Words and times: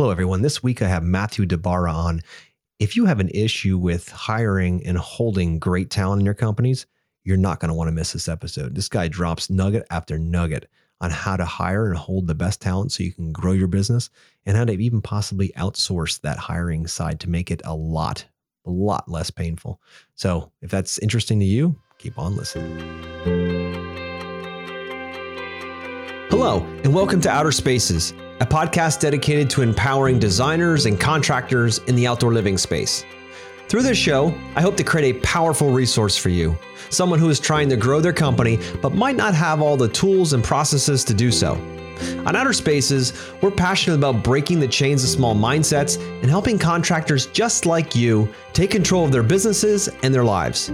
Hello, 0.00 0.10
everyone. 0.10 0.40
This 0.40 0.62
week 0.62 0.80
I 0.80 0.88
have 0.88 1.02
Matthew 1.02 1.44
DiBara 1.44 1.92
on. 1.92 2.22
If 2.78 2.96
you 2.96 3.04
have 3.04 3.20
an 3.20 3.28
issue 3.34 3.76
with 3.76 4.08
hiring 4.08 4.82
and 4.86 4.96
holding 4.96 5.58
great 5.58 5.90
talent 5.90 6.20
in 6.20 6.24
your 6.24 6.32
companies, 6.32 6.86
you're 7.22 7.36
not 7.36 7.60
going 7.60 7.68
to 7.68 7.74
want 7.74 7.88
to 7.88 7.92
miss 7.92 8.14
this 8.14 8.26
episode. 8.26 8.74
This 8.74 8.88
guy 8.88 9.08
drops 9.08 9.50
nugget 9.50 9.86
after 9.90 10.16
nugget 10.16 10.70
on 11.02 11.10
how 11.10 11.36
to 11.36 11.44
hire 11.44 11.86
and 11.86 11.98
hold 11.98 12.26
the 12.26 12.34
best 12.34 12.62
talent 12.62 12.92
so 12.92 13.02
you 13.02 13.12
can 13.12 13.30
grow 13.30 13.52
your 13.52 13.68
business 13.68 14.08
and 14.46 14.56
how 14.56 14.64
to 14.64 14.72
even 14.72 15.02
possibly 15.02 15.52
outsource 15.58 16.18
that 16.22 16.38
hiring 16.38 16.86
side 16.86 17.20
to 17.20 17.28
make 17.28 17.50
it 17.50 17.60
a 17.66 17.74
lot, 17.74 18.24
a 18.64 18.70
lot 18.70 19.06
less 19.06 19.30
painful. 19.30 19.82
So 20.14 20.50
if 20.62 20.70
that's 20.70 20.98
interesting 21.00 21.38
to 21.40 21.44
you, 21.44 21.76
keep 21.98 22.18
on 22.18 22.36
listening. 22.36 22.78
Hello, 26.30 26.60
and 26.84 26.94
welcome 26.94 27.20
to 27.20 27.28
Outer 27.28 27.52
Spaces 27.52 28.14
a 28.40 28.46
podcast 28.46 29.00
dedicated 29.00 29.50
to 29.50 29.60
empowering 29.60 30.18
designers 30.18 30.86
and 30.86 30.98
contractors 30.98 31.78
in 31.80 31.94
the 31.94 32.06
outdoor 32.06 32.32
living 32.32 32.56
space. 32.56 33.04
Through 33.68 33.82
this 33.82 33.98
show, 33.98 34.34
I 34.56 34.62
hope 34.62 34.78
to 34.78 34.82
create 34.82 35.14
a 35.14 35.20
powerful 35.20 35.70
resource 35.70 36.16
for 36.16 36.30
you, 36.30 36.58
someone 36.88 37.18
who 37.18 37.28
is 37.28 37.38
trying 37.38 37.68
to 37.68 37.76
grow 37.76 38.00
their 38.00 38.14
company 38.14 38.58
but 38.80 38.94
might 38.94 39.16
not 39.16 39.34
have 39.34 39.60
all 39.60 39.76
the 39.76 39.88
tools 39.88 40.32
and 40.32 40.42
processes 40.42 41.04
to 41.04 41.14
do 41.14 41.30
so. 41.30 41.54
On 42.26 42.36
Outer 42.36 42.52
Spaces, 42.52 43.12
we're 43.40 43.50
passionate 43.50 43.96
about 43.96 44.22
breaking 44.22 44.60
the 44.60 44.68
chains 44.68 45.02
of 45.02 45.10
small 45.10 45.34
mindsets 45.34 45.96
and 46.20 46.30
helping 46.30 46.58
contractors 46.58 47.26
just 47.26 47.66
like 47.66 47.94
you 47.94 48.28
take 48.52 48.70
control 48.70 49.04
of 49.04 49.12
their 49.12 49.22
businesses 49.22 49.88
and 50.02 50.14
their 50.14 50.24
lives. 50.24 50.70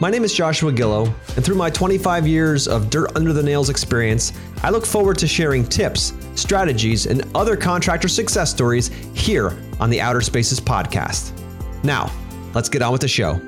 My 0.00 0.10
name 0.10 0.24
is 0.24 0.34
Joshua 0.34 0.72
Gillow, 0.72 1.12
and 1.36 1.44
through 1.44 1.56
my 1.56 1.70
25 1.70 2.26
years 2.26 2.68
of 2.68 2.90
dirt 2.90 3.10
under 3.16 3.32
the 3.32 3.42
nails 3.42 3.70
experience, 3.70 4.32
I 4.62 4.70
look 4.70 4.86
forward 4.86 5.18
to 5.18 5.26
sharing 5.26 5.64
tips, 5.64 6.12
strategies, 6.34 7.06
and 7.06 7.24
other 7.34 7.56
contractor 7.56 8.08
success 8.08 8.50
stories 8.50 8.88
here 9.14 9.56
on 9.80 9.90
the 9.90 10.00
Outer 10.00 10.20
Spaces 10.20 10.60
podcast. 10.60 11.32
Now, 11.82 12.10
let's 12.54 12.68
get 12.68 12.82
on 12.82 12.92
with 12.92 13.00
the 13.00 13.08
show. 13.08 13.40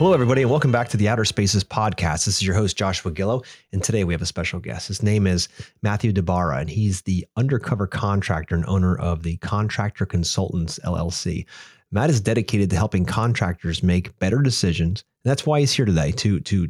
Hello, 0.00 0.14
everybody, 0.14 0.40
and 0.40 0.50
welcome 0.50 0.72
back 0.72 0.88
to 0.88 0.96
the 0.96 1.10
Outer 1.10 1.26
Spaces 1.26 1.62
podcast. 1.62 2.24
This 2.24 2.36
is 2.36 2.42
your 2.42 2.54
host, 2.54 2.74
Joshua 2.74 3.12
Gillow, 3.12 3.44
and 3.70 3.84
today 3.84 4.02
we 4.02 4.14
have 4.14 4.22
a 4.22 4.26
special 4.26 4.58
guest. 4.58 4.88
His 4.88 5.02
name 5.02 5.26
is 5.26 5.46
Matthew 5.82 6.10
DiBara, 6.10 6.58
and 6.58 6.70
he's 6.70 7.02
the 7.02 7.26
undercover 7.36 7.86
contractor 7.86 8.54
and 8.54 8.64
owner 8.64 8.96
of 8.96 9.24
the 9.24 9.36
Contractor 9.36 10.06
Consultants 10.06 10.78
LLC. 10.86 11.44
Matt 11.90 12.08
is 12.08 12.22
dedicated 12.22 12.70
to 12.70 12.76
helping 12.76 13.04
contractors 13.04 13.82
make 13.82 14.18
better 14.18 14.40
decisions, 14.40 15.04
and 15.22 15.30
that's 15.30 15.44
why 15.44 15.60
he's 15.60 15.72
here 15.72 15.84
today. 15.84 16.12
To 16.12 16.40
to 16.40 16.68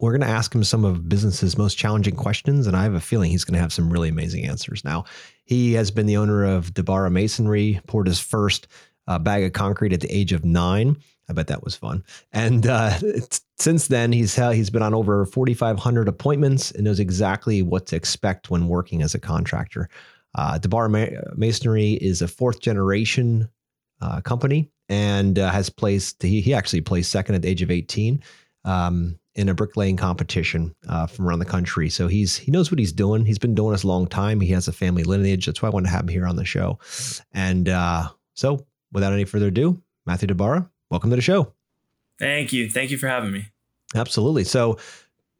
we're 0.00 0.12
going 0.12 0.22
to 0.22 0.34
ask 0.34 0.54
him 0.54 0.64
some 0.64 0.86
of 0.86 1.06
business's 1.06 1.58
most 1.58 1.74
challenging 1.76 2.16
questions, 2.16 2.66
and 2.66 2.74
I 2.74 2.84
have 2.84 2.94
a 2.94 3.00
feeling 3.00 3.30
he's 3.30 3.44
going 3.44 3.56
to 3.56 3.60
have 3.60 3.74
some 3.74 3.92
really 3.92 4.08
amazing 4.08 4.46
answers. 4.46 4.82
Now, 4.86 5.04
he 5.44 5.74
has 5.74 5.90
been 5.90 6.06
the 6.06 6.16
owner 6.16 6.44
of 6.44 6.72
DiBara 6.72 7.12
Masonry, 7.12 7.82
poured 7.86 8.06
his 8.06 8.20
first 8.20 8.68
uh, 9.06 9.18
bag 9.18 9.44
of 9.44 9.52
concrete 9.52 9.92
at 9.92 10.00
the 10.00 10.14
age 10.14 10.32
of 10.32 10.44
nine 10.44 10.96
I 11.28 11.32
bet 11.32 11.46
that 11.48 11.64
was 11.64 11.74
fun. 11.74 12.04
And 12.32 12.66
uh, 12.66 12.98
since 13.58 13.88
then, 13.88 14.12
he's 14.12 14.36
he's 14.36 14.70
been 14.70 14.82
on 14.82 14.94
over 14.94 15.24
4,500 15.26 16.08
appointments 16.08 16.70
and 16.70 16.84
knows 16.84 17.00
exactly 17.00 17.62
what 17.62 17.86
to 17.86 17.96
expect 17.96 18.50
when 18.50 18.68
working 18.68 19.02
as 19.02 19.14
a 19.14 19.20
contractor. 19.20 19.88
Uh, 20.34 20.58
DiBara 20.58 21.36
Masonry 21.36 21.92
is 21.92 22.20
a 22.20 22.28
fourth 22.28 22.60
generation 22.60 23.48
uh, 24.00 24.20
company 24.20 24.70
and 24.88 25.38
uh, 25.38 25.50
has 25.50 25.70
placed 25.70 26.22
he, 26.22 26.40
he 26.40 26.52
actually 26.52 26.80
placed 26.80 27.10
second 27.10 27.36
at 27.36 27.42
the 27.42 27.48
age 27.48 27.62
of 27.62 27.70
18 27.70 28.22
um, 28.64 29.18
in 29.36 29.48
a 29.48 29.54
bricklaying 29.54 29.96
competition 29.96 30.74
uh, 30.88 31.06
from 31.06 31.26
around 31.26 31.38
the 31.38 31.44
country. 31.44 31.88
So 31.88 32.08
he's 32.08 32.36
he 32.36 32.50
knows 32.50 32.70
what 32.70 32.80
he's 32.80 32.92
doing. 32.92 33.24
He's 33.24 33.38
been 33.38 33.54
doing 33.54 33.72
this 33.72 33.84
a 33.84 33.88
long 33.88 34.08
time. 34.08 34.40
He 34.40 34.52
has 34.52 34.68
a 34.68 34.72
family 34.72 35.04
lineage. 35.04 35.46
That's 35.46 35.62
why 35.62 35.68
I 35.68 35.72
want 35.72 35.86
to 35.86 35.92
have 35.92 36.02
him 36.02 36.08
here 36.08 36.26
on 36.26 36.36
the 36.36 36.44
show. 36.44 36.78
And 37.32 37.68
uh, 37.68 38.08
so, 38.34 38.66
without 38.94 39.12
any 39.12 39.24
further 39.24 39.48
ado, 39.48 39.82
Matthew 40.06 40.28
DiBara, 40.28 40.68
welcome 40.90 41.10
to 41.10 41.16
the 41.16 41.22
show. 41.22 41.52
Thank 42.18 42.52
you. 42.52 42.70
Thank 42.70 42.90
you 42.90 42.96
for 42.96 43.08
having 43.08 43.32
me. 43.32 43.48
Absolutely. 43.94 44.44
So, 44.44 44.78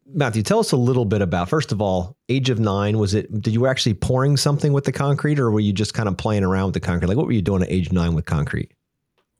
Matthew, 0.07 0.43
tell 0.43 0.59
us 0.59 0.71
a 0.71 0.77
little 0.77 1.05
bit 1.05 1.21
about 1.21 1.49
first 1.49 1.71
of 1.71 1.81
all, 1.81 2.15
age 2.29 2.51
of 2.51 2.59
nine. 2.59 2.99
Was 2.99 3.15
it? 3.15 3.41
Did 3.41 3.53
you 3.53 3.65
actually 3.65 3.95
pouring 3.95 4.37
something 4.37 4.71
with 4.71 4.83
the 4.83 4.91
concrete, 4.91 5.39
or 5.39 5.49
were 5.49 5.59
you 5.59 5.73
just 5.73 5.95
kind 5.95 6.07
of 6.07 6.15
playing 6.15 6.43
around 6.43 6.67
with 6.67 6.73
the 6.75 6.79
concrete? 6.79 7.07
Like, 7.07 7.17
what 7.17 7.25
were 7.25 7.31
you 7.31 7.41
doing 7.41 7.63
at 7.63 7.71
age 7.71 7.91
nine 7.91 8.13
with 8.13 8.25
concrete? 8.25 8.71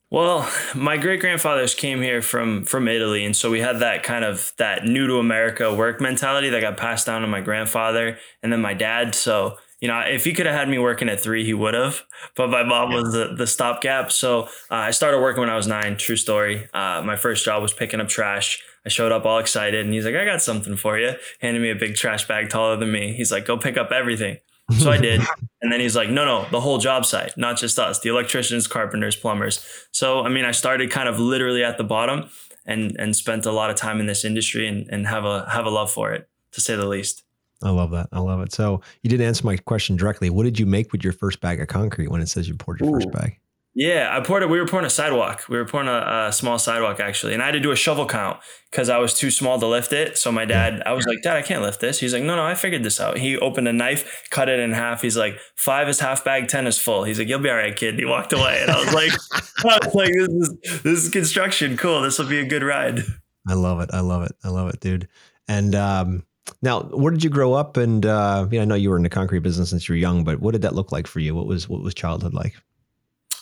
Well, 0.10 0.50
my 0.74 0.98
great 0.98 1.20
grandfathers 1.20 1.76
came 1.76 2.02
here 2.02 2.22
from 2.22 2.64
from 2.64 2.88
Italy, 2.88 3.26
and 3.26 3.36
so 3.36 3.52
we 3.52 3.60
had 3.60 3.80
that 3.80 4.04
kind 4.04 4.26
of 4.26 4.54
that 4.58 4.86
new 4.86 5.06
to 5.08 5.18
America 5.18 5.74
work 5.76 6.02
mentality 6.02 6.50
that 6.50 6.62
got 6.62 6.78
passed 6.78 7.06
down 7.06 7.22
to 7.22 7.28
my 7.28 7.42
grandfather 7.42 8.18
and 8.42 8.52
then 8.52 8.62
my 8.62 8.74
dad. 8.74 9.14
So 9.14 9.58
you 9.80 9.88
know, 9.88 10.00
if 10.00 10.24
he 10.24 10.34
could 10.34 10.46
have 10.46 10.56
had 10.56 10.70
me 10.70 10.78
working 10.78 11.10
at 11.10 11.20
three, 11.20 11.46
he 11.46 11.54
would 11.54 11.74
have. 11.74 12.04
But 12.36 12.50
my 12.50 12.64
mom 12.64 12.94
was 12.94 13.12
the, 13.12 13.36
the 13.36 13.46
stopgap. 13.46 14.12
So 14.12 14.44
uh, 14.44 14.76
I 14.76 14.92
started 14.92 15.20
working 15.20 15.42
when 15.42 15.50
I 15.50 15.56
was 15.56 15.68
nine. 15.68 15.98
True 15.98 16.16
story. 16.16 16.68
Uh, 16.74 17.02
my 17.04 17.16
first 17.16 17.44
job 17.44 17.62
was 17.62 17.74
picking 17.74 18.00
up 18.00 18.08
trash. 18.08 18.64
I 18.86 18.90
showed 18.90 19.12
up 19.12 19.26
all 19.26 19.40
excited, 19.40 19.84
and 19.84 19.94
he's 19.94 20.06
like, 20.06 20.16
"I 20.16 20.26
got 20.26 20.42
something 20.42 20.78
for 20.78 20.98
you." 20.98 21.14
Handed 21.42 21.62
me 21.62 21.72
a 21.72 21.76
big 21.76 21.96
trash 21.96 22.28
bag 22.28 22.50
taller 22.50 22.78
than 22.78 22.92
me. 22.92 23.14
He's 23.14 23.32
like, 23.32 23.46
"Go 23.46 23.58
pick 23.58 23.78
up 23.78 23.92
everything." 23.92 24.38
So 24.80 24.92
I 24.92 24.98
did. 24.98 25.22
And 25.62 25.72
then 25.72 25.80
he's 25.80 25.96
like, 25.96 26.12
no, 26.12 26.26
no, 26.26 26.46
the 26.52 26.62
whole 26.62 26.78
job 26.78 27.08
site, 27.08 27.36
not 27.38 27.58
just 27.58 27.80
us, 27.80 28.00
the 28.00 28.10
electricians, 28.10 28.68
carpenters, 28.68 29.16
plumbers. 29.16 29.66
So, 29.92 30.22
I 30.24 30.30
mean, 30.30 30.46
I 30.46 30.52
started 30.52 30.92
kind 30.92 31.10
of 31.10 31.20
literally 31.20 31.64
at 31.64 31.80
the 31.80 31.84
bottom 31.84 32.30
and, 32.68 32.96
and 33.00 33.16
spent 33.16 33.48
a 33.48 33.52
lot 33.52 33.72
of 33.72 33.76
time 33.76 34.00
in 34.00 34.06
this 34.06 34.24
industry 34.24 34.68
and, 34.68 34.88
and 34.92 35.08
have 35.08 35.26
a, 35.26 35.50
have 35.50 35.66
a 35.66 35.72
love 35.72 35.92
for 35.92 36.14
it 36.14 36.30
to 36.52 36.62
say 36.62 36.76
the 36.76 36.86
least. 36.86 37.25
I 37.66 37.72
love 37.72 37.92
that. 37.92 38.08
I 38.14 38.20
love 38.20 38.42
it. 38.42 38.54
So 38.54 38.82
you 39.02 39.10
didn't 39.10 39.26
answer 39.26 39.46
my 39.46 39.58
question 39.58 39.96
directly. 39.96 40.30
What 40.30 40.44
did 40.44 40.60
you 40.60 40.68
make 40.68 40.92
with 40.92 41.04
your 41.04 41.14
first 41.14 41.42
bag 41.42 41.60
of 41.60 41.68
concrete 41.68 42.10
when 42.10 42.22
it 42.22 42.30
says 42.30 42.48
you 42.48 42.56
poured 42.56 42.80
your 42.80 42.90
Ooh. 42.90 42.94
first 42.94 43.12
bag? 43.12 43.40
Yeah, 43.78 44.16
I 44.16 44.22
poured 44.22 44.42
it. 44.42 44.50
We 44.50 44.58
were 44.58 44.66
pouring 44.66 44.86
a 44.86 44.90
sidewalk. 44.90 45.44
We 45.50 45.58
were 45.58 45.66
pouring 45.66 45.90
a, 45.90 46.28
a 46.28 46.32
small 46.32 46.58
sidewalk 46.58 47.02
actually, 47.02 47.34
and 47.34 47.44
I 47.44 47.48
had 47.48 47.52
to 47.54 47.60
do 47.60 47.72
a 47.72 47.76
shovel 47.76 48.06
count 48.06 48.40
because 48.72 48.88
I 48.88 49.00
was 49.00 49.14
too 49.14 49.30
small 49.30 49.60
to 49.60 49.68
lift 49.68 49.92
it. 49.92 50.18
So 50.18 50.32
my 50.32 50.46
dad, 50.46 50.82
I 50.86 50.94
was 50.94 51.06
like, 51.06 51.22
Dad, 51.22 51.36
I 51.36 51.42
can't 51.42 51.62
lift 51.62 51.82
this. 51.82 52.00
He's 52.00 52.14
like, 52.14 52.24
No, 52.24 52.38
no, 52.38 52.46
I 52.46 52.56
figured 52.56 52.84
this 52.84 53.02
out. 53.02 53.18
He 53.18 53.38
opened 53.38 53.68
a 53.68 53.74
knife, 53.74 54.28
cut 54.30 54.48
it 54.48 54.62
in 54.62 54.72
half. 54.72 55.02
He's 55.02 55.18
like, 55.18 55.38
Five 55.58 55.90
is 55.90 56.00
half 56.00 56.24
bag, 56.24 56.48
ten 56.48 56.68
is 56.68 56.78
full. 56.78 57.04
He's 57.04 57.20
like, 57.20 57.28
You'll 57.28 57.40
be 57.40 57.50
all 57.50 57.58
right, 57.58 57.76
kid. 57.76 57.90
And 57.90 58.00
he 58.00 58.06
walked 58.06 58.32
away, 58.32 58.60
and 58.62 58.72
I 58.72 58.80
was 58.80 58.94
like, 58.94 59.12
I 59.66 59.86
was 59.86 59.94
like, 59.94 60.12
This 60.14 60.30
is 60.30 60.82
this 60.84 61.04
is 61.04 61.10
construction. 61.10 61.76
Cool. 61.76 62.02
This 62.02 62.18
will 62.18 62.30
be 62.30 62.40
a 62.40 62.46
good 62.46 62.64
ride. 62.64 63.02
I 63.46 63.56
love 63.56 63.82
it. 63.82 63.90
I 63.92 64.00
love 64.00 64.24
it. 64.24 64.32
I 64.42 64.50
love 64.50 64.70
it, 64.70 64.80
dude. 64.80 65.10
And 65.50 65.76
um, 65.76 66.24
now, 66.62 66.82
where 66.82 67.12
did 67.12 67.24
you 67.24 67.30
grow 67.30 67.54
up? 67.54 67.78
And 67.78 68.06
uh, 68.06 68.48
I 68.52 68.66
know 68.66 68.76
you 68.76 68.90
were 68.90 68.98
in 68.98 69.04
the 69.04 69.10
concrete 69.10 69.40
business 69.40 69.70
since 69.70 69.88
you 69.88 69.94
were 69.94 70.00
young, 70.00 70.24
but 70.24 70.40
what 70.40 70.54
did 70.54 70.62
that 70.64 70.76
look 70.76 70.92
like 70.92 71.08
for 71.08 71.20
you? 71.20 71.36
What 71.36 71.48
was 71.48 71.70
what 71.70 71.82
was 71.82 71.94
childhood 71.94 72.34
like? 72.34 72.56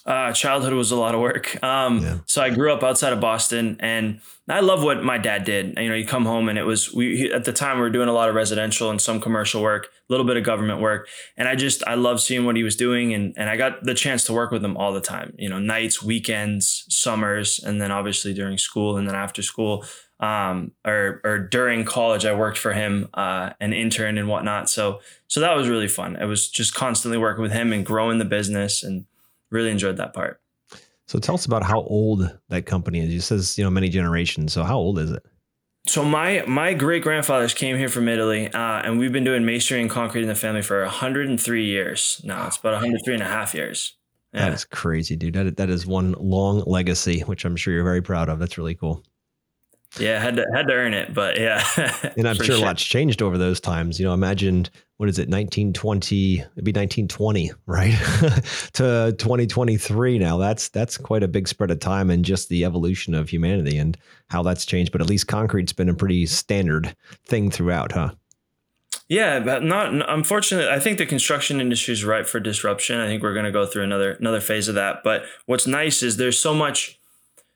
Uh, 0.06 0.34
childhood 0.34 0.74
was 0.74 0.92
a 0.92 0.98
lot 0.98 1.16
of 1.16 1.22
work. 1.22 1.64
Um, 1.64 2.00
yeah. 2.00 2.18
So 2.26 2.42
I 2.42 2.50
grew 2.50 2.74
up 2.74 2.84
outside 2.84 3.14
of 3.14 3.22
Boston, 3.22 3.78
and 3.80 4.20
I 4.50 4.60
love 4.60 4.84
what 4.84 5.02
my 5.02 5.18
dad 5.18 5.46
did. 5.46 5.78
You 5.78 5.88
know, 5.88 5.96
you 5.96 6.06
come 6.06 6.26
home, 6.26 6.50
and 6.50 6.60
it 6.60 6.64
was 6.64 6.94
we 6.94 7.16
he, 7.16 7.32
at 7.32 7.46
the 7.46 7.54
time 7.54 7.78
we 7.78 7.84
were 7.84 7.90
doing 7.90 8.10
a 8.10 8.14
lot 8.14 8.28
of 8.28 8.36
residential 8.36 8.90
and 8.90 9.00
some 9.00 9.22
commercial 9.22 9.62
work, 9.62 9.86
a 9.86 10.14
little 10.14 10.26
bit 10.26 10.36
of 10.36 10.44
government 10.44 10.82
work, 10.82 11.08
and 11.38 11.48
I 11.48 11.56
just 11.56 11.88
I 11.88 11.94
love 11.94 12.20
seeing 12.20 12.46
what 12.46 12.58
he 12.58 12.64
was 12.64 12.76
doing, 12.76 13.14
and 13.14 13.34
and 13.38 13.50
I 13.50 13.56
got 13.56 13.84
the 13.86 13.94
chance 13.94 14.26
to 14.26 14.34
work 14.34 14.52
with 14.52 14.64
him 14.64 14.76
all 14.76 14.92
the 14.92 15.00
time. 15.00 15.34
You 15.38 15.48
know, 15.48 15.60
nights, 15.60 16.04
weekends, 16.04 16.84
summers, 16.90 17.64
and 17.64 17.82
then 17.82 17.92
obviously 17.92 18.34
during 18.34 18.58
school, 18.58 18.98
and 18.98 19.08
then 19.08 19.16
after 19.16 19.42
school 19.42 19.86
um, 20.24 20.72
or 20.86 21.20
or 21.26 21.38
during 21.38 21.84
college, 21.84 22.26
I 22.26 22.34
worked 22.34 22.58
for 22.58 22.72
him, 22.72 23.10
uh, 23.14 23.50
an 23.60 23.74
intern 23.74 24.18
and 24.18 24.30
whatnot. 24.30 24.70
So 24.70 25.02
so 25.28 25.42
that 25.42 25.54
was 25.54 25.68
really 25.68 25.90
fun. 25.90 26.16
I 26.16 26.24
was 26.24 26.50
just 26.50 26.74
constantly 26.74 27.18
working 27.18 27.42
with 27.42 27.52
him 27.52 27.74
and 27.74 27.86
growing 27.86 28.20
the 28.20 28.26
business, 28.26 28.84
and 28.84 29.06
really 29.50 29.70
enjoyed 29.70 29.98
that 29.98 30.14
part. 30.14 30.40
So 31.08 31.20
tell 31.20 31.36
us 31.36 31.46
about 31.46 31.64
how 31.64 31.82
old 31.82 32.38
that 32.48 32.66
company 32.66 33.02
is. 33.02 33.14
You 33.14 33.20
says 33.20 33.58
you 33.58 33.66
know 33.66 33.70
many 33.70 33.90
generations. 33.90 34.54
So 34.54 34.64
how 34.64 34.78
old 34.78 34.98
is 34.98 35.12
it? 35.12 35.26
So 35.88 36.06
my 36.06 36.46
my 36.48 36.74
great 36.74 37.04
grandfathers 37.04 37.54
came 37.54 37.76
here 37.76 37.90
from 37.90 38.08
Italy, 38.08 38.48
uh, 38.48 38.82
and 38.82 39.00
we've 39.00 39.12
been 39.12 39.26
doing 39.26 39.44
masonry 39.46 39.82
and 39.82 39.90
concrete 39.90 40.22
in 40.22 40.30
the 40.30 40.36
family 40.36 40.62
for 40.62 40.84
103 40.84 41.66
years 41.66 42.22
now. 42.24 42.48
It's 42.48 42.56
about 42.56 42.72
103 42.72 43.16
and 43.16 43.24
a 43.24 43.26
half 43.26 43.54
years. 43.54 43.98
Yeah. 44.34 44.46
That 44.46 44.54
is 44.54 44.64
crazy, 44.64 45.18
dude. 45.18 45.34
That 45.34 45.58
that 45.58 45.70
is 45.70 45.86
one 45.86 46.14
long 46.18 46.64
legacy, 46.66 47.20
which 47.22 47.44
I'm 47.44 47.58
sure 47.58 47.74
you're 47.74 47.84
very 47.84 48.02
proud 48.02 48.30
of. 48.30 48.40
That's 48.40 48.58
really 48.58 48.76
cool. 48.76 49.04
Yeah, 50.00 50.20
had 50.20 50.38
to 50.38 50.46
had 50.54 50.68
to 50.68 50.74
earn 50.74 50.94
it, 50.94 51.14
but 51.14 51.40
yeah. 51.40 51.64
and 52.18 52.28
I'm 52.28 52.36
sure, 52.36 52.46
sure, 52.46 52.56
a 52.56 52.60
lot's 52.60 52.84
changed 52.84 53.22
over 53.22 53.38
those 53.38 53.60
times. 53.60 54.00
You 54.00 54.08
know, 54.08 54.14
imagine 54.14 54.68
what 54.98 55.10
is 55.10 55.20
it, 55.20 55.30
1920? 55.30 56.40
It'd 56.40 56.64
be 56.64 56.72
1920, 56.72 57.52
right? 57.68 57.92
to 58.74 59.14
2023 59.18 60.18
now. 60.18 60.38
That's 60.38 60.70
that's 60.70 60.98
quite 60.98 61.22
a 61.22 61.28
big 61.28 61.48
spread 61.48 61.70
of 61.70 61.80
time 61.80 62.10
and 62.10 62.26
just 62.26 62.50
the 62.50 62.66
evolution 62.66 63.14
of 63.14 63.30
humanity 63.30 63.78
and 63.78 63.98
how 64.30 64.42
that's 64.42 64.66
changed. 64.66 64.92
But 64.92 65.02
at 65.02 65.10
least 65.10 65.28
concrete's 65.28 65.74
been 65.74 65.90
a 65.90 65.94
pretty 65.94 66.26
standard 66.26 66.96
thing 67.26 67.52
throughout, 67.52 67.92
huh? 67.92 68.12
Yeah, 69.10 69.42
but 69.42 69.64
not 69.64 70.10
unfortunately. 70.10 70.72
I 70.72 70.80
think 70.80 70.98
the 70.98 71.06
construction 71.06 71.62
industry 71.62 71.94
is 71.94 72.04
ripe 72.04 72.26
for 72.26 72.40
disruption. 72.40 73.00
I 73.00 73.06
think 73.06 73.22
we're 73.22 73.34
going 73.34 73.46
to 73.46 73.52
go 73.52 73.66
through 73.66 73.84
another 73.84 74.14
another 74.14 74.42
phase 74.42 74.68
of 74.68 74.76
that. 74.76 75.04
But 75.04 75.24
what's 75.46 75.68
nice 75.68 76.02
is 76.02 76.18
there's 76.18 76.40
so 76.40 76.56
much 76.56 77.00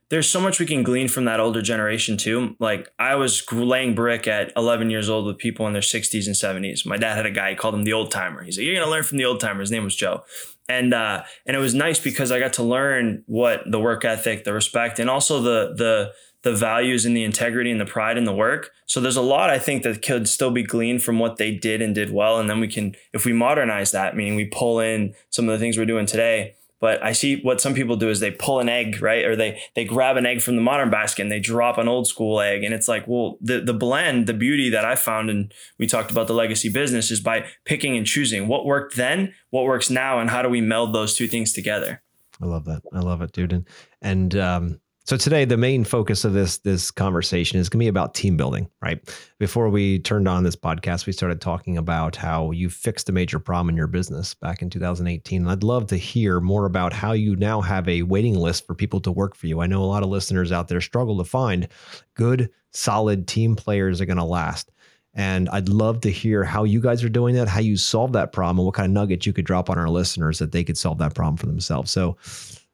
there's 0.10 0.30
so 0.30 0.40
much 0.40 0.60
we 0.60 0.66
can 0.66 0.84
glean 0.84 1.08
from 1.08 1.26
that 1.26 1.40
older 1.40 1.62
generation 1.62 2.18
too. 2.18 2.56
Like 2.60 2.90
I 2.98 3.16
was 3.16 3.44
laying 3.52 3.94
brick 3.96 4.28
at 4.28 4.54
11 4.56 4.90
years 4.90 5.10
old 5.10 5.26
with 5.26 5.38
people 5.38 5.68
in 5.68 5.74
their 5.74 5.82
60s 5.82 6.28
and 6.28 6.36
70s. 6.36 6.86
My 6.86 6.98
dad 6.98 7.16
had 7.16 7.26
a 7.26 7.32
guy, 7.32 7.52
he 7.52 7.56
called 7.56 7.76
him 7.76 7.84
the 7.84 7.94
old 7.94 8.12
timer. 8.12 8.44
He's 8.44 8.58
like, 8.58 8.66
you're 8.66 8.76
gonna 8.76 8.90
learn 8.90 9.04
from 9.04 9.18
the 9.18 9.26
old 9.26 9.40
timer. 9.40 9.62
His 9.62 9.72
name 9.72 9.84
was 9.84 9.96
Joe. 9.96 10.24
And 10.70 10.94
uh, 10.94 11.24
and 11.46 11.56
it 11.56 11.60
was 11.60 11.74
nice 11.74 11.98
because 12.00 12.30
I 12.30 12.40
got 12.40 12.54
to 12.54 12.64
learn 12.64 13.24
what 13.26 13.62
the 13.66 13.80
work 13.80 14.04
ethic, 14.04 14.44
the 14.44 14.52
respect, 14.52 15.00
and 15.00 15.10
also 15.10 15.42
the 15.42 15.74
the 15.74 16.12
the 16.44 16.54
values 16.54 17.06
and 17.06 17.16
the 17.16 17.24
integrity 17.24 17.72
and 17.72 17.80
the 17.80 17.86
pride 17.86 18.18
in 18.18 18.26
the 18.26 18.34
work. 18.34 18.72
So 18.86 19.02
there's 19.02 19.18
a 19.18 19.22
lot 19.22 19.50
I 19.50 19.60
think 19.60 19.84
that 19.84 20.02
could 20.02 20.30
still 20.30 20.52
be 20.52 20.64
gleaned 20.64 21.04
from 21.04 21.20
what 21.20 21.38
they 21.38 21.52
did 21.54 21.82
and 21.82 21.96
did 21.96 22.12
well. 22.12 22.40
And 22.40 22.50
then 22.50 22.60
we 22.60 22.68
can, 22.68 22.96
if 23.12 23.26
we 23.26 23.34
modernize 23.34 23.92
that, 23.92 24.16
meaning 24.16 24.36
we 24.36 24.46
pull 24.46 24.80
in 24.80 25.14
some 25.30 25.50
of 25.50 25.54
the 25.54 25.60
things 25.60 25.78
we're 25.78 25.86
doing 25.86 26.06
today, 26.06 26.56
but 26.80 27.04
I 27.04 27.12
see 27.12 27.42
what 27.42 27.60
some 27.60 27.74
people 27.74 27.96
do 27.96 28.10
is 28.10 28.20
they 28.20 28.32
pull 28.32 28.60
an 28.60 28.70
egg, 28.70 29.02
right? 29.02 29.26
Or 29.26 29.36
they 29.36 29.62
they 29.76 29.84
grab 29.84 30.18
an 30.18 30.26
egg 30.26 30.42
from 30.42 30.56
the 30.56 30.62
modern 30.62 30.90
basket 30.90 31.24
and 31.24 31.32
they 31.32 31.40
drop 31.40 31.78
an 31.78 31.88
old 31.88 32.08
school 32.08 32.40
egg. 32.40 32.64
And 32.64 32.74
it's 32.74 32.88
like, 32.88 33.08
well, 33.08 33.38
the 33.42 33.60
the 33.60 33.74
blend, 33.74 34.28
the 34.28 34.34
beauty 34.34 34.70
that 34.70 34.86
I 34.86 34.96
found, 34.96 35.30
and 35.30 35.54
we 35.80 35.88
talked 35.88 36.12
about 36.12 36.28
the 36.28 36.34
legacy 36.34 36.70
business 36.70 37.10
is 37.10 37.20
by 37.20 37.46
picking 37.66 37.98
and 37.98 38.06
choosing 38.06 38.48
what 38.48 38.66
worked 38.66 38.96
then, 38.96 39.34
what 39.50 39.66
works 39.66 39.90
now, 39.90 40.20
and 40.20 40.30
how 40.30 40.42
do 40.42 40.50
we 40.50 40.62
meld 40.62 40.94
those 40.94 41.16
two 41.16 41.28
things 41.28 41.52
together. 41.54 42.02
I 42.42 42.46
love 42.46 42.66
that. 42.66 42.84
I 42.94 43.00
love 43.00 43.22
it, 43.22 43.32
dude. 43.32 43.54
And 43.54 43.68
and 44.02 44.36
um 44.36 44.80
so 45.08 45.16
today, 45.16 45.46
the 45.46 45.56
main 45.56 45.86
focus 45.86 46.26
of 46.26 46.34
this 46.34 46.58
this 46.58 46.92
conversation 46.92 47.62
is 47.62 47.70
going 47.70 47.80
to 47.80 47.84
be 47.86 47.88
about 47.88 48.14
team 48.14 48.36
building, 48.36 48.70
right? 48.82 49.00
Before 49.40 49.70
we 49.70 50.00
turned 50.00 50.28
on 50.28 50.44
this 50.44 50.58
podcast, 50.58 51.06
we 51.06 51.14
started 51.14 51.40
talking 51.40 51.78
about 51.78 52.18
how 52.18 52.52
you 52.52 52.70
fixed 52.70 53.08
a 53.08 53.14
major 53.14 53.40
problem 53.40 53.70
in 53.70 53.78
your 53.78 53.88
business 53.88 54.34
back 54.34 54.62
in 54.62 54.70
2018. 54.70 55.44
And 55.44 55.50
I'd 55.50 55.64
love 55.64 55.88
to 55.88 55.96
hear 55.96 56.42
more 56.42 56.66
about 56.66 56.92
how 56.92 57.14
you 57.14 57.38
now 57.38 57.62
have 57.62 57.88
a 57.88 58.02
waiting 58.02 58.36
list 58.36 58.68
for 58.68 58.76
people 58.76 59.00
to 59.00 59.12
work 59.12 59.34
for 59.34 59.48
you. 59.48 59.62
I 59.62 59.68
know 59.68 59.82
a 59.82 59.86
lot 59.86 60.04
of 60.04 60.10
listeners 60.10 60.52
out 60.52 60.68
there 60.68 60.82
struggle 60.82 61.18
to 61.20 61.24
find 61.24 61.70
good, 62.14 62.50
solid 62.72 63.30
team 63.30 63.56
players 63.56 64.00
that 64.00 64.04
are 64.04 64.08
going 64.08 64.18
to 64.18 64.26
last. 64.26 64.74
And 65.14 65.48
I'd 65.54 65.70
love 65.70 66.02
to 66.02 66.12
hear 66.12 66.44
how 66.44 66.66
you 66.66 66.82
guys 66.82 67.02
are 67.02 67.10
doing 67.10 67.34
that, 67.36 67.48
how 67.48 67.62
you 67.62 67.78
solve 67.78 68.12
that 68.12 68.34
problem, 68.34 68.60
and 68.60 68.66
what 68.66 68.76
kind 68.76 68.88
of 68.88 68.92
nuggets 68.92 69.26
you 69.26 69.32
could 69.32 69.46
drop 69.46 69.70
on 69.70 69.78
our 69.78 69.90
listeners 69.90 70.40
that 70.40 70.52
they 70.52 70.66
could 70.66 70.78
solve 70.78 70.98
that 70.98 71.16
problem 71.16 71.38
for 71.38 71.46
themselves. 71.46 71.92
So, 71.92 72.18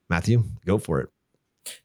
Matthew, 0.09 0.43
go 0.65 0.79
for 0.79 0.99
it. 0.99 1.12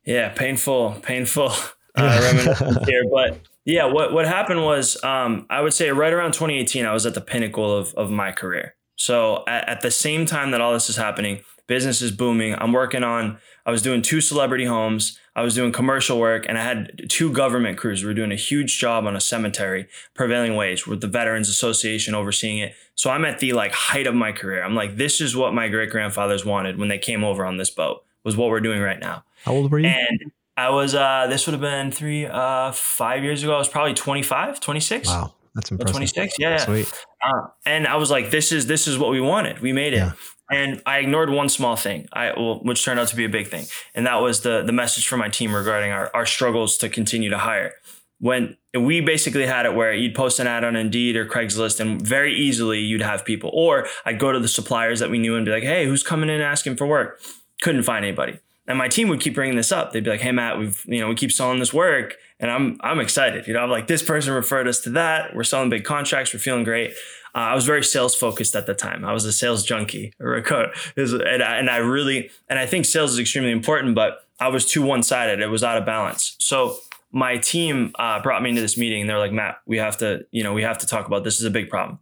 Yeah, 0.05 0.31
painful, 0.31 0.99
painful 1.03 1.53
uh, 1.95 2.81
here. 2.87 3.05
But 3.13 3.41
yeah, 3.65 3.85
what 3.85 4.13
what 4.13 4.27
happened 4.27 4.65
was, 4.65 5.03
um, 5.05 5.47
I 5.51 5.61
would 5.61 5.75
say 5.75 5.91
right 5.91 6.13
around 6.13 6.33
2018, 6.33 6.87
I 6.87 6.93
was 6.93 7.07
at 7.07 7.15
the 7.15 7.21
pinnacle 7.21 7.77
of 7.77 7.95
of 7.95 8.11
my 8.11 8.33
career. 8.33 8.75
So 8.97 9.45
at, 9.47 9.69
at 9.69 9.81
the 9.81 9.91
same 9.91 10.27
time 10.27 10.51
that 10.51 10.61
all 10.61 10.73
this 10.73 10.89
is 10.91 10.97
happening, 10.97 11.41
business 11.67 12.03
is 12.03 12.11
booming. 12.11 12.55
I'm 12.59 12.73
working 12.73 13.05
on. 13.05 13.39
I 13.65 13.71
was 13.71 13.83
doing 13.83 14.03
two 14.03 14.21
celebrity 14.21 14.65
homes. 14.65 15.19
I 15.37 15.43
was 15.43 15.55
doing 15.55 15.71
commercial 15.71 16.19
work, 16.19 16.47
and 16.49 16.59
I 16.59 16.65
had 16.65 17.09
two 17.09 17.31
government 17.31 17.79
crews. 17.79 18.03
We 18.03 18.09
were 18.09 18.15
doing 18.15 18.33
a 18.33 18.37
huge 18.37 18.79
job 18.79 19.07
on 19.07 19.15
a 19.15 19.21
cemetery, 19.21 19.87
prevailing 20.15 20.57
wage, 20.57 20.87
with 20.87 21.01
the 21.01 21.07
Veterans 21.07 21.49
Association 21.49 22.15
overseeing 22.15 22.59
it. 22.59 22.75
So 22.95 23.11
I'm 23.11 23.25
at 23.25 23.39
the 23.39 23.53
like 23.53 23.73
height 23.73 24.07
of 24.07 24.15
my 24.15 24.33
career. 24.33 24.65
I'm 24.65 24.75
like, 24.75 24.97
this 24.97 25.21
is 25.21 25.37
what 25.37 25.55
my 25.55 25.69
great 25.69 25.91
grandfathers 25.91 26.45
wanted 26.45 26.79
when 26.79 26.89
they 26.89 26.99
came 26.99 27.23
over 27.23 27.45
on 27.45 27.59
this 27.59 27.71
boat. 27.71 28.03
Was 28.25 28.37
what 28.37 28.49
we're 28.49 28.61
doing 28.61 28.81
right 28.81 28.99
now. 28.99 29.25
How 29.45 29.53
old 29.53 29.71
were 29.71 29.79
you? 29.79 29.89
And 29.89 30.33
I 30.57 30.71
was, 30.71 30.95
uh, 30.95 31.27
this 31.29 31.47
would 31.47 31.53
have 31.53 31.61
been 31.61 31.93
three, 31.93 32.27
uh, 32.27 32.73
five 32.73 33.23
years 33.23 33.43
ago. 33.43 33.55
I 33.55 33.59
was 33.59 33.69
probably 33.69 33.95
25, 33.95 34.61
26. 34.61 35.09
Wow. 35.09 35.35
That's 35.55 35.71
impressive. 35.71 35.95
26. 35.95 36.35
Yeah. 36.39 36.57
Sweet. 36.59 36.93
Uh, 37.25 37.49
and 37.65 37.87
I 37.87 37.97
was 37.97 38.11
like, 38.11 38.31
this 38.31 38.53
is, 38.53 38.67
this 38.67 38.87
is 38.87 38.99
what 38.99 39.11
we 39.11 39.21
wanted. 39.21 39.61
We 39.61 39.73
made 39.73 39.93
it. 39.93 39.99
Yeah. 39.99 40.13
And 40.51 40.83
I 40.87 40.99
ignored 40.99 41.31
one 41.31 41.49
small 41.49 41.77
thing, 41.77 42.09
I 42.13 42.33
well, 42.35 42.61
which 42.63 42.83
turned 42.83 42.99
out 42.99 43.09
to 43.09 43.17
be 43.17 43.27
a 43.27 43.29
big 43.29 43.49
thing, 43.49 43.67
and 43.95 44.07
that 44.07 44.17
was 44.23 44.41
the 44.41 44.63
the 44.63 44.73
message 44.73 45.07
from 45.07 45.21
my 45.21 45.29
team 45.29 45.55
regarding 45.55 45.91
our, 45.93 46.11
our 46.15 46.25
struggles 46.25 46.79
to 46.79 46.89
continue 46.89 47.29
to 47.29 47.37
hire. 47.37 47.75
When 48.19 48.57
we 48.75 49.03
basically 49.03 49.47
had 49.47 49.67
it 49.67 49.75
where 49.75 49.93
you'd 49.93 50.15
post 50.15 50.41
an 50.41 50.47
ad 50.47 50.65
on 50.65 50.75
Indeed 50.75 51.17
or 51.17 51.27
Craigslist, 51.27 51.81
and 51.81 52.01
very 52.01 52.35
easily 52.35 52.81
you'd 52.81 53.03
have 53.03 53.27
people. 53.27 53.51
Or 53.53 53.87
I'd 54.07 54.19
go 54.19 54.33
to 54.33 54.41
the 54.41 54.49
suppliers 54.49 55.01
that 55.01 55.11
we 55.11 55.19
knew 55.19 55.37
and 55.37 55.45
be 55.45 55.53
like, 55.53 55.65
"Hey, 55.65 55.85
who's 55.85 56.03
coming 56.03 56.31
in 56.31 56.41
asking 56.41 56.77
for 56.77 56.87
work?" 56.87 57.21
Couldn't 57.61 57.83
find 57.83 58.03
anybody 58.03 58.39
and 58.69 58.77
my 58.77 58.87
team 58.87 59.09
would 59.09 59.21
keep 59.21 59.35
bringing 59.35 59.57
this 59.57 59.73
up. 59.73 59.93
They'd 59.93 60.05
be 60.05 60.11
like, 60.11 60.21
"Hey, 60.21 60.31
Matt, 60.31 60.59
we've 60.59 60.85
you 60.87 61.01
know 61.01 61.09
we 61.09 61.15
keep 61.15 61.33
selling 61.33 61.59
this 61.59 61.73
work, 61.73 62.17
and 62.39 62.51
I'm 62.51 62.79
I'm 62.81 63.01
excited. 63.01 63.47
You 63.49 63.55
know, 63.55 63.61
I'm 63.61 63.71
like 63.71 63.89
this 63.89 64.03
person 64.03 64.33
referred 64.33 64.69
us 64.69 64.81
to 64.83 64.91
that. 64.91 65.35
We're 65.35 65.43
selling 65.43 65.71
big 65.71 65.85
contracts. 65.85 66.33
We're 66.33 66.41
feeling 66.41 66.65
great." 66.65 66.93
Uh, 67.35 67.39
I 67.39 67.55
was 67.55 67.67
very 67.67 67.83
sales 67.83 68.15
focused 68.15 68.57
at 68.57 68.67
the 68.67 68.75
time. 68.75 69.05
I 69.05 69.13
was 69.13 69.25
a 69.25 69.33
sales 69.33 69.65
junkie, 69.65 70.13
and 70.97 71.43
I, 71.43 71.57
and 71.57 71.71
I 71.71 71.79
really 71.79 72.31
and 72.49 72.59
I 72.59 72.67
think 72.67 72.85
sales 72.85 73.13
is 73.13 73.19
extremely 73.19 73.51
important, 73.51 73.95
but 73.95 74.27
I 74.39 74.49
was 74.49 74.71
too 74.71 74.83
one 74.83 75.03
sided. 75.03 75.41
It 75.41 75.49
was 75.49 75.65
out 75.65 75.79
of 75.79 75.87
balance. 75.87 76.37
So 76.39 76.77
my 77.11 77.39
team 77.39 77.93
uh, 77.99 78.23
brought 78.23 78.43
me 78.43 78.51
into 78.51 78.61
this 78.61 78.77
meeting, 78.77 79.01
and 79.01 79.11
they're 79.11 79.19
like, 79.19 79.33
"Matt, 79.33 79.61
we 79.67 79.79
have 79.79 79.97
to 79.99 80.27
you 80.31 80.45
know 80.45 80.53
we 80.53 80.63
have 80.63 80.79
to 80.79 80.87
talk 80.87 81.07
about 81.07 81.25
this. 81.25 81.35
this 81.35 81.41
is 81.41 81.47
a 81.47 81.51
big 81.51 81.71
problem." 81.71 81.99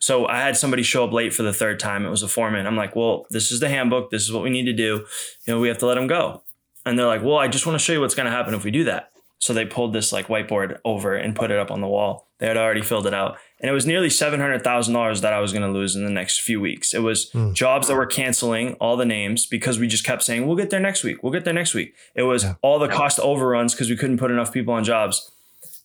So 0.00 0.26
I 0.26 0.40
had 0.40 0.56
somebody 0.56 0.82
show 0.82 1.04
up 1.04 1.12
late 1.12 1.32
for 1.32 1.42
the 1.42 1.52
third 1.52 1.80
time. 1.80 2.04
It 2.04 2.10
was 2.10 2.22
a 2.22 2.28
foreman. 2.28 2.66
I'm 2.66 2.76
like, 2.76 2.94
well, 2.94 3.26
this 3.30 3.50
is 3.50 3.60
the 3.60 3.68
handbook. 3.68 4.10
This 4.10 4.24
is 4.24 4.32
what 4.32 4.42
we 4.42 4.50
need 4.50 4.66
to 4.66 4.72
do. 4.72 5.06
You 5.44 5.54
know, 5.54 5.60
we 5.60 5.68
have 5.68 5.78
to 5.78 5.86
let 5.86 5.98
him 5.98 6.06
go. 6.06 6.42
And 6.84 6.98
they're 6.98 7.06
like, 7.06 7.22
well, 7.22 7.38
I 7.38 7.48
just 7.48 7.66
want 7.66 7.78
to 7.78 7.84
show 7.84 7.92
you 7.92 8.00
what's 8.00 8.14
going 8.14 8.26
to 8.26 8.32
happen 8.32 8.54
if 8.54 8.64
we 8.64 8.70
do 8.70 8.84
that. 8.84 9.10
So 9.38 9.52
they 9.52 9.66
pulled 9.66 9.92
this 9.92 10.12
like 10.12 10.28
whiteboard 10.28 10.78
over 10.84 11.14
and 11.14 11.36
put 11.36 11.50
it 11.50 11.58
up 11.58 11.70
on 11.70 11.80
the 11.80 11.88
wall. 11.88 12.28
They 12.38 12.46
had 12.46 12.56
already 12.56 12.82
filled 12.82 13.06
it 13.06 13.14
out. 13.14 13.38
And 13.60 13.70
it 13.70 13.72
was 13.72 13.86
nearly 13.86 14.08
$700,000 14.08 15.20
that 15.20 15.32
I 15.32 15.40
was 15.40 15.52
going 15.52 15.62
to 15.62 15.68
lose 15.68 15.96
in 15.96 16.04
the 16.04 16.10
next 16.10 16.40
few 16.40 16.60
weeks. 16.60 16.92
It 16.92 17.02
was 17.02 17.30
mm. 17.30 17.54
jobs 17.54 17.88
that 17.88 17.96
were 17.96 18.06
canceling 18.06 18.74
all 18.74 18.96
the 18.96 19.06
names 19.06 19.46
because 19.46 19.78
we 19.78 19.86
just 19.86 20.04
kept 20.04 20.22
saying, 20.22 20.46
we'll 20.46 20.56
get 20.56 20.70
there 20.70 20.80
next 20.80 21.02
week. 21.02 21.22
We'll 21.22 21.32
get 21.32 21.44
there 21.44 21.54
next 21.54 21.74
week. 21.74 21.94
It 22.14 22.22
was 22.22 22.44
yeah. 22.44 22.54
all 22.60 22.78
the 22.78 22.88
cost 22.88 23.18
overruns 23.20 23.74
because 23.74 23.88
we 23.88 23.96
couldn't 23.96 24.18
put 24.18 24.30
enough 24.30 24.52
people 24.52 24.74
on 24.74 24.84
jobs. 24.84 25.30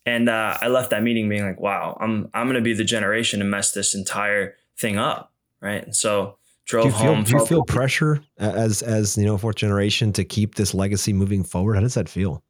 And 0.06 0.30
uh, 0.30 0.58
I 0.60 0.68
left 0.68 0.90
that 0.90 1.04
meeting 1.04 1.30
being 1.30 1.46
like, 1.46 1.60
wow, 1.60 1.98
I'm 2.00 2.30
I'm 2.34 2.48
gonna 2.48 2.62
be 2.62 2.74
the 2.74 2.84
generation 2.84 3.40
to 3.40 3.46
mess 3.46 3.72
this 3.72 3.94
entire 3.94 4.56
thing 4.78 4.98
up, 4.98 5.32
right? 5.62 5.84
And 5.84 5.96
so 5.96 6.38
drove 6.66 6.86
do 6.86 6.90
you 6.90 6.96
feel, 6.96 7.14
home. 7.14 7.24
Do 7.24 7.38
you 7.38 7.46
feel 7.46 7.64
pressure 7.64 8.22
as 8.38 8.82
as 8.82 9.18
you 9.18 9.26
know 9.26 9.38
fourth 9.38 9.58
generation 9.58 10.12
to 10.14 10.24
keep 10.24 10.56
this 10.56 10.74
legacy 10.74 11.14
moving 11.14 11.44
forward? 11.44 11.76
How 11.76 11.82
does 11.82 11.94
that 11.94 12.10
feel? 12.10 12.44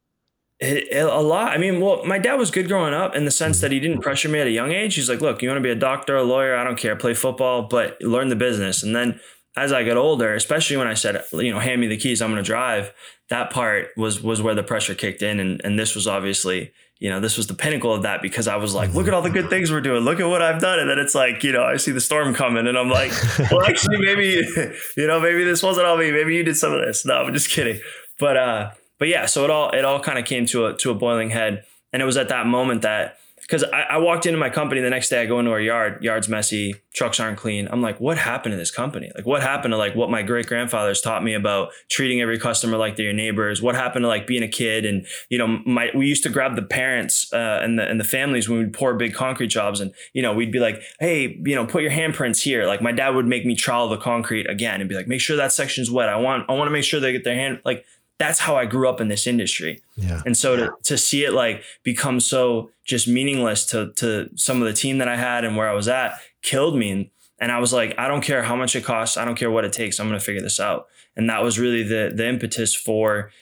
It, 0.60 0.92
it, 0.92 1.04
a 1.04 1.18
lot. 1.18 1.50
I 1.50 1.58
mean, 1.58 1.80
well, 1.80 2.04
my 2.04 2.18
dad 2.18 2.34
was 2.34 2.52
good 2.52 2.68
growing 2.68 2.94
up 2.94 3.16
in 3.16 3.24
the 3.24 3.32
sense 3.32 3.56
mm-hmm. 3.56 3.62
that 3.62 3.72
he 3.72 3.80
didn't 3.80 4.00
pressure 4.00 4.28
me 4.28 4.38
at 4.38 4.46
a 4.46 4.50
young 4.50 4.70
age. 4.70 4.94
He's 4.94 5.08
like, 5.08 5.20
look, 5.20 5.42
you 5.42 5.48
want 5.48 5.58
to 5.58 5.62
be 5.62 5.70
a 5.70 5.74
doctor, 5.74 6.16
a 6.16 6.22
lawyer, 6.22 6.56
I 6.56 6.62
don't 6.62 6.78
care, 6.78 6.94
play 6.94 7.14
football, 7.14 7.62
but 7.62 8.00
learn 8.00 8.28
the 8.28 8.36
business. 8.36 8.84
And 8.84 8.94
then 8.94 9.18
as 9.56 9.72
I 9.72 9.84
got 9.84 9.96
older, 9.96 10.34
especially 10.34 10.76
when 10.76 10.86
I 10.86 10.94
said, 10.94 11.24
you 11.32 11.50
know, 11.52 11.58
hand 11.58 11.80
me 11.80 11.86
the 11.86 11.96
keys, 11.96 12.22
I'm 12.22 12.30
going 12.30 12.42
to 12.42 12.46
drive. 12.46 12.92
That 13.28 13.50
part 13.50 13.88
was 13.96 14.22
was 14.22 14.40
where 14.42 14.54
the 14.54 14.62
pressure 14.62 14.94
kicked 14.94 15.22
in, 15.22 15.40
and 15.40 15.60
and 15.64 15.78
this 15.78 15.94
was 15.94 16.06
obviously 16.06 16.72
you 17.02 17.10
know, 17.10 17.18
this 17.18 17.36
was 17.36 17.48
the 17.48 17.54
pinnacle 17.54 17.92
of 17.92 18.02
that 18.02 18.22
because 18.22 18.46
I 18.46 18.54
was 18.54 18.76
like, 18.76 18.94
look 18.94 19.08
at 19.08 19.12
all 19.12 19.22
the 19.22 19.30
good 19.30 19.50
things 19.50 19.72
we're 19.72 19.80
doing. 19.80 20.04
Look 20.04 20.20
at 20.20 20.28
what 20.28 20.40
I've 20.40 20.60
done. 20.60 20.78
And 20.78 20.88
then 20.88 21.00
it's 21.00 21.16
like, 21.16 21.42
you 21.42 21.50
know, 21.50 21.64
I 21.64 21.76
see 21.76 21.90
the 21.90 22.00
storm 22.00 22.32
coming 22.32 22.68
and 22.68 22.78
I'm 22.78 22.90
like, 22.90 23.10
well, 23.50 23.64
actually, 23.64 23.98
maybe, 23.98 24.46
you 24.96 25.08
know, 25.08 25.20
maybe 25.20 25.42
this 25.42 25.64
wasn't 25.64 25.88
all 25.88 25.96
me. 25.96 26.12
Maybe 26.12 26.36
you 26.36 26.44
did 26.44 26.56
some 26.56 26.72
of 26.72 26.80
this. 26.80 27.04
No, 27.04 27.14
I'm 27.14 27.34
just 27.34 27.50
kidding. 27.50 27.80
But, 28.20 28.36
uh, 28.36 28.70
but 29.00 29.08
yeah, 29.08 29.26
so 29.26 29.42
it 29.42 29.50
all, 29.50 29.70
it 29.70 29.84
all 29.84 29.98
kind 29.98 30.16
of 30.16 30.26
came 30.26 30.46
to 30.46 30.66
a, 30.66 30.76
to 30.76 30.92
a 30.92 30.94
boiling 30.94 31.30
head. 31.30 31.64
And 31.92 32.00
it 32.00 32.04
was 32.04 32.16
at 32.16 32.28
that 32.28 32.46
moment 32.46 32.82
that 32.82 33.16
because 33.52 33.68
I, 33.70 33.82
I, 33.82 33.98
walked 33.98 34.24
into 34.24 34.38
my 34.38 34.48
company 34.48 34.80
the 34.80 34.88
next 34.88 35.10
day. 35.10 35.20
I 35.20 35.26
go 35.26 35.38
into 35.38 35.50
our 35.50 35.60
yard, 35.60 36.02
yard's 36.02 36.26
messy, 36.26 36.74
trucks 36.94 37.20
aren't 37.20 37.36
clean. 37.36 37.68
I'm 37.70 37.82
like, 37.82 38.00
what 38.00 38.16
happened 38.16 38.54
to 38.54 38.56
this 38.56 38.70
company? 38.70 39.10
Like, 39.14 39.26
what 39.26 39.42
happened 39.42 39.72
to 39.72 39.76
like 39.76 39.94
what 39.94 40.08
my 40.08 40.22
great 40.22 40.46
grandfathers 40.46 41.02
taught 41.02 41.22
me 41.22 41.34
about 41.34 41.68
treating 41.90 42.22
every 42.22 42.38
customer 42.38 42.78
like 42.78 42.96
they're 42.96 43.04
your 43.04 43.12
neighbors? 43.12 43.60
What 43.60 43.74
happened 43.74 44.04
to 44.04 44.08
like 44.08 44.26
being 44.26 44.42
a 44.42 44.48
kid? 44.48 44.86
And 44.86 45.06
you 45.28 45.36
know, 45.36 45.46
my 45.66 45.90
we 45.94 46.06
used 46.06 46.22
to 46.22 46.30
grab 46.30 46.56
the 46.56 46.62
parents 46.62 47.30
uh, 47.34 47.60
and 47.62 47.78
the 47.78 47.86
and 47.86 48.00
the 48.00 48.04
families 48.04 48.48
when 48.48 48.58
we'd 48.58 48.72
pour 48.72 48.94
big 48.94 49.12
concrete 49.12 49.48
jobs, 49.48 49.80
and 49.80 49.92
you 50.14 50.22
know, 50.22 50.32
we'd 50.32 50.52
be 50.52 50.58
like, 50.58 50.80
hey, 50.98 51.38
you 51.44 51.54
know, 51.54 51.66
put 51.66 51.82
your 51.82 51.92
handprints 51.92 52.40
here. 52.40 52.64
Like 52.64 52.80
my 52.80 52.92
dad 52.92 53.10
would 53.10 53.26
make 53.26 53.44
me 53.44 53.54
trowel 53.54 53.90
the 53.90 53.98
concrete 53.98 54.48
again 54.48 54.80
and 54.80 54.88
be 54.88 54.94
like, 54.94 55.08
make 55.08 55.20
sure 55.20 55.36
that 55.36 55.52
section's 55.52 55.90
wet. 55.90 56.08
I 56.08 56.16
want 56.16 56.48
I 56.48 56.54
want 56.54 56.68
to 56.68 56.72
make 56.72 56.84
sure 56.84 57.00
they 57.00 57.12
get 57.12 57.24
their 57.24 57.34
hand 57.34 57.60
like 57.66 57.84
that's 58.22 58.38
how 58.38 58.56
I 58.56 58.66
grew 58.66 58.88
up 58.88 59.00
in 59.00 59.08
this 59.08 59.26
industry. 59.26 59.82
Yeah. 59.96 60.22
And 60.24 60.36
so 60.36 60.54
to, 60.54 60.72
to 60.84 60.96
see 60.96 61.24
it 61.24 61.32
like 61.32 61.64
become 61.82 62.20
so 62.20 62.70
just 62.84 63.08
meaningless 63.08 63.66
to, 63.66 63.92
to 63.96 64.30
some 64.36 64.62
of 64.62 64.68
the 64.68 64.72
team 64.72 64.98
that 64.98 65.08
I 65.08 65.16
had 65.16 65.44
and 65.44 65.56
where 65.56 65.68
I 65.68 65.74
was 65.74 65.88
at 65.88 66.14
killed 66.40 66.76
me. 66.76 66.90
And, 66.90 67.10
and 67.40 67.50
I 67.50 67.58
was 67.58 67.72
like, 67.72 67.98
I 67.98 68.06
don't 68.06 68.20
care 68.22 68.44
how 68.44 68.54
much 68.54 68.76
it 68.76 68.84
costs. 68.84 69.16
I 69.16 69.24
don't 69.24 69.34
care 69.34 69.50
what 69.50 69.64
it 69.64 69.72
takes. 69.72 69.98
I'm 69.98 70.06
going 70.06 70.18
to 70.18 70.24
figure 70.24 70.40
this 70.40 70.60
out. 70.60 70.86
And 71.16 71.28
that 71.28 71.42
was 71.42 71.58
really 71.58 71.82
the, 71.82 72.12
the 72.14 72.28
impetus 72.28 72.76
for 72.76 73.32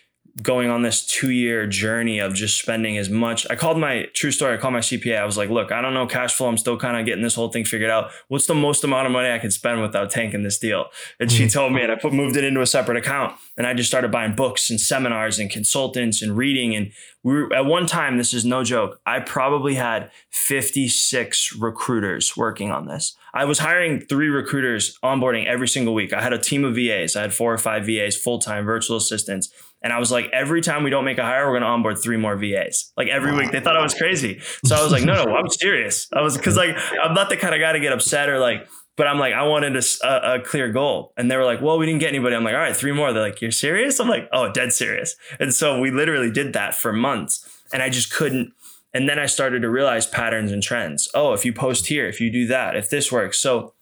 going 0.42 0.70
on 0.70 0.82
this 0.82 1.04
two 1.04 1.30
year 1.30 1.66
journey 1.66 2.18
of 2.18 2.34
just 2.34 2.58
spending 2.58 2.96
as 2.96 3.08
much. 3.10 3.46
I 3.50 3.56
called 3.56 3.78
my 3.78 4.06
true 4.14 4.30
story. 4.30 4.54
I 4.54 4.56
called 4.56 4.74
my 4.74 4.80
CPA. 4.80 5.18
I 5.18 5.24
was 5.24 5.36
like, 5.36 5.50
look, 5.50 5.72
I 5.72 5.80
don't 5.80 5.94
know 5.94 6.06
cash 6.06 6.34
flow. 6.34 6.48
I'm 6.48 6.58
still 6.58 6.78
kind 6.78 6.96
of 6.96 7.06
getting 7.06 7.22
this 7.22 7.34
whole 7.34 7.50
thing 7.50 7.64
figured 7.64 7.90
out. 7.90 8.10
What's 8.28 8.46
the 8.46 8.54
most 8.54 8.84
amount 8.84 9.06
of 9.06 9.12
money 9.12 9.30
I 9.30 9.38
can 9.38 9.50
spend 9.50 9.80
without 9.80 10.10
tanking 10.10 10.42
this 10.42 10.58
deal? 10.58 10.86
And 11.18 11.28
mm-hmm. 11.28 11.36
she 11.36 11.48
told 11.48 11.72
me, 11.72 11.82
and 11.82 11.92
I 11.92 11.96
put 11.96 12.12
moved 12.12 12.36
it 12.36 12.44
into 12.44 12.60
a 12.60 12.66
separate 12.66 12.96
account. 12.96 13.36
And 13.56 13.66
I 13.66 13.74
just 13.74 13.90
started 13.90 14.10
buying 14.10 14.34
books 14.34 14.70
and 14.70 14.80
seminars 14.80 15.38
and 15.38 15.50
consultants 15.50 16.22
and 16.22 16.36
reading. 16.36 16.74
And 16.74 16.92
we 17.22 17.34
were, 17.34 17.54
at 17.54 17.66
one 17.66 17.86
time, 17.86 18.16
this 18.16 18.32
is 18.32 18.44
no 18.44 18.64
joke. 18.64 19.00
I 19.04 19.20
probably 19.20 19.74
had 19.74 20.10
56 20.30 21.56
recruiters 21.56 22.36
working 22.36 22.70
on 22.70 22.86
this. 22.86 23.16
I 23.32 23.44
was 23.44 23.60
hiring 23.60 24.00
three 24.00 24.28
recruiters 24.28 24.98
onboarding 25.04 25.46
every 25.46 25.68
single 25.68 25.94
week. 25.94 26.12
I 26.12 26.22
had 26.22 26.32
a 26.32 26.38
team 26.38 26.64
of 26.64 26.74
VAs. 26.74 27.14
I 27.14 27.22
had 27.22 27.34
four 27.34 27.52
or 27.52 27.58
five 27.58 27.86
VAs, 27.86 28.16
full 28.16 28.38
time 28.38 28.64
virtual 28.64 28.96
assistants 28.96 29.50
And 29.82 29.92
I 29.92 29.98
was 29.98 30.10
like, 30.10 30.28
every 30.32 30.60
time 30.60 30.84
we 30.84 30.90
don't 30.90 31.04
make 31.04 31.18
a 31.18 31.22
hire, 31.22 31.46
we're 31.46 31.52
going 31.52 31.62
to 31.62 31.68
onboard 31.68 31.98
three 32.02 32.18
more 32.18 32.36
VAs. 32.36 32.92
Like 32.96 33.08
every 33.08 33.34
week, 33.34 33.50
they 33.50 33.60
thought 33.60 33.76
I 33.76 33.82
was 33.82 33.94
crazy. 33.94 34.40
So 34.64 34.76
I 34.76 34.82
was 34.82 34.92
like, 34.92 35.04
no, 35.04 35.24
no, 35.24 35.34
I'm 35.34 35.48
serious. 35.48 36.06
I 36.14 36.20
was 36.20 36.36
because 36.36 36.56
like 36.56 36.76
I'm 37.02 37.14
not 37.14 37.30
the 37.30 37.36
kind 37.36 37.54
of 37.54 37.60
guy 37.60 37.72
to 37.72 37.80
get 37.80 37.92
upset 37.92 38.28
or 38.28 38.38
like, 38.38 38.68
but 38.96 39.06
I'm 39.06 39.18
like, 39.18 39.32
I 39.32 39.44
wanted 39.44 39.76
a, 39.76 39.82
a, 40.04 40.34
a, 40.34 40.40
clear 40.40 40.70
goal. 40.70 41.14
And 41.16 41.30
they 41.30 41.36
were 41.36 41.44
like, 41.44 41.62
well, 41.62 41.78
we 41.78 41.86
didn't 41.86 42.00
get 42.00 42.10
anybody. 42.10 42.36
I'm 42.36 42.44
like, 42.44 42.52
all 42.52 42.60
right, 42.60 42.76
three 42.76 42.92
more. 42.92 43.12
They're 43.14 43.22
like, 43.22 43.40
you're 43.40 43.50
serious? 43.50 43.98
I'm 43.98 44.08
like, 44.08 44.28
oh, 44.32 44.52
dead 44.52 44.74
serious. 44.74 45.16
And 45.38 45.54
so 45.54 45.80
we 45.80 45.90
literally 45.90 46.30
did 46.30 46.52
that 46.52 46.74
for 46.74 46.92
months. 46.92 47.62
And 47.72 47.82
I 47.82 47.88
just 47.88 48.12
couldn't. 48.12 48.52
And 48.92 49.08
then 49.08 49.18
I 49.18 49.24
started 49.26 49.62
to 49.62 49.70
realize 49.70 50.06
patterns 50.06 50.52
and 50.52 50.62
trends. 50.62 51.08
Oh, 51.14 51.32
if 51.32 51.46
you 51.46 51.52
post 51.54 51.86
here, 51.86 52.08
if 52.08 52.20
you 52.20 52.30
do 52.30 52.46
that, 52.48 52.76
if 52.76 52.90
this 52.90 53.10
works. 53.10 53.38
So 53.38 53.72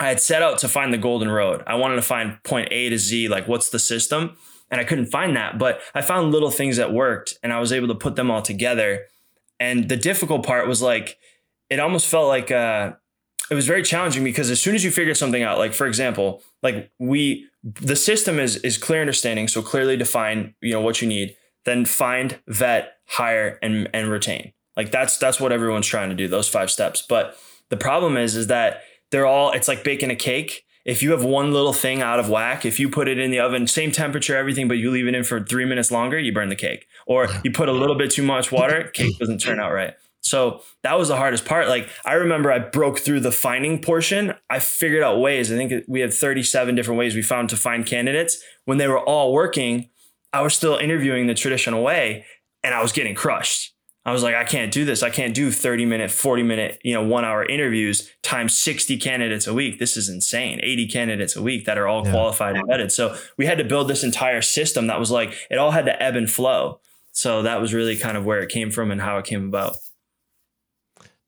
I 0.00 0.08
had 0.08 0.20
set 0.20 0.42
out 0.42 0.58
to 0.58 0.68
find 0.68 0.92
the 0.92 0.98
golden 0.98 1.30
road. 1.30 1.62
I 1.66 1.76
wanted 1.76 1.96
to 1.96 2.02
find 2.02 2.42
point 2.42 2.68
A 2.72 2.88
to 2.88 2.98
Z, 2.98 3.28
like 3.28 3.46
what's 3.46 3.68
the 3.68 3.78
system? 3.78 4.36
And 4.70 4.80
I 4.80 4.84
couldn't 4.84 5.06
find 5.06 5.36
that, 5.36 5.58
but 5.58 5.80
I 5.94 6.02
found 6.02 6.30
little 6.30 6.50
things 6.50 6.76
that 6.76 6.92
worked 6.92 7.38
and 7.42 7.52
I 7.52 7.58
was 7.58 7.72
able 7.72 7.88
to 7.88 7.94
put 7.94 8.16
them 8.16 8.30
all 8.30 8.42
together. 8.42 9.06
And 9.58 9.88
the 9.88 9.96
difficult 9.96 10.46
part 10.46 10.68
was 10.68 10.80
like, 10.80 11.18
it 11.68 11.80
almost 11.80 12.06
felt 12.06 12.28
like 12.28 12.50
uh, 12.50 12.92
it 13.50 13.54
was 13.54 13.66
very 13.66 13.82
challenging 13.82 14.22
because 14.22 14.48
as 14.48 14.62
soon 14.62 14.74
as 14.74 14.84
you 14.84 14.90
figure 14.90 15.14
something 15.14 15.42
out, 15.42 15.58
like 15.58 15.74
for 15.74 15.86
example, 15.86 16.42
like 16.62 16.90
we, 16.98 17.48
the 17.62 17.96
system 17.96 18.38
is 18.38 18.56
is 18.56 18.78
clear 18.78 19.00
understanding, 19.00 19.48
so 19.48 19.60
clearly 19.60 19.96
define, 19.96 20.54
you 20.60 20.72
know, 20.72 20.80
what 20.80 21.02
you 21.02 21.08
need, 21.08 21.36
then 21.64 21.84
find, 21.84 22.38
vet, 22.46 22.94
hire, 23.06 23.58
and 23.62 23.88
and 23.92 24.08
retain. 24.08 24.52
Like 24.76 24.90
that's 24.90 25.18
that's 25.18 25.40
what 25.40 25.52
everyone's 25.52 25.86
trying 25.86 26.10
to 26.10 26.14
do, 26.14 26.26
those 26.26 26.48
five 26.48 26.70
steps. 26.70 27.04
But 27.06 27.36
the 27.68 27.76
problem 27.76 28.16
is, 28.16 28.34
is 28.34 28.46
that 28.46 28.82
they're 29.10 29.26
all 29.26 29.50
it's 29.52 29.68
like 29.68 29.84
baking 29.84 30.10
a 30.10 30.16
cake 30.16 30.64
if 30.84 31.02
you 31.02 31.10
have 31.12 31.24
one 31.24 31.52
little 31.52 31.72
thing 31.72 32.00
out 32.00 32.18
of 32.18 32.28
whack 32.28 32.64
if 32.64 32.80
you 32.80 32.88
put 32.88 33.08
it 33.08 33.18
in 33.18 33.30
the 33.30 33.38
oven 33.38 33.66
same 33.66 33.90
temperature 33.90 34.36
everything 34.36 34.68
but 34.68 34.78
you 34.78 34.90
leave 34.90 35.06
it 35.06 35.14
in 35.14 35.24
for 35.24 35.42
three 35.42 35.64
minutes 35.64 35.90
longer 35.90 36.18
you 36.18 36.32
burn 36.32 36.48
the 36.48 36.56
cake. 36.56 36.86
Or 37.06 37.28
you 37.44 37.50
put 37.50 37.68
a 37.68 37.72
little 37.72 37.96
bit 37.96 38.10
too 38.10 38.22
much 38.22 38.52
water 38.52 38.84
cake 38.94 39.18
doesn't 39.18 39.38
turn 39.38 39.60
out 39.60 39.72
right. 39.72 39.94
So 40.22 40.60
that 40.82 40.98
was 40.98 41.08
the 41.08 41.16
hardest 41.16 41.44
part. 41.44 41.68
Like 41.68 41.88
i 42.04 42.14
remember 42.14 42.52
i 42.52 42.58
broke 42.58 42.98
through 42.98 43.20
the 43.20 43.32
finding 43.32 43.80
portion. 43.80 44.34
I 44.48 44.58
figured 44.58 45.02
out 45.02 45.20
ways. 45.20 45.52
I 45.52 45.56
think 45.56 45.84
we 45.88 46.00
had 46.00 46.12
37 46.12 46.74
different 46.74 46.98
ways 46.98 47.14
we 47.14 47.22
found 47.22 47.50
to 47.50 47.56
find 47.56 47.86
candidates. 47.86 48.42
When 48.64 48.78
they 48.78 48.88
were 48.88 49.00
all 49.00 49.32
working 49.32 49.90
i 50.32 50.40
was 50.40 50.54
still 50.54 50.76
interviewing 50.76 51.26
the 51.26 51.34
traditional 51.34 51.82
way 51.82 52.24
and 52.62 52.74
i 52.74 52.82
was 52.82 52.92
getting 52.92 53.14
crushed 53.14 53.74
I 54.04 54.12
was 54.12 54.22
like, 54.22 54.34
I 54.34 54.44
can't 54.44 54.72
do 54.72 54.84
this. 54.86 55.02
I 55.02 55.10
can't 55.10 55.34
do 55.34 55.50
30 55.50 55.84
minute, 55.84 56.10
40 56.10 56.42
minute, 56.42 56.80
you 56.82 56.94
know, 56.94 57.04
one 57.04 57.24
hour 57.24 57.44
interviews 57.44 58.10
times 58.22 58.56
60 58.56 58.96
candidates 58.96 59.46
a 59.46 59.52
week. 59.52 59.78
This 59.78 59.96
is 59.96 60.08
insane. 60.08 60.58
80 60.62 60.88
candidates 60.88 61.36
a 61.36 61.42
week 61.42 61.66
that 61.66 61.76
are 61.76 61.86
all 61.86 62.04
yeah. 62.04 62.12
qualified 62.12 62.56
and 62.56 62.66
vetted. 62.66 62.90
So 62.90 63.16
we 63.36 63.44
had 63.44 63.58
to 63.58 63.64
build 63.64 63.88
this 63.88 64.02
entire 64.02 64.40
system 64.40 64.86
that 64.86 64.98
was 64.98 65.10
like, 65.10 65.34
it 65.50 65.58
all 65.58 65.72
had 65.72 65.84
to 65.84 66.02
ebb 66.02 66.16
and 66.16 66.30
flow. 66.30 66.80
So 67.12 67.42
that 67.42 67.60
was 67.60 67.74
really 67.74 67.96
kind 67.96 68.16
of 68.16 68.24
where 68.24 68.40
it 68.40 68.48
came 68.48 68.70
from 68.70 68.90
and 68.90 69.00
how 69.02 69.18
it 69.18 69.26
came 69.26 69.46
about. 69.46 69.76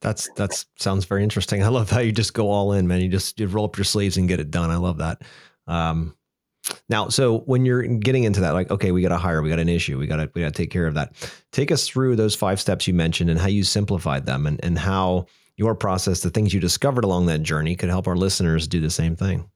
That's 0.00 0.29
that's 0.35 0.67
sounds 0.79 1.05
very 1.05 1.23
interesting. 1.23 1.62
I 1.62 1.69
love 1.69 1.91
how 1.91 2.00
you 2.00 2.11
just 2.11 2.35
go 2.35 2.50
all 2.50 2.73
in, 2.73 2.88
man. 2.88 3.00
You 3.00 3.09
just 3.09 3.38
you 3.38 3.47
roll 3.47 3.67
up 3.67 3.76
your 3.76 3.85
sleeves 3.85 4.17
and 4.17 4.26
get 4.26 4.41
it 4.41 4.50
done. 4.50 4.71
I 4.71 4.76
love 4.76 4.99
that. 4.99 5.23
Um, 5.69 6.17
now, 6.88 7.09
so 7.09 7.40
when 7.40 7.64
you're 7.64 7.83
getting 7.83 8.25
into 8.25 8.40
that, 8.40 8.52
like, 8.52 8.71
okay, 8.71 8.92
we 8.92 9.02
got 9.02 9.09
to 9.09 9.16
hire, 9.16 9.42
we 9.42 9.49
got 9.49 9.59
an 9.59 9.69
issue, 9.69 9.99
we 9.99 10.07
got 10.07 10.16
to 10.16 10.31
we 10.35 10.42
got 10.42 10.54
to 10.54 10.62
take 10.62 10.71
care 10.71 10.87
of 10.87 10.95
that. 10.95 11.14
Take 11.50 11.71
us 11.71 11.88
through 11.88 12.16
those 12.16 12.35
five 12.35 12.61
steps 12.61 12.87
you 12.87 12.95
mentioned 12.95 13.31
and 13.31 13.38
how 13.38 13.49
you 13.49 13.64
simplified 13.64 14.26
them, 14.26 14.47
and 14.47 14.62
and 14.64 14.78
how 14.78 15.26
your 15.57 15.75
process, 15.75 16.21
the 16.21 16.31
things 16.31 16.54
you 16.54 16.61
discovered 16.61 17.04
along 17.04 17.26
that 17.26 17.42
journey, 17.42 17.76
could 17.76 17.88
help 17.88 18.07
our 18.07 18.16
listeners 18.16 18.66
do 18.66 18.81
the 18.81 18.90
same 18.90 19.16
thing. 19.16 19.49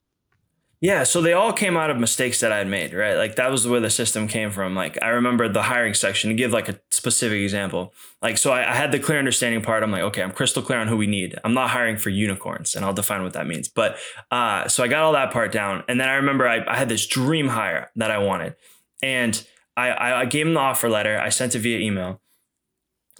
Yeah, 0.80 1.04
so 1.04 1.22
they 1.22 1.32
all 1.32 1.54
came 1.54 1.74
out 1.74 1.88
of 1.88 1.96
mistakes 1.96 2.40
that 2.40 2.52
I 2.52 2.58
had 2.58 2.68
made, 2.68 2.92
right? 2.92 3.16
Like 3.16 3.36
that 3.36 3.50
was 3.50 3.66
where 3.66 3.80
the 3.80 3.88
system 3.88 4.28
came 4.28 4.50
from. 4.50 4.74
Like 4.74 4.98
I 5.02 5.08
remember 5.08 5.48
the 5.48 5.62
hiring 5.62 5.94
section 5.94 6.28
to 6.28 6.36
give 6.36 6.52
like 6.52 6.68
a 6.68 6.78
specific 6.90 7.40
example. 7.40 7.94
Like 8.20 8.36
so 8.36 8.52
I, 8.52 8.70
I, 8.70 8.74
had 8.74 8.92
the 8.92 8.98
clear 8.98 9.18
understanding 9.18 9.62
part. 9.62 9.82
I'm 9.82 9.90
like, 9.90 10.02
okay, 10.02 10.22
I'm 10.22 10.32
crystal 10.32 10.62
clear 10.62 10.78
on 10.78 10.88
who 10.88 10.98
we 10.98 11.06
need. 11.06 11.38
I'm 11.44 11.54
not 11.54 11.70
hiring 11.70 11.96
for 11.96 12.10
unicorns, 12.10 12.74
and 12.74 12.84
I'll 12.84 12.92
define 12.92 13.22
what 13.22 13.32
that 13.32 13.46
means. 13.46 13.68
But 13.68 13.96
uh, 14.30 14.68
so 14.68 14.84
I 14.84 14.88
got 14.88 15.02
all 15.02 15.12
that 15.12 15.32
part 15.32 15.50
down, 15.50 15.82
and 15.88 15.98
then 15.98 16.10
I 16.10 16.16
remember 16.16 16.46
I, 16.46 16.62
I 16.66 16.76
had 16.76 16.90
this 16.90 17.06
dream 17.06 17.48
hire 17.48 17.90
that 17.96 18.10
I 18.10 18.18
wanted, 18.18 18.54
and 19.02 19.42
I, 19.78 20.12
I 20.12 20.24
gave 20.26 20.46
him 20.46 20.54
the 20.54 20.60
offer 20.60 20.90
letter. 20.90 21.18
I 21.18 21.30
sent 21.30 21.54
it 21.54 21.60
via 21.60 21.78
email, 21.78 22.20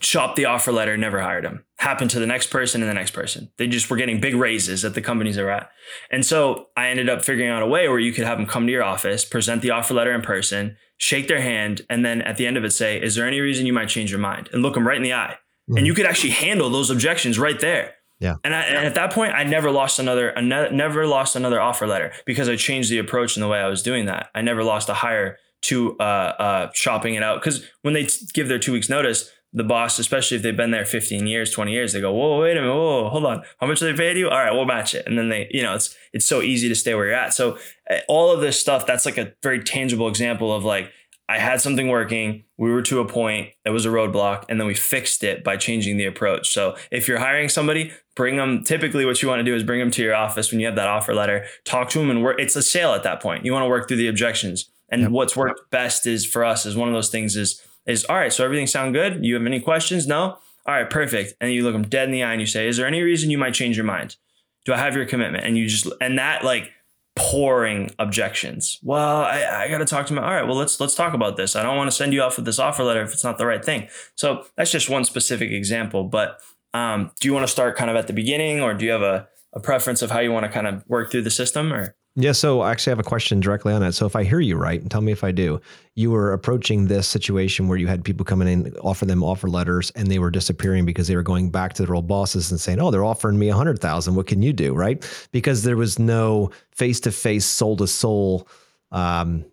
Chopped 0.01 0.37
the 0.37 0.45
offer 0.45 0.73
letter, 0.73 0.97
never 0.97 1.21
hired 1.21 1.45
him. 1.45 1.65
Happened 1.79 2.11
to 2.11 2.19
the 2.19 2.27
next 2.27 2.49
person 2.49 2.81
and 2.81 2.91
the 2.91 2.95
next 2.95 3.11
person. 3.11 3.51
They 3.59 3.67
just 3.67 3.91
were 3.91 3.97
getting 3.97 4.21
big 4.21 4.35
raises 4.35 4.85
at 4.85 4.95
the 4.95 5.03
companies 5.03 5.37
they're 5.37 5.51
at. 5.51 5.71
And 6.11 6.25
so 6.25 6.69
I 6.77 6.89
ended 6.89 7.09
up 7.09 7.25
figuring 7.25 7.51
out 7.51 7.63
a 7.63 7.67
way 7.67 7.89
where 7.89 7.99
you 7.99 8.13
could 8.13 8.25
have 8.25 8.39
them 8.39 8.47
come 8.47 8.67
to 8.67 8.73
your 8.73 8.83
office, 8.83 9.25
present 9.25 9.61
the 9.61 9.71
offer 9.71 9.93
letter 9.93 10.13
in 10.13 10.23
person, 10.23 10.77
shake 10.97 11.29
their 11.29 11.41
hand, 11.41 11.83
and 11.91 12.05
then 12.05 12.23
at 12.23 12.39
the 12.39 12.47
end 12.47 12.57
of 12.57 12.65
it 12.65 12.73
say, 12.73 13.01
Is 13.01 13.15
there 13.15 13.27
any 13.27 13.41
reason 13.41 13.67
you 13.67 13.75
might 13.75 13.89
change 13.89 14.11
your 14.11 14.21
mind? 14.21 14.49
And 14.53 14.63
look 14.63 14.75
them 14.75 14.87
right 14.87 14.97
in 14.97 15.03
the 15.03 15.13
eye. 15.13 15.37
Mm-hmm. 15.69 15.79
And 15.79 15.87
you 15.87 15.95
could 15.95 16.07
actually 16.07 16.31
handle 16.31 16.71
those 16.71 16.91
objections 16.91 17.39
right 17.39 17.61
there. 17.61 17.95
Yeah. 18.21 18.37
And, 18.45 18.55
I, 18.55 18.63
and, 18.63 18.87
at 18.87 18.95
that 18.95 19.13
point, 19.13 19.35
I 19.35 19.45
never 19.45 19.71
lost 19.71 19.99
another, 19.99 20.33
never 20.41 21.07
lost 21.07 21.37
another 21.37 21.61
offer 21.61 21.87
letter 21.87 22.13
because 22.25 22.49
I 22.49 22.57
changed 22.57 22.91
the 22.91 22.99
approach 22.99 23.37
and 23.37 23.43
the 23.43 23.49
way 23.49 23.59
I 23.59 23.69
was 23.69 23.83
doing 23.83 24.07
that. 24.07 24.31
I 24.35 24.41
never 24.41 24.65
lost 24.65 24.89
a 24.89 24.95
hire 24.95 25.37
to 25.63 25.99
uh, 25.99 26.03
uh, 26.03 26.71
shopping 26.73 27.15
it 27.15 27.23
out 27.23 27.41
because 27.41 27.65
when 27.83 27.93
they 27.93 28.07
t- 28.07 28.27
give 28.33 28.49
their 28.49 28.59
two 28.59 28.73
weeks 28.73 28.89
notice, 28.89 29.31
the 29.57 29.65
boss, 29.65 29.99
especially 29.99 30.37
if 30.37 30.43
they've 30.43 30.57
been 30.57 30.71
there 30.71 30.85
15 30.85 31.27
years, 31.27 31.51
20 31.51 31.73
years, 31.73 31.95
they 31.95 32.01
go, 32.03 32.13
whoa, 32.13 32.43
wait 32.43 32.59
a 32.59 32.61
minute, 32.61 32.75
whoa, 32.75 33.09
hold 33.09 33.25
on. 33.25 33.43
How 33.59 33.67
much 33.67 33.81
are 33.81 33.91
they 33.91 33.97
paying 33.97 34.19
you? 34.19 34.29
All 34.29 34.37
right, 34.37 34.53
we'll 34.53 34.67
match 34.67 34.95
it. 34.95 35.07
And 35.07 35.19
then 35.19 35.31
they, 35.31 35.49
you 35.51 35.63
know, 35.63 35.75
it's 35.75 35.97
it's 36.13 36.27
so 36.27 36.43
easy 36.43 36.69
to 36.69 36.75
stay 36.75 36.95
where 36.95 37.07
you're 37.07 37.15
at. 37.15 37.33
So 37.33 37.57
eh, 37.89 38.01
all 38.07 38.31
of 38.31 38.43
this 38.43 38.61
stuff, 38.61 38.87
that's 38.87 39.07
like 39.07 39.17
a 39.17 39.33
very 39.43 39.65
tangible 39.65 40.09
example 40.09 40.55
of 40.55 40.63
like, 40.63 40.93
I 41.27 41.39
had 41.39 41.63
something 41.63 41.89
working, 41.89 42.45
we 42.59 42.71
were 42.71 42.83
to 42.83 43.01
a 43.01 43.09
point, 43.09 43.49
it 43.65 43.71
was 43.71 43.87
a 43.87 43.89
roadblock, 43.89 44.45
and 44.51 44.61
then 44.61 44.67
we 44.67 44.75
fixed 44.75 45.25
it 45.25 45.43
by 45.43 45.57
changing 45.57 45.97
the 45.97 46.05
approach. 46.05 46.51
So 46.51 46.77
if 46.93 47.09
you're 47.09 47.19
hiring 47.19 47.49
somebody, 47.49 47.93
bring 48.15 48.37
them. 48.37 48.63
Typically, 48.63 49.07
what 49.07 49.23
you 49.23 49.29
want 49.29 49.41
to 49.41 49.45
do 49.45 49.55
is 49.55 49.65
bring 49.65 49.81
them 49.81 49.91
to 49.93 50.03
your 50.03 50.15
office 50.15 50.53
when 50.53 50.61
you 50.61 50.67
have 50.67 50.77
that 50.77 50.87
offer 50.87 51.15
letter, 51.15 51.47
talk 51.65 51.89
to 51.91 51.99
them, 51.99 52.11
and 52.11 52.23
work. 52.23 52.39
It's 52.39 52.57
a 52.57 52.63
sale 52.63 52.93
at 52.93 53.05
that 53.05 53.23
point. 53.23 53.47
You 53.47 53.53
want 53.55 53.65
to 53.65 53.69
work 53.69 53.89
through 53.89 53.97
the 53.97 54.09
objections. 54.09 54.71
And 54.91 55.03
yep. 55.03 55.11
what's 55.11 55.35
worked 55.35 55.71
best 55.71 56.07
is 56.07 56.27
for 56.27 56.45
us 56.45 56.67
is 56.67 56.77
one 56.77 56.89
of 56.89 56.95
those 56.95 57.09
things 57.09 57.37
is 57.37 57.66
is 57.87 58.05
all 58.05 58.17
right. 58.17 58.33
So 58.33 58.45
everything 58.45 58.67
sound 58.67 58.95
good? 58.95 59.25
You 59.25 59.35
have 59.35 59.47
any 59.47 59.61
questions? 59.61 60.07
No. 60.07 60.39
All 60.67 60.75
right, 60.75 60.91
perfect. 60.91 61.35
And 61.41 61.53
you 61.53 61.63
look 61.63 61.75
them 61.75 61.83
dead 61.83 62.09
in 62.09 62.11
the 62.11 62.25
eye 62.25 62.33
and 62.33 62.41
you 62.41 62.47
say, 62.47 62.67
"Is 62.69 62.77
there 62.77 62.87
any 62.87 63.03
reason 63.03 63.31
you 63.31 63.39
might 63.39 63.55
change 63.55 63.77
your 63.77 63.87
mind? 63.87 64.17
Do 64.65 64.73
I 64.73 64.79
have 64.79 64.97
your 64.97 65.07
commitment?" 65.07 65.45
And 65.45 65.57
you 65.57 65.69
just 65.69 65.87
and 66.01 66.19
that 66.19 66.45
like 66.45 66.73
pouring 67.15 67.91
objections. 67.99 68.79
Well, 68.83 69.23
I, 69.23 69.65
I 69.65 69.69
got 69.69 69.79
to 69.79 69.85
talk 69.85 70.07
to 70.07 70.13
my. 70.13 70.23
All 70.23 70.35
right, 70.35 70.47
well 70.47 70.57
let's 70.57 70.79
let's 70.81 70.95
talk 70.95 71.15
about 71.15 71.37
this. 71.37 71.57
I 71.57 71.63
don't 71.63 71.77
want 71.77 71.89
to 71.89 71.97
send 71.97 72.13
you 72.13 72.23
off 72.23 72.37
with 72.37 72.45
this 72.45 72.59
offer 72.59 72.85
letter 72.85 73.03
if 73.03 73.13
it's 73.13 73.25
not 73.25 73.39
the 73.39 73.47
right 73.47 73.65
thing. 73.65 73.89
So 74.17 74.47
that's 74.57 74.71
just 74.71 74.91
one 74.91 75.05
specific 75.05 75.51
example. 75.51 76.05
But 76.05 76.41
um, 76.75 77.11
do 77.21 77.29
you 77.29 77.35
want 77.35 77.45
to 77.45 77.53
start 77.53 77.77
kind 77.77 77.91
of 77.91 77.97
at 77.97 78.07
the 78.07 78.13
beginning, 78.13 78.61
or 78.61 78.75
do 78.75 78.85
you 78.85 78.91
have 78.93 79.03
a 79.03 79.29
a 79.53 79.61
preference 79.61 80.03
of 80.03 80.11
how 80.11 80.21
you 80.21 80.31
want 80.31 80.45
to 80.45 80.53
kind 80.53 80.67
of 80.67 80.85
work 80.87 81.11
through 81.11 81.23
the 81.23 81.31
system, 81.31 81.73
or 81.73 81.96
yeah, 82.19 82.33
so 82.33 82.63
I 82.63 82.71
actually 82.71 82.93
have 82.93 82.99
a 82.99 83.03
question 83.03 83.41
directly 83.41 83.75
on 83.75 83.83
that. 83.83 83.95
So 83.95 84.07
if 84.07 84.17
I 84.17 84.25
hear 84.25 84.41
you 84.41 84.57
right, 84.57 84.81
and 84.81 84.91
tell 84.91 85.03
me 85.03 85.13
if 85.13 85.23
I 85.23 85.33
do, 85.33 85.61
you 85.95 86.11
were 86.11 86.33
approaching 86.33 86.87
this 86.87 87.07
situation 87.07 87.69
where 87.69 87.77
you 87.77 87.87
had 87.87 88.05
people 88.05 88.25
coming 88.25 88.49
in, 88.49 88.75
offer 88.79 89.05
them 89.05 89.23
offer 89.23 89.49
letters, 89.49 89.91
and 89.91 90.11
they 90.11 90.19
were 90.19 90.31
disappearing 90.31 90.87
because 90.87 91.09
they 91.09 91.17
were 91.17 91.23
going 91.23 91.51
back 91.51 91.75
to 91.75 91.85
their 91.85 91.95
old 91.95 92.09
bosses 92.09 92.51
and 92.51 92.59
saying, 92.59 92.81
"Oh, 92.81 92.91
they're 92.91 93.05
offering 93.05 93.39
me 93.39 93.51
a 93.51 93.55
hundred 93.55 93.81
thousand. 93.81 94.15
What 94.15 94.27
can 94.27 94.41
you 94.41 94.55
do?" 94.55 94.73
Right? 94.73 95.07
Because 95.31 95.63
there 95.63 95.77
was 95.77 95.99
no 95.99 96.51
face 96.71 97.01
to 97.01 97.13
face, 97.13 97.45
soul 97.45 97.77
to 97.77 97.87
soul 97.87 98.49
um, 98.93 99.45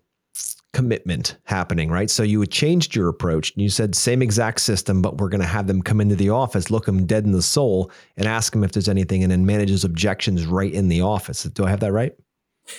commitment 0.72 1.36
happening, 1.44 1.90
right? 1.90 2.08
So 2.08 2.22
you 2.22 2.40
had 2.40 2.50
changed 2.50 2.94
your 2.94 3.08
approach 3.08 3.52
and 3.52 3.62
you 3.62 3.68
said 3.68 3.94
same 3.94 4.22
exact 4.22 4.60
system, 4.60 5.02
but 5.02 5.18
we're 5.18 5.28
going 5.28 5.42
to 5.42 5.46
have 5.46 5.66
them 5.66 5.82
come 5.82 6.00
into 6.00 6.16
the 6.16 6.30
office, 6.30 6.70
look 6.70 6.86
them 6.86 7.04
dead 7.04 7.24
in 7.24 7.32
the 7.32 7.42
soul, 7.42 7.90
and 8.16 8.26
ask 8.26 8.52
them 8.52 8.64
if 8.64 8.72
there's 8.72 8.88
anything, 8.88 9.22
and 9.22 9.30
then 9.30 9.44
manage 9.44 9.68
his 9.68 9.84
objections 9.84 10.46
right 10.46 10.72
in 10.72 10.88
the 10.88 11.02
office. 11.02 11.44
Do 11.44 11.66
I 11.66 11.70
have 11.70 11.80
that 11.80 11.92
right? 11.92 12.14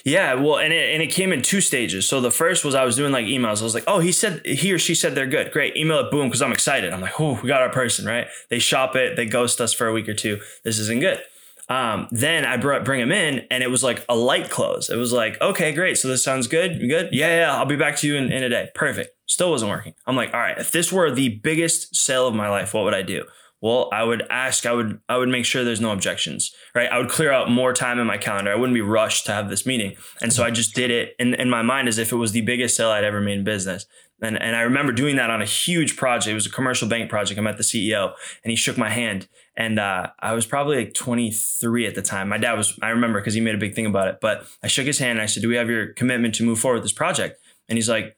Yeah, 0.03 0.33
well, 0.35 0.57
and 0.57 0.73
it, 0.73 0.93
and 0.93 1.03
it 1.03 1.11
came 1.11 1.31
in 1.31 1.41
two 1.41 1.61
stages. 1.61 2.07
So 2.07 2.19
the 2.19 2.31
first 2.31 2.65
was 2.65 2.75
I 2.75 2.85
was 2.85 2.95
doing 2.95 3.11
like 3.11 3.25
emails. 3.25 3.61
I 3.61 3.65
was 3.65 3.75
like, 3.75 3.83
oh, 3.87 3.99
he 3.99 4.11
said 4.11 4.45
he 4.45 4.73
or 4.73 4.79
she 4.79 4.95
said 4.95 5.15
they're 5.15 5.27
good. 5.27 5.51
Great, 5.51 5.77
email 5.77 5.99
it, 5.99 6.11
boom, 6.11 6.27
because 6.27 6.41
I'm 6.41 6.51
excited. 6.51 6.91
I'm 6.91 7.01
like, 7.01 7.19
oh, 7.19 7.39
we 7.41 7.47
got 7.47 7.61
our 7.61 7.69
person, 7.69 8.05
right? 8.05 8.27
They 8.49 8.59
shop 8.59 8.95
it, 8.95 9.15
they 9.15 9.25
ghost 9.25 9.61
us 9.61 9.73
for 9.73 9.87
a 9.87 9.93
week 9.93 10.09
or 10.09 10.13
two. 10.13 10.39
This 10.63 10.79
isn't 10.79 11.01
good. 11.01 11.21
Um, 11.67 12.07
then 12.11 12.45
I 12.45 12.57
brought 12.57 12.85
bring 12.85 12.99
him 12.99 13.11
in, 13.11 13.45
and 13.49 13.63
it 13.63 13.71
was 13.71 13.83
like 13.83 14.05
a 14.07 14.15
light 14.15 14.49
close. 14.49 14.89
It 14.89 14.97
was 14.97 15.11
like, 15.11 15.39
okay, 15.41 15.71
great. 15.71 15.97
So 15.97 16.07
this 16.07 16.23
sounds 16.23 16.47
good. 16.47 16.79
You 16.79 16.87
good? 16.87 17.09
Yeah, 17.11 17.39
yeah. 17.39 17.55
I'll 17.55 17.65
be 17.65 17.75
back 17.75 17.97
to 17.97 18.07
you 18.07 18.15
in, 18.15 18.31
in 18.31 18.43
a 18.43 18.49
day. 18.49 18.69
Perfect. 18.75 19.11
Still 19.27 19.49
wasn't 19.49 19.71
working. 19.71 19.93
I'm 20.05 20.15
like, 20.15 20.33
all 20.33 20.39
right. 20.39 20.57
If 20.57 20.71
this 20.71 20.91
were 20.91 21.09
the 21.09 21.29
biggest 21.29 21.95
sale 21.95 22.27
of 22.27 22.35
my 22.35 22.49
life, 22.49 22.73
what 22.73 22.83
would 22.83 22.93
I 22.93 23.01
do? 23.01 23.25
Well 23.65 23.89
i 23.91 24.03
would 24.03 24.23
ask 24.29 24.65
i 24.65 24.71
would 24.71 24.99
i 25.09 25.17
would 25.17 25.29
make 25.29 25.45
sure 25.45 25.63
there's 25.63 25.81
no 25.81 25.91
objections 25.91 26.53
right? 26.75 26.91
I 26.91 26.99
would 26.99 27.09
clear 27.09 27.31
out 27.31 27.49
more 27.49 27.73
time 27.73 27.99
in 27.99 28.05
my 28.05 28.17
calendar. 28.17 28.51
I 28.51 28.55
wouldn't 28.55 28.75
be 28.75 28.81
rushed 28.81 29.25
to 29.27 29.31
have 29.31 29.49
this 29.49 29.65
meeting. 29.65 29.95
And 30.21 30.31
so 30.31 30.43
i 30.43 30.51
just 30.51 30.75
did 30.75 30.91
it 30.91 31.15
in, 31.17 31.33
in 31.33 31.49
my 31.49 31.61
mind 31.61 31.87
as 31.87 31.97
if 31.97 32.11
it 32.11 32.17
was 32.17 32.33
the 32.33 32.41
biggest 32.41 32.75
sale 32.75 32.89
i'd 32.91 33.03
ever 33.03 33.21
made 33.21 33.39
in 33.39 33.43
business. 33.43 33.85
And, 34.21 34.39
and 34.41 34.55
i 34.55 34.61
remember 34.61 34.91
doing 34.91 35.15
that 35.15 35.29
on 35.29 35.41
a 35.41 35.45
huge 35.45 35.95
project. 35.95 36.31
It 36.31 36.35
was 36.35 36.45
a 36.45 36.51
commercial 36.51 36.87
bank 36.87 37.09
project. 37.09 37.39
I 37.39 37.41
met 37.41 37.57
the 37.57 37.63
ceo 37.63 38.13
and 38.43 38.51
he 38.51 38.55
shook 38.55 38.77
my 38.77 38.89
hand. 38.89 39.27
And 39.57 39.79
uh, 39.79 40.09
i 40.19 40.33
was 40.33 40.45
probably 40.45 40.77
like 40.77 40.93
23 40.93 41.87
at 41.87 41.95
the 41.95 42.01
time. 42.01 42.29
My 42.29 42.37
dad 42.37 42.53
was 42.53 42.77
i 42.83 42.89
remember 42.89 43.19
because 43.19 43.33
he 43.33 43.41
made 43.41 43.55
a 43.55 43.59
big 43.59 43.73
thing 43.73 43.85
about 43.85 44.09
it. 44.09 44.17
But 44.21 44.45
i 44.61 44.67
shook 44.67 44.85
his 44.85 44.99
hand 44.99 45.11
and 45.11 45.21
i 45.21 45.25
said 45.25 45.41
do 45.41 45.49
we 45.49 45.55
have 45.55 45.69
your 45.69 45.93
commitment 45.93 46.35
to 46.35 46.43
move 46.43 46.59
forward 46.59 46.77
with 46.77 46.83
this 46.83 46.91
project? 46.91 47.39
And 47.69 47.77
he's 47.77 47.89
like 47.89 48.17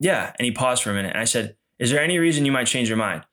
Yeah. 0.00 0.32
And 0.38 0.44
he 0.44 0.50
paused 0.50 0.82
for 0.82 0.90
a 0.90 0.94
minute. 0.94 1.12
And 1.12 1.20
I 1.20 1.26
said, 1.26 1.56
Is 1.78 1.90
there 1.90 2.02
any 2.02 2.18
reason 2.18 2.44
you 2.44 2.52
might 2.52 2.66
change 2.66 2.88
your 2.88 2.98
mind? 2.98 3.24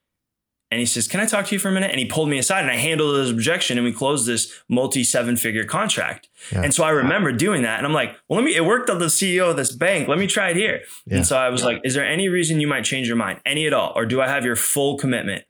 And 0.71 0.79
he 0.79 0.85
says, 0.85 1.07
Can 1.07 1.19
I 1.19 1.25
talk 1.25 1.47
to 1.47 1.55
you 1.55 1.59
for 1.59 1.69
a 1.69 1.71
minute? 1.71 1.89
And 1.91 1.99
he 1.99 2.05
pulled 2.05 2.29
me 2.29 2.37
aside 2.37 2.61
and 2.61 2.71
I 2.71 2.75
handled 2.75 3.17
his 3.17 3.31
objection 3.31 3.77
and 3.77 3.85
we 3.85 3.91
closed 3.91 4.27
this 4.27 4.53
multi 4.67 5.03
seven 5.03 5.35
figure 5.35 5.65
contract. 5.65 6.29
Yeah. 6.51 6.61
And 6.61 6.73
so 6.73 6.83
I 6.83 6.89
remember 6.89 7.31
doing 7.31 7.63
that. 7.63 7.77
And 7.77 7.87
I'm 7.87 7.93
like, 7.93 8.15
Well, 8.27 8.39
let 8.39 8.45
me, 8.45 8.55
it 8.55 8.65
worked 8.65 8.89
on 8.89 8.99
the 8.99 9.05
CEO 9.05 9.49
of 9.49 9.57
this 9.57 9.71
bank. 9.71 10.07
Let 10.07 10.19
me 10.19 10.27
try 10.27 10.49
it 10.49 10.55
here. 10.55 10.81
Yeah. 11.05 11.17
And 11.17 11.25
so 11.25 11.37
I 11.37 11.49
was 11.49 11.63
like, 11.63 11.81
Is 11.83 11.95
there 11.95 12.05
any 12.05 12.29
reason 12.29 12.61
you 12.61 12.67
might 12.67 12.85
change 12.85 13.07
your 13.07 13.17
mind? 13.17 13.39
Any 13.45 13.65
at 13.65 13.73
all? 13.73 13.93
Or 13.95 14.05
do 14.05 14.21
I 14.21 14.27
have 14.27 14.45
your 14.45 14.55
full 14.55 14.97
commitment? 14.97 15.43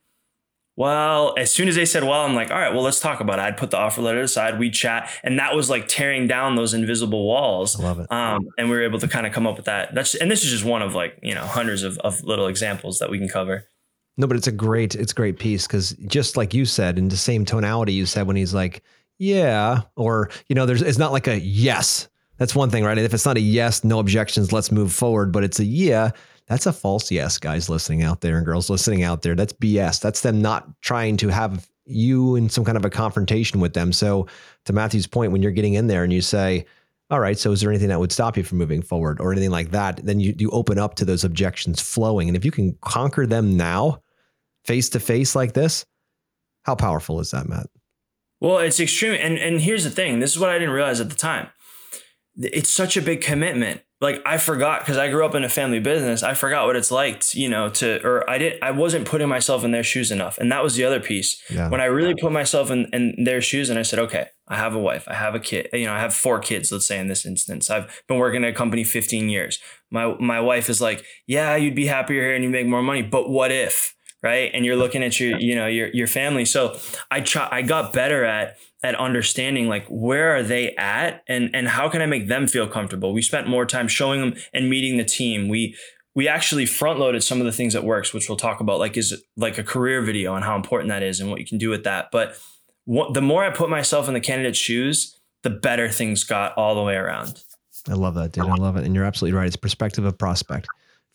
Well, 0.80 1.34
as 1.38 1.52
soon 1.52 1.68
as 1.68 1.76
they 1.76 1.84
said, 1.84 2.06
well, 2.06 2.22
I'm 2.22 2.36
like, 2.36 2.52
all 2.52 2.58
right, 2.58 2.74
well, 2.74 2.84
let's 2.84 3.02
talk 3.02 3.20
about 3.20 3.38
it. 3.38 3.42
I'd 3.42 3.58
put 3.58 3.70
the 3.70 3.78
offer 3.78 4.02
letter 4.02 4.22
aside, 4.22 4.58
we'd 4.58 4.74
chat. 4.74 5.10
And 5.24 5.38
that 5.38 5.54
was 5.54 5.70
like 5.70 5.90
tearing 5.90 6.26
down 6.26 6.56
those 6.56 6.74
invisible 6.74 7.28
walls. 7.28 7.78
I 7.78 7.84
love 7.84 8.00
it. 8.00 8.10
Um, 8.10 8.48
and 8.58 8.70
we 8.70 8.78
were 8.78 8.84
able 8.84 8.98
to 9.00 9.08
kind 9.10 9.28
of 9.28 9.34
come 9.34 9.46
up 9.46 9.58
with 9.58 9.66
that. 9.66 9.94
That's, 9.94 10.16
and 10.16 10.32
this 10.32 10.46
is 10.46 10.52
just 10.52 10.64
one 10.64 10.82
of 10.82 10.96
like, 10.96 11.20
you 11.22 11.36
know, 11.36 11.44
hundreds 11.44 11.84
of, 11.84 11.98
of 11.98 12.24
little 12.24 12.48
examples 12.48 13.00
that 13.00 13.10
we 13.10 13.18
can 13.18 13.28
cover. 13.28 13.66
No, 14.20 14.28
but 14.28 14.36
it's 14.36 14.48
a 14.48 14.52
great, 14.52 14.96
it's 14.96 15.14
great 15.14 15.40
piece 15.40 15.66
because 15.66 15.92
just 16.06 16.36
like 16.36 16.54
you 16.54 16.66
said, 16.66 16.98
in 16.98 17.08
the 17.08 17.16
same 17.16 17.46
tonality 17.46 17.94
you 17.94 18.06
said 18.06 18.28
when 18.28 18.36
he's 18.36 18.54
like, 18.54 18.84
yeah, 19.18 19.84
or, 19.96 20.30
you 20.50 20.56
know, 20.56 20.66
there's, 20.66 20.82
it's 20.82 20.98
not 20.98 21.14
like 21.14 21.28
a 21.28 21.40
yes. 21.40 22.10
That's 22.38 22.54
one 22.54 22.70
thing, 22.70 22.84
right? 22.84 22.98
If 22.98 23.14
it's 23.14 23.26
not 23.26 23.38
a 23.38 23.42
yes, 23.42 23.86
no 23.86 23.98
objections, 23.98 24.52
let's 24.52 24.74
move 24.74 24.92
forward, 24.92 25.32
but 25.32 25.46
it's 25.46 25.60
a 25.60 25.64
yeah, 25.64 26.12
that's 26.48 26.66
a 26.66 26.74
false 26.74 27.10
yes, 27.10 27.38
guys 27.38 27.70
listening 27.70 28.04
out 28.04 28.20
there 28.20 28.36
and 28.36 28.46
girls 28.46 28.70
listening 28.70 29.04
out 29.04 29.22
there. 29.22 29.36
That's 29.36 29.54
BS. 29.54 30.02
That's 30.02 30.20
them 30.20 30.42
not 30.42 30.68
trying 30.82 31.16
to 31.18 31.30
have 31.30 31.70
you 31.86 32.36
in 32.36 32.50
some 32.50 32.66
kind 32.66 32.78
of 32.78 32.84
a 32.84 32.90
confrontation 32.90 33.62
with 33.62 33.74
them. 33.74 33.94
So, 33.94 34.28
to 34.66 34.74
Matthew's 34.74 35.08
point, 35.08 35.32
when 35.32 35.42
you're 35.42 35.54
getting 35.54 35.76
in 35.76 35.88
there 35.88 36.04
and 36.04 36.12
you 36.12 36.22
say, 36.22 36.66
all 37.10 37.22
right, 37.22 37.40
so 37.40 37.54
is 37.54 37.62
there 37.62 37.70
anything 37.70 37.88
that 37.88 38.00
would 38.00 38.12
stop 38.12 38.36
you 38.36 38.44
from 38.44 38.58
moving 38.58 38.82
forward 38.82 39.22
or 39.22 39.32
anything 39.32 39.50
like 39.50 39.72
that? 39.72 40.06
Then 40.06 40.20
you, 40.20 40.36
you 40.38 40.50
open 40.52 40.78
up 40.78 40.96
to 40.96 41.06
those 41.06 41.24
objections 41.24 41.82
flowing. 41.82 42.28
And 42.28 42.36
if 42.36 42.44
you 42.44 42.52
can 42.52 42.78
conquer 42.82 43.26
them 43.26 43.58
now, 43.58 44.02
face 44.66 44.90
to 44.90 45.00
face 45.00 45.36
like 45.36 45.54
this, 45.54 45.86
how 46.64 46.76
powerful 46.76 47.20
is 47.20 47.32
that, 47.32 47.48
Matt? 47.48 47.68
Well, 48.40 48.60
it's 48.60 48.80
extreme. 48.80 49.20
And, 49.20 49.38
and 49.38 49.62
here's 49.62 49.84
the 49.84 49.90
thing 49.90 50.20
this 50.20 50.32
is 50.32 50.40
what 50.40 50.50
I 50.50 50.60
didn't 50.60 50.74
realize 50.74 51.02
at 51.02 51.10
the 51.10 51.16
time. 51.16 51.48
It's 52.38 52.70
such 52.70 52.96
a 52.96 53.02
big 53.02 53.22
commitment 53.22 53.82
like 54.02 54.22
I 54.26 54.38
forgot 54.38 54.80
because 54.80 54.98
I 54.98 55.10
grew 55.10 55.26
up 55.26 55.36
in 55.36 55.44
a 55.44 55.50
family 55.50 55.80
business. 55.80 56.24
I 56.24 56.34
forgot 56.34 56.66
what 56.68 56.78
it's 56.78 56.92
like, 56.92 57.20
to, 57.20 57.40
you 57.40 57.50
know, 57.50 57.70
to 57.70 58.02
or 58.06 58.30
I 58.30 58.38
didn't 58.38 58.64
I 58.64 58.72
wasn't 58.72 59.06
putting 59.06 59.28
myself 59.28 59.64
in 59.64 59.72
their 59.72 59.84
shoes 59.84 60.10
enough. 60.10 60.38
And 60.38 60.52
that 60.52 60.64
was 60.64 60.76
the 60.76 60.86
other 60.86 61.02
piece. 61.02 61.42
Yeah. 61.50 61.70
When 61.70 61.82
I 61.82 61.86
really 61.86 62.16
put 62.16 62.32
myself 62.32 62.72
in, 62.72 62.88
in 62.94 63.24
their 63.26 63.42
shoes 63.42 63.70
and 63.70 63.78
I 63.78 63.82
said, 63.82 64.00
okay, 64.00 64.28
I 64.48 64.56
have 64.56 64.74
a 64.74 64.80
wife, 64.80 65.06
I 65.08 65.16
have 65.16 65.36
a 65.36 65.40
kid, 65.40 65.68
you 65.74 65.86
know, 65.86 65.94
I 65.94 66.00
have 66.00 66.14
four 66.14 66.40
kids, 66.40 66.72
let's 66.72 66.88
say 66.88 66.98
in 66.98 67.08
this 67.08 67.26
instance. 67.26 67.70
I've 67.70 68.04
been 68.08 68.18
working 68.18 68.44
at 68.46 68.52
a 68.52 68.54
company 68.54 68.86
15 68.86 69.28
years. 69.28 69.60
My 69.92 70.16
my 70.20 70.40
wife 70.40 70.70
is 70.70 70.80
like, 70.80 71.04
Yeah, 71.28 71.58
you'd 71.58 71.76
be 71.76 71.88
happier 71.88 72.22
here 72.22 72.36
and 72.36 72.44
you 72.44 72.50
make 72.50 72.68
more 72.68 72.84
money, 72.84 73.02
but 73.02 73.30
what 73.30 73.52
if? 73.52 73.96
Right. 74.22 74.52
And 74.54 74.66
you're 74.66 74.76
looking 74.76 75.02
at 75.02 75.18
your, 75.20 75.40
you 75.40 75.56
know, 75.56 75.68
your 75.68 75.88
your 75.94 76.08
family. 76.08 76.44
So 76.44 76.78
I 77.10 77.22
try 77.22 77.48
I 77.50 77.62
got 77.62 77.94
better 77.94 78.26
at 78.26 78.58
at 78.84 78.96
understanding 78.96 79.68
like 79.68 79.86
where 79.88 80.36
are 80.36 80.44
they 80.44 80.76
at 80.76 81.24
and 81.28 81.50
and 81.54 81.70
how 81.70 81.88
can 81.88 82.02
I 82.02 82.06
make 82.06 82.28
them 82.28 82.46
feel 82.46 82.68
comfortable. 82.68 83.14
We 83.14 83.22
spent 83.22 83.48
more 83.48 83.66
time 83.66 83.88
showing 83.88 84.20
them 84.20 84.34
and 84.54 84.70
meeting 84.70 84.98
the 84.98 85.06
team. 85.06 85.48
We 85.48 85.76
we 86.16 86.28
actually 86.28 86.66
front 86.66 87.00
loaded 87.00 87.24
some 87.24 87.40
of 87.40 87.46
the 87.46 87.52
things 87.52 87.74
that 87.74 87.84
works, 87.84 88.14
which 88.14 88.28
we'll 88.28 88.38
talk 88.38 88.60
about, 88.60 88.80
like 88.80 88.98
is 88.98 89.24
like 89.38 89.58
a 89.58 89.64
career 89.64 90.02
video 90.02 90.36
and 90.36 90.44
how 90.44 90.56
important 90.56 90.90
that 90.90 91.04
is 91.04 91.22
and 91.22 91.30
what 91.30 91.40
you 91.40 91.46
can 91.46 91.58
do 91.58 91.70
with 91.70 91.86
that. 91.86 92.10
But 92.12 92.38
what, 92.86 93.14
the 93.14 93.22
more 93.22 93.44
I 93.46 93.52
put 93.52 93.70
myself 93.70 94.08
in 94.08 94.14
the 94.14 94.20
candidate's 94.20 94.58
shoes, 94.58 95.18
the 95.44 95.50
better 95.50 95.88
things 95.88 96.24
got 96.24 96.58
all 96.58 96.76
the 96.76 96.82
way 96.82 96.96
around. 96.96 97.42
I 97.88 97.94
love 97.94 98.16
that, 98.16 98.34
dude. 98.34 98.46
I 98.46 98.56
love 98.56 98.76
it. 98.76 98.86
And 98.86 98.94
you're 98.94 99.06
absolutely 99.06 99.38
right. 99.38 99.48
It's 99.48 99.56
perspective 99.56 100.04
of 100.04 100.18
prospect 100.18 100.68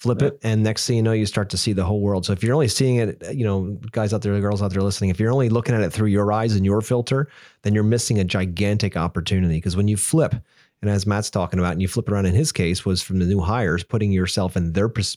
flip 0.05 0.23
it 0.23 0.39
and 0.43 0.63
next 0.63 0.87
thing 0.87 0.97
you 0.97 1.03
know 1.03 1.13
you 1.13 1.27
start 1.27 1.49
to 1.51 1.57
see 1.57 1.73
the 1.73 1.85
whole 1.85 2.01
world. 2.01 2.27
So 2.27 2.33
if 2.33 2.43
you're 2.43 2.55
only 2.55 2.69
seeing 2.69 2.97
it 2.97 3.23
you 3.35 3.45
know 3.45 3.79
guys 3.91 4.13
out 4.13 4.23
there 4.23 4.39
girls 4.41 4.63
out 4.63 4.73
there 4.73 4.83
listening 4.83 5.11
if 5.11 5.19
you're 5.19 5.33
only 5.33 5.49
looking 5.49 5.75
at 5.75 5.81
it 5.81 5.91
through 5.91 6.09
your 6.09 6.31
eyes 6.33 6.55
and 6.55 6.65
your 6.65 6.81
filter 6.81 7.29
then 7.63 7.75
you're 7.75 7.83
missing 7.83 8.19
a 8.19 8.25
gigantic 8.25 8.97
opportunity. 8.97 9.57
Because 9.57 9.77
when 9.77 9.89
you 9.89 9.97
flip 9.97 10.35
and 10.83 10.91
as 10.91 11.07
matt's 11.07 11.31
talking 11.31 11.59
about 11.59 11.73
and 11.73 11.81
you 11.81 11.89
flip 11.89 12.11
around 12.11 12.27
in 12.27 12.35
his 12.35 12.53
case 12.53 12.85
was 12.85 13.01
from 13.01 13.19
the 13.19 13.25
new 13.25 13.41
hires 13.41 13.83
putting 13.83 14.13
yourself 14.13 14.55
in 14.55 14.75
their 14.75 14.91
pers- 14.91 15.17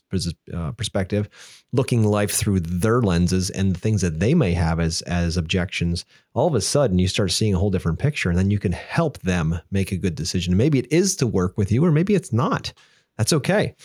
uh, 0.54 0.72
perspective 0.72 1.28
looking 1.74 2.06
life 2.06 2.32
through 2.32 2.62
their 2.62 3.02
lenses 3.02 3.50
and 3.50 3.76
the 3.76 3.80
things 3.80 4.02
that 4.02 4.22
they 4.22 4.34
may 4.34 4.54
have 4.54 4.80
as 4.80 5.02
as 5.02 5.36
objections 5.36 6.06
all 6.34 6.48
of 6.48 6.56
a 6.56 6.62
sudden 6.62 7.00
you 7.00 7.08
start 7.08 7.32
seeing 7.32 7.54
a 7.54 7.60
whole 7.60 7.70
different 7.70 8.00
picture 8.00 8.30
and 8.30 8.38
then 8.38 8.50
you 8.50 8.60
can 8.60 8.72
help 8.72 9.18
them 9.20 9.60
make 9.70 9.92
a 9.92 9.98
good 9.98 10.16
decision. 10.16 10.56
Maybe 10.56 10.80
it 10.80 10.92
is 10.92 11.18
to 11.18 11.28
work 11.28 11.58
with 11.58 11.72
you 11.72 11.84
or 11.84 11.92
maybe 11.92 12.16
it's 12.16 12.32
not. 12.32 12.72
That's 13.18 13.34
okay 13.34 13.76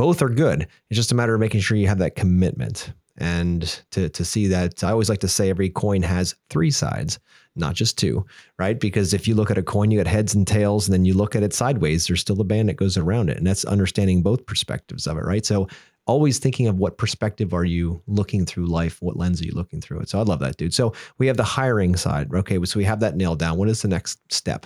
both 0.00 0.22
are 0.22 0.30
good. 0.30 0.62
It's 0.88 0.96
just 0.96 1.12
a 1.12 1.14
matter 1.14 1.34
of 1.34 1.40
making 1.40 1.60
sure 1.60 1.76
you 1.76 1.86
have 1.86 1.98
that 1.98 2.16
commitment. 2.16 2.94
And 3.18 3.62
to, 3.90 4.08
to 4.08 4.24
see 4.24 4.46
that, 4.46 4.82
I 4.82 4.92
always 4.92 5.10
like 5.10 5.18
to 5.18 5.28
say 5.28 5.50
every 5.50 5.68
coin 5.68 6.00
has 6.00 6.34
three 6.48 6.70
sides, 6.70 7.18
not 7.54 7.74
just 7.74 7.98
two, 7.98 8.24
right? 8.58 8.80
Because 8.80 9.12
if 9.12 9.28
you 9.28 9.34
look 9.34 9.50
at 9.50 9.58
a 9.58 9.62
coin, 9.62 9.90
you 9.90 9.98
got 9.98 10.06
heads 10.06 10.34
and 10.34 10.46
tails, 10.46 10.88
and 10.88 10.94
then 10.94 11.04
you 11.04 11.12
look 11.12 11.36
at 11.36 11.42
it 11.42 11.52
sideways, 11.52 12.06
there's 12.06 12.22
still 12.22 12.40
a 12.40 12.44
band 12.44 12.70
that 12.70 12.76
goes 12.76 12.96
around 12.96 13.28
it. 13.28 13.36
And 13.36 13.46
that's 13.46 13.66
understanding 13.66 14.22
both 14.22 14.46
perspectives 14.46 15.06
of 15.06 15.18
it, 15.18 15.24
right? 15.26 15.44
So 15.44 15.68
always 16.06 16.38
thinking 16.38 16.66
of 16.66 16.78
what 16.78 16.96
perspective 16.96 17.52
are 17.52 17.66
you 17.66 18.02
looking 18.06 18.46
through 18.46 18.68
life? 18.68 19.02
What 19.02 19.18
lens 19.18 19.42
are 19.42 19.44
you 19.44 19.52
looking 19.52 19.82
through 19.82 20.00
it? 20.00 20.08
So 20.08 20.18
I 20.18 20.22
love 20.22 20.40
that, 20.40 20.56
dude. 20.56 20.72
So 20.72 20.94
we 21.18 21.26
have 21.26 21.36
the 21.36 21.44
hiring 21.44 21.94
side. 21.94 22.32
Okay, 22.32 22.58
so 22.64 22.78
we 22.78 22.84
have 22.84 23.00
that 23.00 23.16
nailed 23.16 23.38
down. 23.38 23.58
What 23.58 23.68
is 23.68 23.82
the 23.82 23.88
next 23.88 24.18
step? 24.32 24.64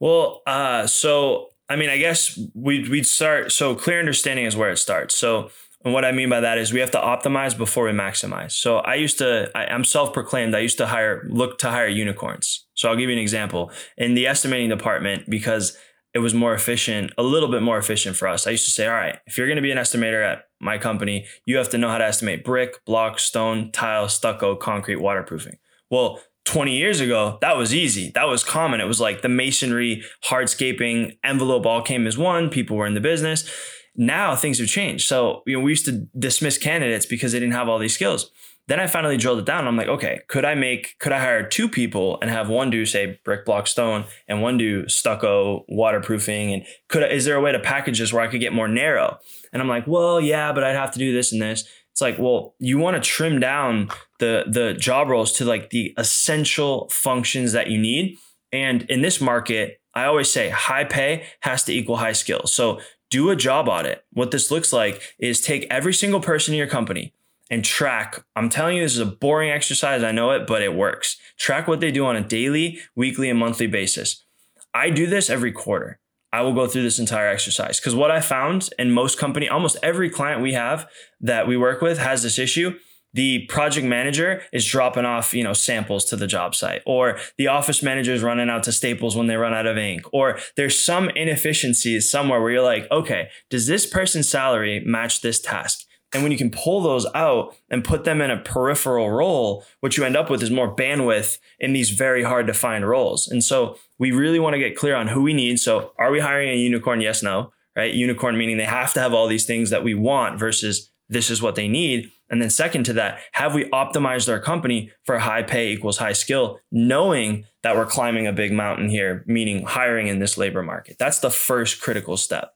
Well, 0.00 0.42
uh, 0.48 0.88
so 0.88 1.49
I 1.70 1.76
mean, 1.76 1.88
I 1.88 1.96
guess 1.96 2.38
we'd, 2.52 2.88
we'd 2.88 3.06
start. 3.06 3.52
So 3.52 3.74
clear 3.74 3.98
understanding 3.98 4.44
is 4.44 4.56
where 4.56 4.70
it 4.70 4.78
starts. 4.78 5.16
So 5.16 5.50
and 5.84 5.94
what 5.94 6.04
I 6.04 6.12
mean 6.12 6.28
by 6.28 6.40
that 6.40 6.58
is 6.58 6.72
we 6.72 6.80
have 6.80 6.90
to 6.90 6.98
optimize 6.98 7.56
before 7.56 7.84
we 7.84 7.92
maximize. 7.92 8.52
So 8.52 8.78
I 8.78 8.96
used 8.96 9.16
to, 9.18 9.50
I, 9.54 9.72
am 9.72 9.84
self-proclaimed. 9.84 10.54
I 10.54 10.58
used 10.58 10.76
to 10.78 10.86
hire, 10.86 11.26
look 11.28 11.58
to 11.58 11.70
hire 11.70 11.88
unicorns. 11.88 12.66
So 12.74 12.88
I'll 12.88 12.96
give 12.96 13.08
you 13.08 13.16
an 13.16 13.22
example 13.22 13.72
in 13.96 14.14
the 14.14 14.26
estimating 14.26 14.68
department 14.68 15.30
because 15.30 15.78
it 16.12 16.18
was 16.18 16.34
more 16.34 16.52
efficient, 16.52 17.12
a 17.16 17.22
little 17.22 17.48
bit 17.48 17.62
more 17.62 17.78
efficient 17.78 18.16
for 18.16 18.28
us. 18.28 18.46
I 18.46 18.50
used 18.50 18.66
to 18.66 18.70
say, 18.70 18.86
all 18.86 18.94
right, 18.94 19.18
if 19.26 19.38
you're 19.38 19.46
going 19.46 19.56
to 19.56 19.62
be 19.62 19.70
an 19.70 19.78
estimator 19.78 20.22
at 20.22 20.44
my 20.60 20.76
company, 20.76 21.26
you 21.46 21.56
have 21.56 21.70
to 21.70 21.78
know 21.78 21.88
how 21.88 21.98
to 21.98 22.04
estimate 22.04 22.44
brick, 22.44 22.84
block, 22.84 23.18
stone, 23.18 23.72
tile, 23.72 24.08
stucco, 24.08 24.56
concrete, 24.56 24.96
waterproofing. 24.96 25.58
Well, 25.88 26.20
20 26.44 26.76
years 26.76 27.00
ago, 27.00 27.38
that 27.40 27.56
was 27.56 27.74
easy. 27.74 28.10
That 28.14 28.28
was 28.28 28.42
common. 28.42 28.80
It 28.80 28.86
was 28.86 29.00
like 29.00 29.22
the 29.22 29.28
masonry, 29.28 30.02
hardscaping, 30.24 31.18
envelope 31.22 31.66
all 31.66 31.82
came 31.82 32.06
as 32.06 32.18
one. 32.18 32.50
People 32.50 32.76
were 32.76 32.86
in 32.86 32.94
the 32.94 33.00
business. 33.00 33.50
Now 33.96 34.34
things 34.34 34.58
have 34.58 34.68
changed. 34.68 35.06
So, 35.06 35.42
you 35.46 35.56
know, 35.56 35.64
we 35.64 35.72
used 35.72 35.84
to 35.84 36.08
dismiss 36.18 36.58
candidates 36.58 37.06
because 37.06 37.32
they 37.32 37.40
didn't 37.40 37.54
have 37.54 37.68
all 37.68 37.78
these 37.78 37.94
skills. 37.94 38.30
Then 38.68 38.78
I 38.78 38.86
finally 38.86 39.16
drilled 39.16 39.40
it 39.40 39.46
down. 39.46 39.66
I'm 39.66 39.76
like, 39.76 39.88
okay, 39.88 40.20
could 40.28 40.44
I 40.44 40.54
make, 40.54 40.96
could 41.00 41.10
I 41.10 41.18
hire 41.18 41.42
two 41.42 41.68
people 41.68 42.18
and 42.22 42.30
have 42.30 42.48
one 42.48 42.70
do 42.70 42.86
say 42.86 43.18
brick, 43.24 43.44
block, 43.44 43.66
stone 43.66 44.04
and 44.28 44.42
one 44.42 44.58
do 44.58 44.88
stucco, 44.88 45.64
waterproofing? 45.68 46.52
And 46.54 46.64
could, 46.88 47.02
I, 47.02 47.08
is 47.08 47.24
there 47.24 47.36
a 47.36 47.40
way 47.40 47.50
to 47.50 47.58
package 47.58 47.98
this 47.98 48.12
where 48.12 48.22
I 48.22 48.28
could 48.28 48.40
get 48.40 48.52
more 48.52 48.68
narrow? 48.68 49.18
And 49.52 49.60
I'm 49.60 49.68
like, 49.68 49.88
well, 49.88 50.20
yeah, 50.20 50.52
but 50.52 50.62
I'd 50.62 50.76
have 50.76 50.92
to 50.92 51.00
do 51.00 51.12
this 51.12 51.32
and 51.32 51.42
this. 51.42 51.68
It's 51.90 52.00
like, 52.00 52.18
well, 52.18 52.54
you 52.60 52.78
want 52.78 52.94
to 52.94 53.00
trim 53.00 53.40
down 53.40 53.88
the 54.20 54.44
the 54.46 54.74
job 54.74 55.08
roles 55.08 55.32
to 55.32 55.44
like 55.44 55.70
the 55.70 55.92
essential 55.98 56.88
functions 56.90 57.52
that 57.52 57.66
you 57.66 57.78
need. 57.78 58.16
And 58.52 58.82
in 58.82 59.02
this 59.02 59.20
market, 59.20 59.80
I 59.94 60.04
always 60.04 60.32
say 60.32 60.50
high 60.50 60.84
pay 60.84 61.24
has 61.40 61.64
to 61.64 61.72
equal 61.72 61.96
high 61.96 62.12
skills. 62.12 62.52
So 62.52 62.80
do 63.10 63.30
a 63.30 63.36
job 63.36 63.68
audit. 63.68 64.04
What 64.12 64.30
this 64.30 64.50
looks 64.50 64.72
like 64.72 65.02
is 65.18 65.40
take 65.40 65.66
every 65.68 65.92
single 65.92 66.20
person 66.20 66.54
in 66.54 66.58
your 66.58 66.68
company 66.68 67.12
and 67.50 67.64
track. 67.64 68.24
I'm 68.36 68.48
telling 68.48 68.76
you, 68.76 68.84
this 68.84 68.94
is 68.94 69.00
a 69.00 69.06
boring 69.06 69.50
exercise. 69.50 70.04
I 70.04 70.12
know 70.12 70.30
it, 70.30 70.46
but 70.46 70.62
it 70.62 70.74
works. 70.74 71.16
Track 71.36 71.66
what 71.66 71.80
they 71.80 71.90
do 71.90 72.06
on 72.06 72.16
a 72.16 72.22
daily, 72.22 72.78
weekly, 72.94 73.28
and 73.28 73.38
monthly 73.38 73.66
basis. 73.66 74.24
I 74.72 74.90
do 74.90 75.06
this 75.08 75.28
every 75.28 75.50
quarter. 75.50 75.98
I 76.32 76.42
will 76.42 76.54
go 76.54 76.68
through 76.68 76.84
this 76.84 77.00
entire 77.00 77.28
exercise 77.28 77.80
because 77.80 77.94
what 77.94 78.12
I 78.12 78.20
found 78.20 78.70
in 78.78 78.92
most 78.92 79.18
company, 79.18 79.48
almost 79.48 79.76
every 79.82 80.08
client 80.08 80.40
we 80.40 80.52
have 80.52 80.88
that 81.20 81.48
we 81.48 81.56
work 81.56 81.82
with 81.82 81.98
has 81.98 82.22
this 82.22 82.38
issue. 82.38 82.78
The 83.12 83.46
project 83.46 83.86
manager 83.86 84.42
is 84.52 84.64
dropping 84.64 85.04
off, 85.04 85.34
you 85.34 85.42
know, 85.42 85.52
samples 85.52 86.04
to 86.06 86.16
the 86.16 86.26
job 86.26 86.54
site, 86.54 86.82
or 86.86 87.18
the 87.38 87.48
office 87.48 87.82
manager 87.82 88.12
is 88.12 88.22
running 88.22 88.48
out 88.48 88.62
to 88.64 88.72
Staples 88.72 89.16
when 89.16 89.26
they 89.26 89.36
run 89.36 89.54
out 89.54 89.66
of 89.66 89.76
ink, 89.76 90.02
or 90.12 90.38
there's 90.56 90.78
some 90.78 91.10
inefficiencies 91.10 92.10
somewhere 92.10 92.40
where 92.40 92.52
you're 92.52 92.62
like, 92.62 92.90
okay, 92.90 93.28
does 93.48 93.66
this 93.66 93.86
person's 93.86 94.28
salary 94.28 94.80
match 94.80 95.22
this 95.22 95.40
task? 95.40 95.86
And 96.12 96.22
when 96.22 96.32
you 96.32 96.38
can 96.38 96.50
pull 96.50 96.80
those 96.82 97.06
out 97.14 97.54
and 97.68 97.84
put 97.84 98.04
them 98.04 98.20
in 98.20 98.30
a 98.30 98.36
peripheral 98.36 99.10
role, 99.10 99.64
what 99.78 99.96
you 99.96 100.04
end 100.04 100.16
up 100.16 100.28
with 100.28 100.42
is 100.42 100.50
more 100.50 100.74
bandwidth 100.74 101.38
in 101.60 101.72
these 101.72 101.90
very 101.90 102.24
hard 102.24 102.48
to 102.48 102.54
find 102.54 102.88
roles. 102.88 103.28
And 103.28 103.44
so 103.44 103.78
we 103.98 104.10
really 104.10 104.40
want 104.40 104.54
to 104.54 104.58
get 104.58 104.76
clear 104.76 104.96
on 104.96 105.08
who 105.08 105.22
we 105.22 105.34
need. 105.34 105.60
So 105.60 105.92
are 105.98 106.10
we 106.10 106.18
hiring 106.18 106.50
a 106.50 106.56
unicorn? 106.56 107.00
Yes, 107.00 107.22
no, 107.22 107.52
right? 107.76 107.94
Unicorn 107.94 108.36
meaning 108.36 108.56
they 108.56 108.64
have 108.64 108.92
to 108.94 109.00
have 109.00 109.14
all 109.14 109.28
these 109.28 109.46
things 109.46 109.70
that 109.70 109.84
we 109.84 109.94
want 109.94 110.38
versus 110.38 110.90
this 111.10 111.28
is 111.28 111.42
what 111.42 111.56
they 111.56 111.68
need. 111.68 112.10
And 112.30 112.40
then 112.40 112.48
second 112.48 112.84
to 112.84 112.92
that, 112.94 113.18
have 113.32 113.54
we 113.54 113.64
optimized 113.64 114.32
our 114.32 114.38
company 114.38 114.92
for 115.04 115.18
high 115.18 115.42
pay 115.42 115.72
equals 115.72 115.98
high 115.98 116.12
skill, 116.12 116.60
knowing 116.70 117.44
that 117.62 117.76
we're 117.76 117.86
climbing 117.86 118.28
a 118.28 118.32
big 118.32 118.52
mountain 118.52 118.88
here, 118.88 119.24
meaning 119.26 119.64
hiring 119.64 120.06
in 120.06 120.20
this 120.20 120.38
labor 120.38 120.62
market? 120.62 120.96
That's 120.98 121.18
the 121.18 121.30
first 121.30 121.82
critical 121.82 122.16
step. 122.16 122.54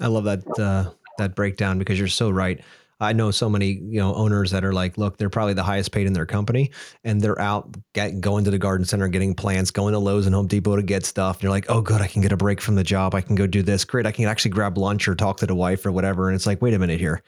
I 0.00 0.08
love 0.08 0.24
that 0.24 0.58
uh, 0.58 0.90
that 1.18 1.36
breakdown 1.36 1.78
because 1.78 1.98
you're 1.98 2.08
so 2.08 2.30
right. 2.30 2.60
I 2.98 3.12
know 3.12 3.32
so 3.32 3.50
many, 3.50 3.66
you 3.66 3.98
know, 3.98 4.14
owners 4.14 4.52
that 4.52 4.64
are 4.64 4.72
like, 4.72 4.96
look, 4.96 5.16
they're 5.16 5.28
probably 5.28 5.54
the 5.54 5.62
highest 5.64 5.90
paid 5.90 6.06
in 6.06 6.12
their 6.12 6.26
company, 6.26 6.70
and 7.02 7.20
they're 7.20 7.40
out 7.40 7.76
get, 7.94 8.20
going 8.20 8.44
to 8.44 8.50
the 8.50 8.58
garden 8.58 8.86
center, 8.86 9.08
getting 9.08 9.34
plants, 9.34 9.72
going 9.72 9.92
to 9.92 9.98
Lowe's 9.98 10.26
and 10.26 10.34
Home 10.34 10.46
Depot 10.46 10.76
to 10.76 10.82
get 10.82 11.04
stuff. 11.04 11.36
And 11.36 11.42
you're 11.42 11.50
like, 11.50 11.66
oh, 11.68 11.80
good, 11.80 12.00
I 12.00 12.06
can 12.06 12.22
get 12.22 12.32
a 12.32 12.36
break 12.36 12.60
from 12.60 12.76
the 12.76 12.84
job. 12.84 13.14
I 13.14 13.20
can 13.20 13.34
go 13.34 13.46
do 13.46 13.62
this. 13.62 13.84
Great, 13.84 14.06
I 14.06 14.12
can 14.12 14.26
actually 14.26 14.52
grab 14.52 14.78
lunch 14.78 15.08
or 15.08 15.16
talk 15.16 15.38
to 15.38 15.46
the 15.46 15.54
wife 15.54 15.84
or 15.84 15.90
whatever. 15.90 16.28
And 16.28 16.36
it's 16.36 16.46
like, 16.46 16.62
wait 16.62 16.74
a 16.74 16.78
minute 16.78 17.00
here 17.00 17.22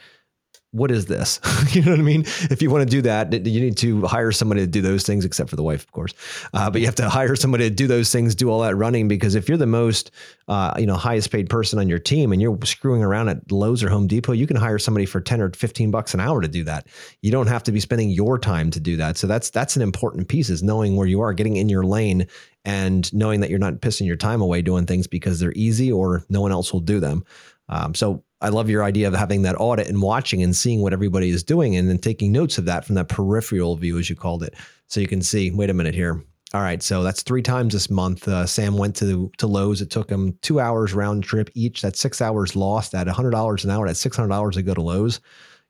what 0.75 0.91
is 0.91 1.07
this? 1.07 1.39
you 1.71 1.83
know 1.83 1.93
what 1.93 2.01
I 2.01 2.03
mean? 2.03 2.23
If 2.51 2.61
you 2.61 2.69
want 2.69 2.83
to 2.83 2.91
do 2.91 3.01
that, 3.03 3.33
you 3.47 3.61
need 3.61 3.77
to 3.79 4.03
hire 4.07 4.33
somebody 4.33 4.63
to 4.63 4.67
do 4.67 4.83
those 4.83 5.07
things, 5.07 5.25
except 5.25 5.49
for 5.49 5.55
the 5.55 5.63
wife, 5.63 5.85
of 5.85 5.93
course. 5.93 6.13
Uh, 6.53 6.69
but 6.69 6.81
you 6.81 6.87
have 6.87 6.97
to 6.97 7.09
hire 7.09 7.37
somebody 7.37 7.69
to 7.69 7.75
do 7.75 7.87
those 7.87 8.11
things, 8.11 8.35
do 8.35 8.51
all 8.51 8.61
that 8.63 8.75
running, 8.75 9.07
because 9.07 9.37
if 9.37 9.49
you're 9.49 9.57
the 9.57 9.67
most, 9.67 10.11
uh, 10.49 10.75
you 10.77 10.87
know, 10.87 10.97
highest 10.97 11.31
paid 11.31 11.49
person 11.49 11.79
on 11.79 11.89
your 11.89 12.01
team 12.01 12.33
and 12.33 12.43
you're 12.43 12.59
screwing 12.65 13.05
around 13.05 13.29
at 13.29 13.53
Lowe's 13.53 13.85
or 13.85 13.89
Home 13.89 14.09
Depot, 14.09 14.33
you 14.33 14.49
can 14.49 14.57
hire 14.57 14.81
somebody 14.81 15.07
for 15.07 15.21
10 15.21 15.41
or 15.41 15.51
15 15.51 15.93
bucks 15.93 16.13
an 16.13 16.19
hour 16.19 16.41
to 16.41 16.49
do 16.49 16.65
that. 16.65 16.89
You 17.23 17.31
don't 17.31 17.47
have 17.47 17.63
to 17.65 17.73
be 17.73 17.79
spending 17.79 18.11
your 18.11 18.37
time 18.37 18.73
to 18.73 18.81
do 18.81 18.97
that. 18.97 19.17
So 19.17 19.29
that's, 19.29 19.51
that's 19.51 19.77
an 19.77 19.83
important 19.83 20.29
piece 20.29 20.51
is 20.51 20.65
knowing 20.65 20.97
where 20.97 21.07
you 21.07 21.21
are, 21.21 21.33
getting 21.33 21.57
in 21.57 21.69
your 21.69 21.85
lane 21.85 22.27
and 22.65 23.13
knowing 23.15 23.41
that 23.41 23.51
you're 23.51 23.61
not 23.61 23.75
pissing 23.75 24.07
your 24.07 24.17
time 24.17 24.41
away 24.41 24.61
doing 24.61 24.87
things 24.87 25.07
because 25.07 25.39
they're 25.39 25.53
easy 25.55 25.93
or 25.93 26.25
no 26.29 26.41
one 26.41 26.51
else 26.51 26.73
will 26.73 26.81
do 26.81 26.99
them. 26.99 27.25
Um, 27.69 27.95
so 27.95 28.25
I 28.45 28.51
love 28.51 28.69
your 28.69 28.85
idea 28.85 29.09
of 29.09 29.15
having 29.15 29.41
that 29.43 29.57
audit 29.59 29.89
and 29.89 30.03
watching 30.03 30.43
and 30.43 30.55
seeing 30.55 30.83
what 30.83 30.93
everybody 30.93 31.31
is 31.31 31.43
doing 31.43 31.77
and 31.77 31.89
then 31.89 31.97
taking 31.97 32.31
notes 32.31 32.59
of 32.59 32.67
that 32.67 32.85
from 32.85 32.95
that 32.97 33.09
peripheral 33.09 33.75
view, 33.77 33.99
as 33.99 34.11
you 34.11 34.17
called 34.17 34.43
it. 34.43 34.55
So 34.87 35.01
you 35.01 35.07
can 35.07 35.23
see, 35.23 35.51
wait 35.51 35.71
a 35.71 35.75
minute 35.75 35.95
here. 35.95 36.23
All 36.53 36.61
right, 36.61 36.83
so 36.83 37.03
that's 37.03 37.23
three 37.23 37.41
times 37.41 37.73
this 37.73 37.89
month. 37.89 38.29
Uh, 38.29 38.47
Sam 38.47 38.77
went 38.77 38.95
to 38.97 39.33
to 39.39 39.47
Lowe's. 39.47 39.81
It 39.81 39.91
took 39.91 40.09
him 40.09 40.39
two 40.43 40.61
hours 40.61 40.93
round 40.93 41.25
trip 41.25 41.51
each. 41.55 41.83
That's 41.83 41.99
six 41.99 42.21
hours 42.21 42.55
lost 42.55 42.95
at 42.95 43.09
hundred 43.09 43.33
dollars 43.33 43.65
an 43.65 43.71
hour. 43.71 43.87
That's 43.87 43.99
six 43.99 44.15
hundred 44.15 44.29
dollars 44.29 44.55
to 44.57 44.63
go 44.63 44.75
to 44.75 44.83
Lowe's. 44.83 45.21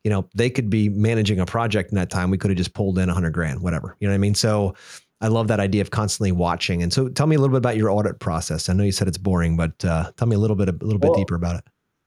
You 0.02 0.10
know, 0.10 0.28
they 0.34 0.50
could 0.50 0.68
be 0.68 0.90
managing 0.90 1.40
a 1.40 1.46
project 1.46 1.90
in 1.90 1.96
that 1.96 2.10
time. 2.10 2.30
We 2.30 2.36
could 2.36 2.50
have 2.50 2.58
just 2.58 2.74
pulled 2.74 2.98
in 2.98 3.08
a 3.08 3.14
hundred 3.14 3.32
grand, 3.32 3.62
whatever. 3.62 3.96
You 4.00 4.08
know 4.08 4.12
what 4.12 4.16
I 4.16 4.18
mean? 4.18 4.34
So 4.34 4.74
I 5.20 5.28
love 5.28 5.48
that 5.48 5.60
idea 5.60 5.80
of 5.80 5.90
constantly 5.90 6.32
watching. 6.32 6.82
And 6.82 6.92
so, 6.92 7.08
tell 7.08 7.28
me 7.28 7.36
a 7.36 7.38
little 7.38 7.54
bit 7.54 7.58
about 7.58 7.78
your 7.78 7.90
audit 7.90 8.18
process. 8.18 8.68
I 8.68 8.74
know 8.74 8.82
you 8.82 8.92
said 8.92 9.08
it's 9.08 9.16
boring, 9.16 9.56
but 9.56 9.82
uh, 9.84 10.10
tell 10.18 10.28
me 10.28 10.36
a 10.36 10.38
little 10.38 10.56
bit 10.56 10.68
a 10.68 10.72
little 10.72 10.98
bit 10.98 11.12
well, 11.12 11.18
deeper 11.18 11.36
about 11.36 11.56
it. 11.56 11.64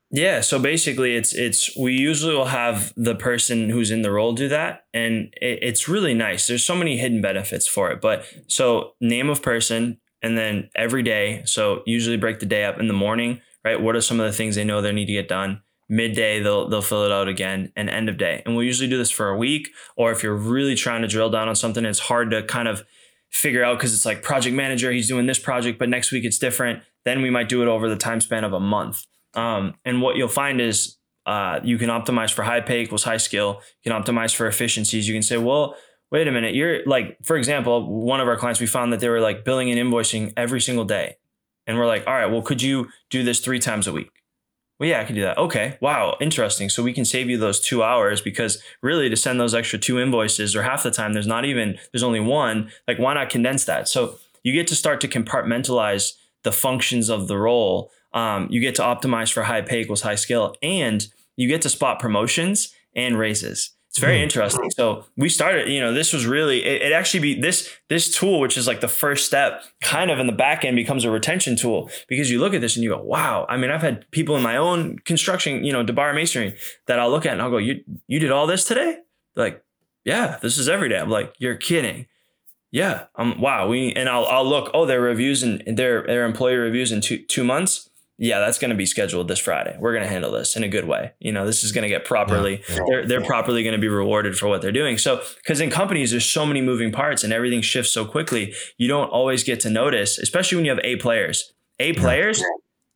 Yeah, 0.10 0.40
so 0.40 0.58
basically, 0.58 1.16
it's 1.16 1.34
it's 1.34 1.76
we 1.76 1.94
usually 1.94 2.34
will 2.34 2.46
have 2.46 2.94
the 2.96 3.16
person 3.16 3.70
who's 3.70 3.92
in 3.92 4.04
the 4.04 4.12
role 4.12 4.32
do 4.34 4.48
that, 4.48 4.86
and 4.94 5.34
it, 5.42 5.60
it's 5.62 5.90
really 5.90 6.14
nice. 6.14 6.48
There's 6.48 6.64
so 6.64 6.76
many 6.76 6.98
hidden 6.98 7.22
benefits 7.22 7.68
for 7.68 7.92
it, 7.92 8.00
but 8.00 8.26
so 8.48 8.94
name 9.02 9.30
of 9.30 9.42
person, 9.42 10.00
and 10.22 10.38
then 10.38 10.70
every 10.76 11.04
day. 11.04 11.42
So 11.46 11.84
usually 11.86 12.16
break 12.16 12.40
the 12.40 12.46
day 12.46 12.64
up 12.64 12.80
in 12.80 12.88
the 12.88 12.94
morning, 12.94 13.42
right? 13.66 13.82
What 13.82 13.98
are 13.98 14.02
some 14.02 14.22
of 14.22 14.26
the 14.26 14.32
things 14.32 14.56
they 14.56 14.64
know 14.64 14.82
they 14.82 14.94
need 14.94 15.08
to 15.08 15.14
get 15.14 15.28
done? 15.28 15.62
Midday, 15.90 16.40
they'll 16.40 16.70
they'll 16.70 16.82
fill 16.82 17.04
it 17.04 17.12
out 17.12 17.28
again, 17.28 17.74
and 17.76 17.90
end 17.90 18.08
of 18.08 18.18
day. 18.18 18.42
And 18.46 18.56
we'll 18.56 18.66
usually 18.66 18.90
do 18.90 18.98
this 18.98 19.12
for 19.12 19.28
a 19.28 19.38
week, 19.38 19.72
or 19.98 20.14
if 20.14 20.24
you're 20.24 20.36
really 20.36 20.76
trying 20.76 21.02
to 21.02 21.08
drill 21.10 21.30
down 21.30 21.50
on 21.50 21.56
something, 21.58 21.84
it's 21.84 22.00
hard 22.00 22.32
to 22.32 22.44
kind 22.44 22.70
of 22.70 22.86
figure 23.30 23.64
out 23.64 23.78
because 23.78 23.94
it's 23.94 24.06
like 24.06 24.24
project 24.24 24.56
manager, 24.56 24.90
he's 24.90 25.10
doing 25.10 25.26
this 25.26 25.40
project, 25.40 25.78
but 25.78 25.90
next 25.90 26.14
week 26.14 26.24
it's 26.24 26.40
different. 26.40 26.82
Then 27.04 27.22
we 27.22 27.30
might 27.30 27.50
do 27.50 27.62
it 27.62 27.68
over 27.68 27.90
the 27.90 27.98
time 27.98 28.22
span 28.22 28.46
of 28.46 28.54
a 28.54 28.60
month. 28.60 29.04
Um, 29.38 29.76
and 29.86 30.02
what 30.02 30.18
you'll 30.18 30.28
find 30.28 30.60
is 30.60 30.98
uh, 31.26 31.60
you 31.64 31.78
can 31.78 31.90
optimize 31.90 32.34
for 32.34 32.44
high 32.44 32.62
pay 32.62 32.82
equals 32.82 33.04
high 33.04 33.18
skill. 33.18 33.62
You 33.84 33.92
can 33.92 34.02
optimize 34.02 34.36
for 34.36 34.48
efficiencies. 34.48 35.08
You 35.08 35.14
can 35.14 35.22
say, 35.22 35.38
well, 35.38 35.76
wait 36.12 36.28
a 36.28 36.32
minute. 36.32 36.56
You're 36.56 36.86
like, 36.86 37.18
for 37.24 37.38
example, 37.38 37.86
one 38.02 38.20
of 38.20 38.28
our 38.28 38.38
clients, 38.38 38.60
we 38.60 38.68
found 38.68 38.92
that 38.94 39.00
they 39.00 39.10
were 39.10 39.22
like 39.22 39.46
billing 39.46 39.70
and 39.70 39.80
invoicing 39.80 40.34
every 40.36 40.60
single 40.60 40.86
day. 40.86 41.18
And 41.68 41.78
we're 41.78 41.86
like, 41.86 42.08
all 42.08 42.14
right, 42.14 42.28
well, 42.28 42.42
could 42.42 42.62
you 42.62 42.88
do 43.10 43.24
this 43.24 43.40
three 43.40 43.60
times 43.60 43.88
a 43.88 43.94
week? 43.94 44.10
Well, 44.80 44.88
yeah, 44.90 45.02
I 45.02 45.06
can 45.06 45.16
do 45.16 45.22
that. 45.22 45.38
Okay. 45.38 45.78
Wow. 45.82 46.18
Interesting. 46.22 46.70
So 46.70 46.82
we 46.84 46.94
can 46.94 47.04
save 47.04 47.30
you 47.30 47.38
those 47.38 47.60
two 47.60 47.84
hours 47.84 48.22
because 48.22 48.62
really 48.82 49.10
to 49.10 49.18
send 49.18 49.40
those 49.40 49.56
extra 49.56 49.80
two 49.80 50.00
invoices 50.00 50.56
or 50.56 50.64
half 50.64 50.84
the 50.84 50.92
time, 50.92 51.14
there's 51.14 51.28
not 51.28 51.46
even, 51.46 51.78
there's 51.92 52.04
only 52.04 52.20
one. 52.20 52.72
Like, 52.88 53.00
why 53.00 53.16
not 53.16 53.30
condense 53.30 53.66
that? 53.66 53.88
So 53.88 54.18
you 54.44 54.54
get 54.54 54.68
to 54.68 54.76
start 54.76 55.02
to 55.02 55.08
compartmentalize 55.08 56.14
the 56.44 56.52
functions 56.52 57.10
of 57.10 57.28
the 57.28 57.38
role 57.38 57.92
um, 58.14 58.48
you 58.50 58.60
get 58.60 58.76
to 58.76 58.82
optimize 58.82 59.32
for 59.32 59.44
high 59.44 59.62
pay 59.62 59.82
equals 59.82 60.02
high 60.02 60.16
skill, 60.16 60.56
and 60.62 61.08
you 61.36 61.48
get 61.48 61.62
to 61.64 61.70
spot 61.70 62.00
promotions 62.00 62.74
and 62.96 63.18
raises. 63.18 63.72
It's 63.98 64.04
very 64.04 64.20
mm. 64.20 64.24
interesting. 64.24 64.70
So 64.70 65.06
we 65.16 65.28
started, 65.28 65.70
you 65.70 65.80
know, 65.80 65.92
this 65.92 66.14
was 66.14 66.28
really 66.28 66.64
it, 66.64 66.84
it, 66.84 66.92
actually 66.92 67.20
be 67.22 67.42
this 67.42 67.68
this 67.90 68.16
tool, 68.16 68.40
which 68.40 68.56
is 68.56 68.68
like 68.68 68.80
the 68.80 68.88
first 68.88 69.26
step, 69.26 69.64
kind 69.82 70.12
of 70.12 70.20
in 70.20 70.28
the 70.28 70.34
back 70.34 70.64
end 70.64 70.76
becomes 70.76 71.04
a 71.04 71.10
retention 71.10 71.56
tool 71.56 71.90
because 72.08 72.30
you 72.30 72.40
look 72.40 72.54
at 72.54 72.62
this 72.62 72.76
and 72.76 72.84
you 72.84 72.92
go, 72.92 73.02
wow. 73.02 73.48
I 73.50 73.58
mean, 73.58 73.72
I've 73.72 73.82
had 73.82 74.10
people 74.12 74.36
in 74.36 74.44
my 74.44 74.56
own 74.56 75.00
construction, 75.00 75.64
you 75.64 75.74
know, 75.74 75.84
DiBara 75.84 76.14
masonry 76.14 76.56
that 76.86 77.00
I'll 77.00 77.10
look 77.10 77.26
at 77.26 77.34
and 77.34 77.42
I'll 77.42 77.50
go, 77.50 77.58
you 77.58 77.84
you 78.08 78.20
did 78.20 78.30
all 78.30 78.46
this 78.46 78.66
today? 78.66 79.00
They're 79.34 79.46
like, 79.46 79.64
yeah, 80.06 80.38
this 80.44 80.60
is 80.60 80.70
every 80.70 80.90
day. 80.90 81.00
I'm 81.00 81.10
like, 81.10 81.34
you're 81.40 81.56
kidding. 81.56 82.06
Yeah. 82.70 83.06
Um. 83.16 83.42
Wow. 83.42 83.68
We 83.68 83.94
and 83.94 84.10
I'll 84.10 84.26
I'll 84.26 84.48
look. 84.48 84.70
Oh, 84.76 84.86
their 84.86 85.02
reviews 85.02 85.42
and 85.42 85.64
their 85.66 86.06
their 86.06 86.26
employee 86.26 86.58
reviews 86.58 86.92
in 86.92 87.02
two 87.02 87.18
two 87.18 87.44
months 87.44 87.90
yeah, 88.18 88.40
that's 88.40 88.58
going 88.58 88.70
to 88.70 88.76
be 88.76 88.86
scheduled 88.86 89.28
this 89.28 89.40
Friday. 89.40 89.78
We're 89.80 89.94
going 89.94 90.04
to 90.04 90.10
handle 90.10 90.32
this 90.32 90.56
in 90.56 90.64
a 90.64 90.68
good 90.68 90.86
way. 90.86 91.14
You 91.20 91.32
know, 91.32 91.46
this 91.46 91.64
is 91.64 91.72
going 91.72 91.84
to 91.84 91.88
get 91.88 92.04
properly, 92.04 92.64
yeah. 92.68 92.80
they're, 92.88 93.06
they're 93.06 93.24
properly 93.24 93.62
going 93.62 93.76
to 93.76 93.82
be 93.82 93.88
rewarded 93.88 94.38
for 94.38 94.48
what 94.48 94.62
they're 94.62 94.72
doing. 94.72 94.98
So, 94.98 95.22
because 95.38 95.62
in 95.62 95.70
companies, 95.70 96.12
there's 96.12 96.26
so 96.26 96.46
many 96.46 96.62
moving 96.62 96.92
parts 96.92 97.24
and 97.24 97.32
everything 97.32 97.62
shifts 97.62 97.92
so 97.92 98.06
quickly, 98.06 98.54
you 98.78 98.88
don't 98.88 99.10
always 99.10 99.44
get 99.44 99.60
to 99.62 99.70
notice, 99.70 100.18
especially 100.18 100.56
when 100.56 100.66
you 100.66 100.72
have 100.72 100.82
A 100.84 100.96
players. 100.96 101.54
A 101.80 101.94
players 101.94 102.44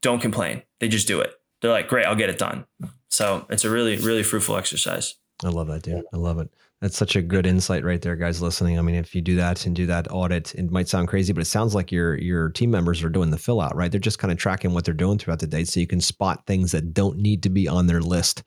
don't 0.02 0.20
complain, 0.20 0.64
they 0.80 0.88
just 0.88 1.08
do 1.08 1.20
it. 1.20 1.34
They're 1.62 1.72
like, 1.72 1.88
great, 1.88 2.08
I'll 2.08 2.16
get 2.16 2.30
it 2.32 2.40
done. 2.40 2.66
So, 3.10 3.46
it's 3.50 3.64
a 3.64 3.70
really, 3.70 3.98
really 3.98 4.24
fruitful 4.24 4.58
exercise. 4.58 5.16
I 5.44 5.50
love 5.50 5.68
that, 5.68 5.84
dude. 5.84 6.04
I 6.14 6.18
love 6.18 6.40
it. 6.40 6.50
That's 6.82 6.98
such 6.98 7.16
a 7.16 7.22
good 7.22 7.46
insight 7.46 7.84
right 7.84 8.02
there, 8.02 8.16
guys 8.16 8.42
listening. 8.42 8.80
I 8.80 8.82
mean, 8.82 8.96
if 8.96 9.14
you 9.14 9.22
do 9.22 9.36
that 9.36 9.68
and 9.68 9.76
do 9.76 9.86
that 9.86 10.12
audit, 10.12 10.56
it 10.56 10.72
might 10.72 10.88
sound 10.88 11.10
crazy, 11.10 11.32
but 11.32 11.42
it 11.42 11.46
sounds 11.46 11.76
like 11.76 11.92
your 11.92 12.18
your 12.18 12.50
team 12.50 12.72
members 12.72 13.04
are 13.04 13.10
doing 13.10 13.30
the 13.30 13.38
fill 13.38 13.62
out, 13.62 13.76
right? 13.76 13.92
They're 13.92 14.00
just 14.00 14.18
kind 14.18 14.32
of 14.32 14.40
tracking 14.40 14.74
what 14.74 14.84
they're 14.84 14.94
doing 14.96 15.20
throughout 15.20 15.40
the 15.40 15.48
day 15.48 15.64
so 15.64 15.80
you 15.80 15.86
can 15.86 16.02
spot 16.02 16.48
things 16.48 16.72
that 16.72 16.94
don't 16.94 17.18
need 17.18 17.44
to 17.44 17.50
be 17.50 17.68
on 17.68 17.86
their 17.86 18.02
list 18.02 18.44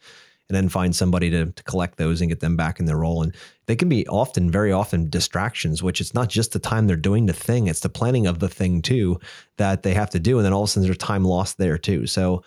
and 0.49 0.57
then 0.57 0.69
find 0.69 0.95
somebody 0.95 1.31
to, 1.31 1.47
to 1.47 1.63
collect 1.63 1.97
those 1.97 2.21
and 2.21 2.29
get 2.29 2.41
them 2.41 2.57
back 2.57 2.79
in 2.79 2.87
their 2.87 2.99
role. 2.99 3.23
And 3.23 3.35
they 3.67 3.77
can 3.77 3.89
be 3.89 4.07
often, 4.09 4.51
very 4.51 4.73
often 4.73 5.09
distractions, 5.09 5.83
which 5.83 6.01
it's 6.01 6.13
not 6.13 6.29
just 6.29 6.53
the 6.53 6.59
time 6.59 6.87
they're 6.87 6.97
doing 6.97 7.27
the 7.27 7.33
thing, 7.33 7.67
it's 7.69 7.81
the 7.81 7.89
planning 7.89 8.27
of 8.27 8.41
the 8.41 8.49
thing 8.49 8.83
too 8.83 9.19
that 9.57 9.85
they 9.85 9.95
have 9.95 10.11
to 10.11 10.19
do. 10.19 10.39
And 10.39 10.45
then 10.45 10.53
all 10.53 10.65
of 10.65 10.69
a 10.69 10.73
sudden 10.73 10.87
there's 10.87 10.99
time 10.99 11.25
lost 11.25 11.57
there 11.59 11.79
too. 11.79 12.07
So 12.07 12.43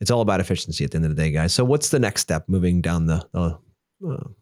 it's 0.00 0.10
all 0.10 0.22
about 0.22 0.40
efficiency 0.40 0.84
at 0.84 0.92
the 0.92 0.96
end 0.96 1.04
of 1.04 1.14
the 1.14 1.22
day, 1.22 1.30
guys. 1.30 1.52
So 1.52 1.64
what's 1.64 1.90
the 1.90 1.98
next 1.98 2.22
step 2.22 2.48
moving 2.48 2.80
down 2.80 3.06
the, 3.06 3.26
the 3.32 3.58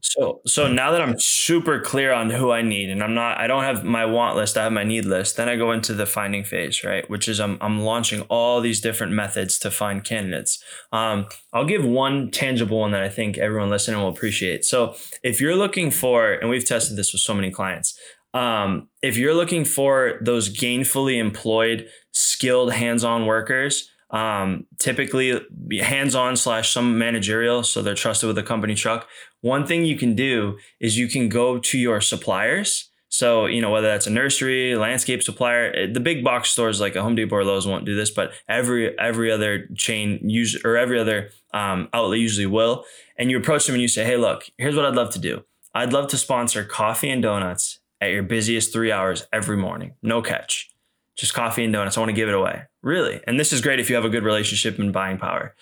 so 0.00 0.40
so 0.46 0.66
now 0.72 0.90
that 0.90 1.00
I'm 1.00 1.18
super 1.18 1.80
clear 1.80 2.12
on 2.12 2.30
who 2.30 2.50
I 2.50 2.62
need 2.62 2.90
and 2.90 3.02
I'm 3.02 3.14
not 3.14 3.38
I 3.38 3.46
don't 3.46 3.64
have 3.64 3.84
my 3.84 4.06
want 4.06 4.36
list, 4.36 4.56
I 4.56 4.64
have 4.64 4.72
my 4.72 4.84
need 4.84 5.04
list, 5.04 5.36
then 5.36 5.48
I 5.48 5.56
go 5.56 5.72
into 5.72 5.94
the 5.94 6.06
finding 6.06 6.44
phase, 6.44 6.82
right? 6.82 7.08
Which 7.10 7.28
is 7.28 7.40
I'm 7.40 7.58
I'm 7.60 7.80
launching 7.80 8.22
all 8.22 8.60
these 8.60 8.80
different 8.80 9.12
methods 9.12 9.58
to 9.60 9.70
find 9.70 10.02
candidates. 10.02 10.62
Um, 10.92 11.26
I'll 11.52 11.64
give 11.64 11.84
one 11.84 12.30
tangible 12.30 12.80
one 12.80 12.92
that 12.92 13.02
I 13.02 13.08
think 13.08 13.38
everyone 13.38 13.70
listening 13.70 14.00
will 14.00 14.08
appreciate. 14.08 14.64
So 14.64 14.94
if 15.22 15.40
you're 15.40 15.56
looking 15.56 15.90
for, 15.90 16.32
and 16.32 16.48
we've 16.48 16.64
tested 16.64 16.96
this 16.96 17.12
with 17.12 17.20
so 17.20 17.34
many 17.34 17.50
clients, 17.50 17.98
um, 18.32 18.88
if 19.02 19.16
you're 19.16 19.34
looking 19.34 19.64
for 19.64 20.20
those 20.22 20.48
gainfully 20.48 21.18
employed, 21.18 21.88
skilled 22.12 22.72
hands-on 22.72 23.26
workers, 23.26 23.90
um, 24.10 24.66
typically 24.78 25.40
hands-on 25.80 26.36
slash 26.36 26.72
some 26.72 26.98
managerial, 26.98 27.62
so 27.62 27.82
they're 27.82 27.94
trusted 27.94 28.26
with 28.26 28.38
a 28.38 28.42
company 28.42 28.74
truck. 28.74 29.08
One 29.40 29.66
thing 29.66 29.84
you 29.84 29.96
can 29.96 30.14
do 30.14 30.58
is 30.80 30.98
you 30.98 31.08
can 31.08 31.28
go 31.28 31.58
to 31.58 31.78
your 31.78 32.00
suppliers. 32.00 32.90
So, 33.08 33.46
you 33.46 33.60
know, 33.60 33.70
whether 33.70 33.88
that's 33.88 34.06
a 34.06 34.10
nursery, 34.10 34.76
landscape 34.76 35.22
supplier, 35.22 35.72
eh, 35.74 35.86
the 35.92 36.00
big 36.00 36.22
box 36.22 36.50
stores 36.50 36.80
like 36.80 36.94
a 36.94 37.02
Home 37.02 37.16
Depot 37.16 37.36
or 37.36 37.44
Lowe's 37.44 37.66
won't 37.66 37.84
do 37.84 37.96
this, 37.96 38.10
but 38.10 38.32
every 38.48 38.96
every 38.98 39.32
other 39.32 39.66
chain 39.74 40.20
use 40.22 40.62
or 40.64 40.76
every 40.76 40.98
other 41.00 41.30
um, 41.52 41.88
outlet 41.92 42.20
usually 42.20 42.46
will. 42.46 42.84
And 43.18 43.30
you 43.30 43.38
approach 43.38 43.66
them 43.66 43.74
and 43.74 43.82
you 43.82 43.88
say, 43.88 44.04
"Hey, 44.04 44.16
look, 44.16 44.44
here's 44.58 44.76
what 44.76 44.84
I'd 44.84 44.94
love 44.94 45.10
to 45.14 45.18
do. 45.18 45.44
I'd 45.74 45.92
love 45.92 46.08
to 46.08 46.16
sponsor 46.16 46.64
coffee 46.64 47.10
and 47.10 47.22
donuts 47.22 47.80
at 48.00 48.10
your 48.10 48.22
busiest 48.22 48.72
three 48.72 48.92
hours 48.92 49.26
every 49.32 49.56
morning. 49.56 49.94
No 50.02 50.22
catch, 50.22 50.70
just 51.16 51.34
coffee 51.34 51.64
and 51.64 51.72
donuts. 51.72 51.96
I 51.96 52.00
want 52.00 52.10
to 52.10 52.16
give 52.16 52.28
it 52.28 52.34
away. 52.34 52.62
Really? 52.82 53.20
And 53.26 53.38
this 53.38 53.52
is 53.52 53.60
great 53.60 53.80
if 53.80 53.88
you 53.90 53.96
have 53.96 54.04
a 54.04 54.10
good 54.10 54.24
relationship 54.24 54.78
and 54.78 54.92
buying 54.92 55.18
power. 55.18 55.54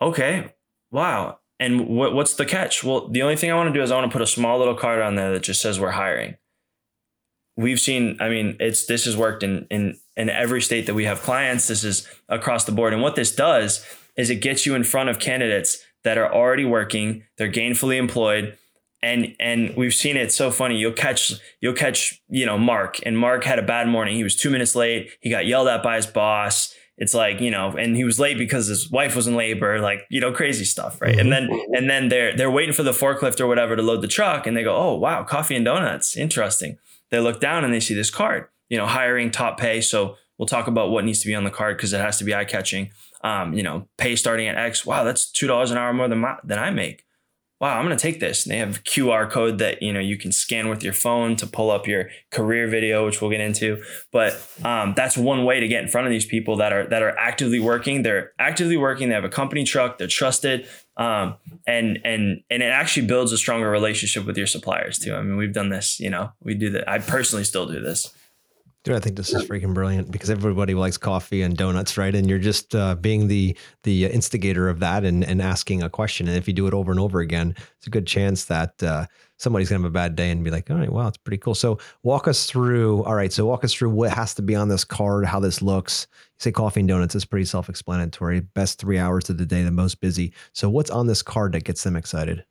Okay, 0.00 0.52
wow. 0.90 1.38
And 1.58 1.88
what, 1.88 2.14
what's 2.14 2.34
the 2.34 2.44
catch? 2.44 2.84
Well, 2.84 3.08
the 3.08 3.22
only 3.22 3.36
thing 3.36 3.50
I 3.50 3.54
want 3.54 3.68
to 3.68 3.72
do 3.72 3.82
is 3.82 3.90
I 3.90 3.96
want 3.96 4.10
to 4.10 4.12
put 4.12 4.22
a 4.22 4.26
small 4.26 4.58
little 4.58 4.74
card 4.74 5.00
on 5.00 5.14
there 5.14 5.32
that 5.32 5.42
just 5.42 5.62
says 5.62 5.80
we're 5.80 5.92
hiring. 5.92 6.36
We've 7.56 7.80
seen, 7.80 8.18
I 8.20 8.28
mean, 8.28 8.56
it's 8.60 8.84
this 8.84 9.06
has 9.06 9.16
worked 9.16 9.42
in 9.42 9.66
in 9.70 9.98
in 10.16 10.28
every 10.28 10.60
state 10.60 10.86
that 10.86 10.94
we 10.94 11.04
have 11.04 11.22
clients. 11.22 11.68
This 11.68 11.84
is 11.84 12.06
across 12.28 12.64
the 12.64 12.72
board. 12.72 12.92
And 12.92 13.02
what 13.02 13.16
this 13.16 13.34
does 13.34 13.86
is 14.16 14.28
it 14.28 14.36
gets 14.36 14.66
you 14.66 14.74
in 14.74 14.84
front 14.84 15.08
of 15.08 15.18
candidates 15.18 15.78
that 16.04 16.18
are 16.18 16.32
already 16.32 16.64
working, 16.64 17.24
they're 17.38 17.50
gainfully 17.50 17.96
employed. 17.96 18.56
And 19.02 19.34
and 19.40 19.74
we've 19.76 19.94
seen 19.94 20.16
it 20.16 20.32
so 20.32 20.50
funny. 20.50 20.76
You'll 20.76 20.92
catch 20.92 21.32
you'll 21.60 21.72
catch, 21.72 22.22
you 22.28 22.44
know, 22.44 22.58
Mark. 22.58 22.98
And 23.04 23.16
Mark 23.18 23.44
had 23.44 23.58
a 23.58 23.62
bad 23.62 23.88
morning. 23.88 24.16
He 24.16 24.24
was 24.24 24.36
two 24.36 24.50
minutes 24.50 24.74
late. 24.74 25.10
He 25.20 25.30
got 25.30 25.46
yelled 25.46 25.68
at 25.68 25.82
by 25.82 25.96
his 25.96 26.06
boss 26.06 26.74
it's 26.98 27.14
like 27.14 27.40
you 27.40 27.50
know 27.50 27.76
and 27.76 27.96
he 27.96 28.04
was 28.04 28.18
late 28.18 28.38
because 28.38 28.66
his 28.66 28.90
wife 28.90 29.14
was 29.14 29.26
in 29.26 29.34
labor 29.34 29.80
like 29.80 30.00
you 30.10 30.20
know 30.20 30.32
crazy 30.32 30.64
stuff 30.64 31.00
right? 31.00 31.18
And 31.18 31.32
then 31.32 31.48
and 31.72 31.88
then 31.88 32.08
they're 32.08 32.36
they're 32.36 32.50
waiting 32.50 32.74
for 32.74 32.82
the 32.82 32.92
forklift 32.92 33.40
or 33.40 33.46
whatever 33.46 33.76
to 33.76 33.82
load 33.82 34.02
the 34.02 34.08
truck 34.08 34.46
and 34.46 34.56
they 34.56 34.62
go 34.62 34.76
oh 34.76 34.94
wow 34.94 35.22
coffee 35.24 35.56
and 35.56 35.64
donuts 35.64 36.16
interesting. 36.16 36.78
They 37.10 37.20
look 37.20 37.40
down 37.40 37.64
and 37.64 37.72
they 37.72 37.80
see 37.80 37.94
this 37.94 38.10
card 38.10 38.48
you 38.68 38.76
know 38.76 38.86
hiring 38.86 39.30
top 39.30 39.58
pay. 39.58 39.80
So 39.80 40.16
we'll 40.38 40.46
talk 40.46 40.66
about 40.66 40.90
what 40.90 41.04
needs 41.04 41.20
to 41.20 41.26
be 41.26 41.34
on 41.34 41.44
the 41.44 41.50
card 41.50 41.76
because 41.76 41.92
it 41.92 42.00
has 42.00 42.18
to 42.18 42.24
be 42.24 42.34
eye 42.34 42.44
catching 42.44 42.90
um, 43.22 43.54
you 43.54 43.62
know 43.62 43.88
pay 43.98 44.16
starting 44.16 44.48
at 44.48 44.56
x. 44.56 44.86
Wow 44.86 45.04
that's 45.04 45.30
two 45.30 45.46
dollars 45.46 45.70
an 45.70 45.78
hour 45.78 45.92
more 45.92 46.08
than 46.08 46.18
my, 46.18 46.36
than 46.44 46.58
i 46.58 46.70
make 46.70 47.05
wow, 47.60 47.78
I'm 47.78 47.86
going 47.86 47.96
to 47.96 48.02
take 48.02 48.20
this. 48.20 48.44
And 48.44 48.52
they 48.52 48.58
have 48.58 48.84
QR 48.84 49.30
code 49.30 49.58
that, 49.58 49.82
you 49.82 49.92
know, 49.92 50.00
you 50.00 50.18
can 50.18 50.30
scan 50.30 50.68
with 50.68 50.82
your 50.82 50.92
phone 50.92 51.36
to 51.36 51.46
pull 51.46 51.70
up 51.70 51.86
your 51.86 52.10
career 52.30 52.68
video, 52.68 53.06
which 53.06 53.20
we'll 53.20 53.30
get 53.30 53.40
into. 53.40 53.82
But 54.12 54.34
um, 54.62 54.92
that's 54.94 55.16
one 55.16 55.44
way 55.44 55.60
to 55.60 55.68
get 55.68 55.82
in 55.82 55.88
front 55.88 56.06
of 56.06 56.10
these 56.10 56.26
people 56.26 56.56
that 56.56 56.72
are, 56.72 56.86
that 56.86 57.02
are 57.02 57.16
actively 57.18 57.58
working. 57.58 58.02
They're 58.02 58.32
actively 58.38 58.76
working. 58.76 59.08
They 59.08 59.14
have 59.14 59.24
a 59.24 59.30
company 59.30 59.64
truck. 59.64 59.96
They're 59.96 60.06
trusted. 60.06 60.68
Um, 60.98 61.36
and, 61.66 61.98
and, 62.04 62.42
and 62.50 62.62
it 62.62 62.70
actually 62.70 63.06
builds 63.06 63.32
a 63.32 63.38
stronger 63.38 63.70
relationship 63.70 64.26
with 64.26 64.36
your 64.36 64.46
suppliers 64.46 64.98
too. 64.98 65.14
I 65.14 65.22
mean, 65.22 65.36
we've 65.36 65.52
done 65.52 65.68
this, 65.70 66.00
you 66.00 66.10
know, 66.10 66.32
we 66.40 66.54
do 66.54 66.70
that. 66.70 66.88
I 66.88 66.98
personally 66.98 67.44
still 67.44 67.66
do 67.66 67.80
this. 67.80 68.14
Dude, 68.86 68.94
I 68.94 69.00
think 69.00 69.16
this 69.16 69.32
is 69.32 69.42
freaking 69.42 69.74
brilliant 69.74 70.12
because 70.12 70.30
everybody 70.30 70.72
likes 70.72 70.96
coffee 70.96 71.42
and 71.42 71.56
donuts, 71.56 71.98
right? 71.98 72.14
And 72.14 72.30
you're 72.30 72.38
just 72.38 72.72
uh, 72.72 72.94
being 72.94 73.26
the 73.26 73.58
the 73.82 74.04
instigator 74.04 74.68
of 74.68 74.78
that 74.78 75.02
and, 75.02 75.24
and 75.24 75.42
asking 75.42 75.82
a 75.82 75.90
question. 75.90 76.28
And 76.28 76.36
if 76.36 76.46
you 76.46 76.54
do 76.54 76.68
it 76.68 76.72
over 76.72 76.92
and 76.92 77.00
over 77.00 77.18
again, 77.18 77.56
it's 77.78 77.88
a 77.88 77.90
good 77.90 78.06
chance 78.06 78.44
that 78.44 78.80
uh, 78.84 79.06
somebody's 79.38 79.70
gonna 79.70 79.82
have 79.82 79.90
a 79.90 79.92
bad 79.92 80.14
day 80.14 80.30
and 80.30 80.44
be 80.44 80.52
like, 80.52 80.70
"All 80.70 80.76
right, 80.76 80.88
wow, 80.88 81.08
it's 81.08 81.16
pretty 81.16 81.38
cool." 81.38 81.56
So 81.56 81.80
walk 82.04 82.28
us 82.28 82.46
through. 82.46 83.02
All 83.02 83.16
right, 83.16 83.32
so 83.32 83.44
walk 83.44 83.64
us 83.64 83.74
through 83.74 83.90
what 83.90 84.12
has 84.12 84.34
to 84.34 84.42
be 84.42 84.54
on 84.54 84.68
this 84.68 84.84
card, 84.84 85.24
how 85.24 85.40
this 85.40 85.60
looks. 85.60 86.06
You 86.12 86.44
say 86.44 86.52
coffee 86.52 86.78
and 86.78 86.88
donuts 86.88 87.16
is 87.16 87.24
pretty 87.24 87.46
self-explanatory. 87.46 88.38
Best 88.38 88.78
three 88.78 89.00
hours 89.00 89.28
of 89.28 89.36
the 89.36 89.46
day, 89.46 89.64
the 89.64 89.72
most 89.72 90.00
busy. 90.00 90.32
So 90.52 90.70
what's 90.70 90.90
on 90.90 91.08
this 91.08 91.24
card 91.24 91.54
that 91.54 91.64
gets 91.64 91.82
them 91.82 91.96
excited? 91.96 92.44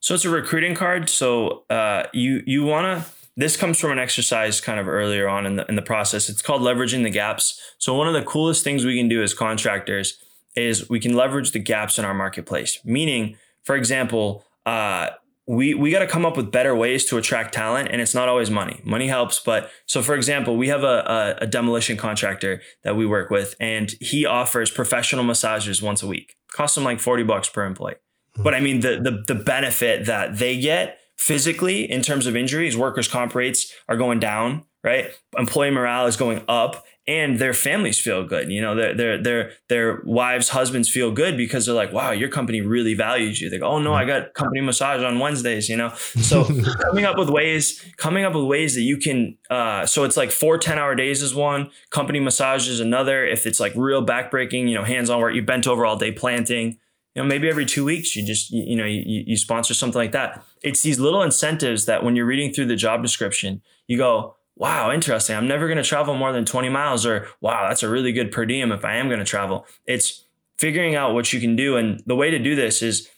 So 0.00 0.16
it's 0.16 0.24
a 0.24 0.30
recruiting 0.30 0.74
card. 0.74 1.08
So 1.08 1.66
uh, 1.70 2.08
you 2.12 2.42
you 2.46 2.64
wanna 2.64 3.06
this 3.38 3.56
comes 3.56 3.78
from 3.78 3.92
an 3.92 4.00
exercise 4.00 4.60
kind 4.60 4.80
of 4.80 4.88
earlier 4.88 5.28
on 5.28 5.46
in 5.46 5.54
the 5.54 5.64
in 5.66 5.76
the 5.76 5.82
process. 5.82 6.28
It's 6.28 6.42
called 6.42 6.60
leveraging 6.60 7.04
the 7.04 7.10
gaps. 7.10 7.62
So 7.78 7.94
one 7.94 8.08
of 8.08 8.12
the 8.12 8.22
coolest 8.22 8.64
things 8.64 8.84
we 8.84 8.98
can 8.98 9.08
do 9.08 9.22
as 9.22 9.32
contractors 9.32 10.18
is 10.56 10.90
we 10.90 10.98
can 10.98 11.14
leverage 11.14 11.52
the 11.52 11.60
gaps 11.60 12.00
in 12.00 12.04
our 12.04 12.14
marketplace. 12.14 12.80
Meaning, 12.84 13.36
for 13.62 13.76
example, 13.76 14.44
uh, 14.66 15.10
we 15.46 15.72
we 15.72 15.92
got 15.92 16.00
to 16.00 16.08
come 16.08 16.26
up 16.26 16.36
with 16.36 16.50
better 16.50 16.74
ways 16.74 17.04
to 17.06 17.16
attract 17.16 17.54
talent, 17.54 17.90
and 17.92 18.00
it's 18.00 18.12
not 18.12 18.28
always 18.28 18.50
money. 18.50 18.80
Money 18.82 19.06
helps, 19.06 19.38
but 19.38 19.70
so 19.86 20.02
for 20.02 20.16
example, 20.16 20.56
we 20.56 20.66
have 20.66 20.82
a, 20.82 21.36
a, 21.40 21.44
a 21.44 21.46
demolition 21.46 21.96
contractor 21.96 22.60
that 22.82 22.96
we 22.96 23.06
work 23.06 23.30
with, 23.30 23.54
and 23.60 23.94
he 24.00 24.26
offers 24.26 24.68
professional 24.68 25.22
massages 25.22 25.80
once 25.80 26.02
a 26.02 26.08
week. 26.08 26.36
Costs 26.50 26.76
him 26.76 26.82
like 26.82 26.98
forty 26.98 27.22
bucks 27.22 27.48
per 27.48 27.64
employee. 27.64 27.94
But 28.36 28.54
I 28.54 28.60
mean, 28.60 28.80
the 28.80 28.98
the 29.00 29.32
the 29.32 29.40
benefit 29.40 30.06
that 30.06 30.38
they 30.38 30.58
get 30.58 30.98
physically 31.18 31.90
in 31.90 32.00
terms 32.00 32.26
of 32.26 32.36
injuries, 32.36 32.76
workers' 32.76 33.08
comp 33.08 33.34
rates 33.34 33.72
are 33.88 33.96
going 33.96 34.20
down, 34.20 34.64
right? 34.82 35.10
Employee 35.36 35.70
morale 35.70 36.06
is 36.06 36.16
going 36.16 36.42
up 36.48 36.86
and 37.08 37.38
their 37.38 37.54
families 37.54 37.98
feel 37.98 38.24
good. 38.24 38.52
You 38.52 38.60
know, 38.60 38.74
their 38.74 38.94
their 38.94 39.22
their 39.22 39.52
their 39.68 40.02
wives, 40.04 40.50
husbands 40.50 40.90
feel 40.90 41.10
good 41.10 41.36
because 41.36 41.64
they're 41.66 41.74
like, 41.74 41.92
wow, 41.92 42.10
your 42.10 42.28
company 42.28 42.60
really 42.60 42.92
values 42.94 43.40
you. 43.40 43.48
They 43.48 43.58
go, 43.58 43.66
oh 43.66 43.78
no, 43.78 43.94
I 43.94 44.04
got 44.04 44.34
company 44.34 44.60
massage 44.60 45.02
on 45.02 45.18
Wednesdays. 45.18 45.68
You 45.68 45.78
know, 45.78 45.94
so 45.94 46.44
coming 46.82 47.06
up 47.06 47.18
with 47.18 47.30
ways, 47.30 47.82
coming 47.96 48.24
up 48.24 48.34
with 48.34 48.44
ways 48.44 48.74
that 48.74 48.82
you 48.82 48.98
can. 48.98 49.38
Uh, 49.50 49.86
so 49.86 50.04
it's 50.04 50.16
like 50.16 50.30
four 50.30 50.58
10 50.58 50.78
hour 50.78 50.94
days 50.94 51.22
is 51.22 51.34
one, 51.34 51.70
company 51.90 52.20
massage 52.20 52.68
is 52.68 52.78
another. 52.78 53.26
If 53.26 53.46
it's 53.46 53.58
like 53.58 53.72
real 53.74 54.04
backbreaking, 54.04 54.68
you 54.68 54.74
know, 54.74 54.84
hands 54.84 55.08
on 55.08 55.18
work, 55.18 55.34
you 55.34 55.42
bent 55.42 55.66
over 55.66 55.86
all 55.86 55.96
day 55.96 56.12
planting 56.12 56.78
you 57.18 57.24
know 57.24 57.28
maybe 57.28 57.48
every 57.48 57.66
two 57.66 57.84
weeks 57.84 58.14
you 58.14 58.24
just 58.24 58.52
you, 58.52 58.62
you 58.62 58.76
know 58.76 58.84
you, 58.84 59.24
you 59.26 59.36
sponsor 59.36 59.74
something 59.74 59.98
like 59.98 60.12
that. 60.12 60.44
It's 60.62 60.82
these 60.82 61.00
little 61.00 61.22
incentives 61.22 61.86
that 61.86 62.04
when 62.04 62.14
you're 62.14 62.24
reading 62.24 62.52
through 62.52 62.66
the 62.66 62.76
job 62.76 63.02
description 63.02 63.60
you 63.88 63.98
go 63.98 64.36
wow 64.54 64.92
interesting. 64.92 65.34
I'm 65.34 65.48
never 65.48 65.66
going 65.66 65.78
to 65.78 65.84
travel 65.84 66.14
more 66.14 66.32
than 66.32 66.44
20 66.44 66.68
miles 66.68 67.04
or 67.04 67.26
wow 67.40 67.68
that's 67.68 67.82
a 67.82 67.88
really 67.88 68.12
good 68.12 68.30
per 68.30 68.46
diem 68.46 68.70
if 68.70 68.84
i 68.84 68.94
am 68.94 69.08
going 69.08 69.18
to 69.18 69.24
travel. 69.24 69.66
It's 69.84 70.24
figuring 70.58 70.94
out 70.94 71.12
what 71.12 71.32
you 71.32 71.40
can 71.40 71.56
do 71.56 71.76
and 71.76 72.00
the 72.06 72.14
way 72.14 72.30
to 72.30 72.38
do 72.38 72.54
this 72.54 72.82
is 72.82 73.08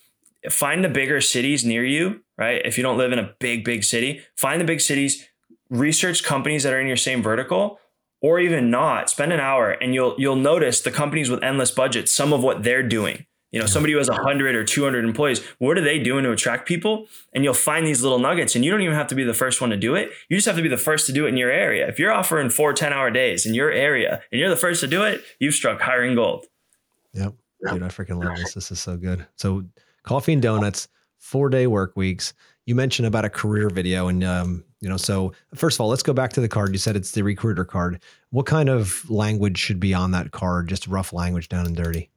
find 0.50 0.82
the 0.82 0.88
bigger 0.88 1.20
cities 1.20 1.62
near 1.62 1.84
you 1.84 2.22
right? 2.38 2.62
If 2.64 2.78
you 2.78 2.82
don't 2.82 2.96
live 2.96 3.12
in 3.12 3.18
a 3.18 3.34
big 3.38 3.66
big 3.66 3.84
city 3.84 4.22
find 4.34 4.62
the 4.62 4.64
big 4.64 4.80
cities 4.80 5.26
research 5.68 6.24
companies 6.24 6.62
that 6.62 6.72
are 6.72 6.80
in 6.80 6.86
your 6.86 6.96
same 6.96 7.22
vertical 7.22 7.78
or 8.22 8.40
even 8.40 8.70
not 8.70 9.10
spend 9.10 9.30
an 9.30 9.40
hour 9.40 9.72
and 9.72 9.94
you'll 9.94 10.14
you'll 10.16 10.36
notice 10.36 10.80
the 10.80 10.90
companies 10.90 11.28
with 11.28 11.42
endless 11.42 11.70
budgets 11.70 12.10
some 12.10 12.32
of 12.32 12.42
what 12.42 12.62
they're 12.62 12.82
doing 12.82 13.26
you 13.50 13.58
know, 13.58 13.66
somebody 13.66 13.92
who 13.92 13.98
has 13.98 14.08
100 14.08 14.54
or 14.54 14.64
200 14.64 15.04
employees, 15.04 15.44
what 15.58 15.76
are 15.76 15.80
they 15.80 15.98
doing 15.98 16.24
to 16.24 16.30
attract 16.30 16.68
people? 16.68 17.08
And 17.32 17.42
you'll 17.42 17.54
find 17.54 17.86
these 17.86 18.02
little 18.02 18.18
nuggets, 18.18 18.54
and 18.54 18.64
you 18.64 18.70
don't 18.70 18.82
even 18.82 18.94
have 18.94 19.08
to 19.08 19.14
be 19.14 19.24
the 19.24 19.34
first 19.34 19.60
one 19.60 19.70
to 19.70 19.76
do 19.76 19.94
it. 19.96 20.10
You 20.28 20.36
just 20.36 20.46
have 20.46 20.56
to 20.56 20.62
be 20.62 20.68
the 20.68 20.76
first 20.76 21.06
to 21.06 21.12
do 21.12 21.26
it 21.26 21.30
in 21.30 21.36
your 21.36 21.50
area. 21.50 21.88
If 21.88 21.98
you're 21.98 22.12
offering 22.12 22.50
four 22.50 22.72
10 22.72 22.92
hour 22.92 23.10
days 23.10 23.46
in 23.46 23.54
your 23.54 23.70
area 23.70 24.22
and 24.30 24.40
you're 24.40 24.50
the 24.50 24.56
first 24.56 24.80
to 24.82 24.86
do 24.86 25.02
it, 25.02 25.22
you've 25.40 25.54
struck 25.54 25.80
hiring 25.80 26.14
gold. 26.14 26.46
Yep. 27.14 27.34
Dude, 27.72 27.82
I 27.82 27.88
freaking 27.88 28.24
love 28.24 28.36
this. 28.36 28.54
This 28.54 28.70
is 28.70 28.80
so 28.80 28.96
good. 28.96 29.26
So, 29.36 29.64
coffee 30.02 30.32
and 30.32 30.40
donuts, 30.40 30.88
four 31.18 31.50
day 31.50 31.66
work 31.66 31.94
weeks. 31.96 32.32
You 32.66 32.74
mentioned 32.74 33.06
about 33.06 33.24
a 33.24 33.30
career 33.30 33.68
video, 33.68 34.08
and 34.08 34.22
um, 34.22 34.64
you 34.80 34.88
know, 34.88 34.96
so 34.96 35.32
first 35.54 35.76
of 35.76 35.80
all, 35.80 35.88
let's 35.88 36.02
go 36.02 36.12
back 36.12 36.32
to 36.34 36.40
the 36.40 36.48
card. 36.48 36.72
You 36.72 36.78
said 36.78 36.96
it's 36.96 37.10
the 37.10 37.22
recruiter 37.22 37.64
card. 37.64 38.00
What 38.30 38.46
kind 38.46 38.68
of 38.68 39.08
language 39.10 39.58
should 39.58 39.80
be 39.80 39.92
on 39.92 40.12
that 40.12 40.30
card? 40.30 40.68
Just 40.68 40.86
rough 40.86 41.12
language, 41.12 41.48
down 41.48 41.66
and 41.66 41.76
dirty. 41.76 42.10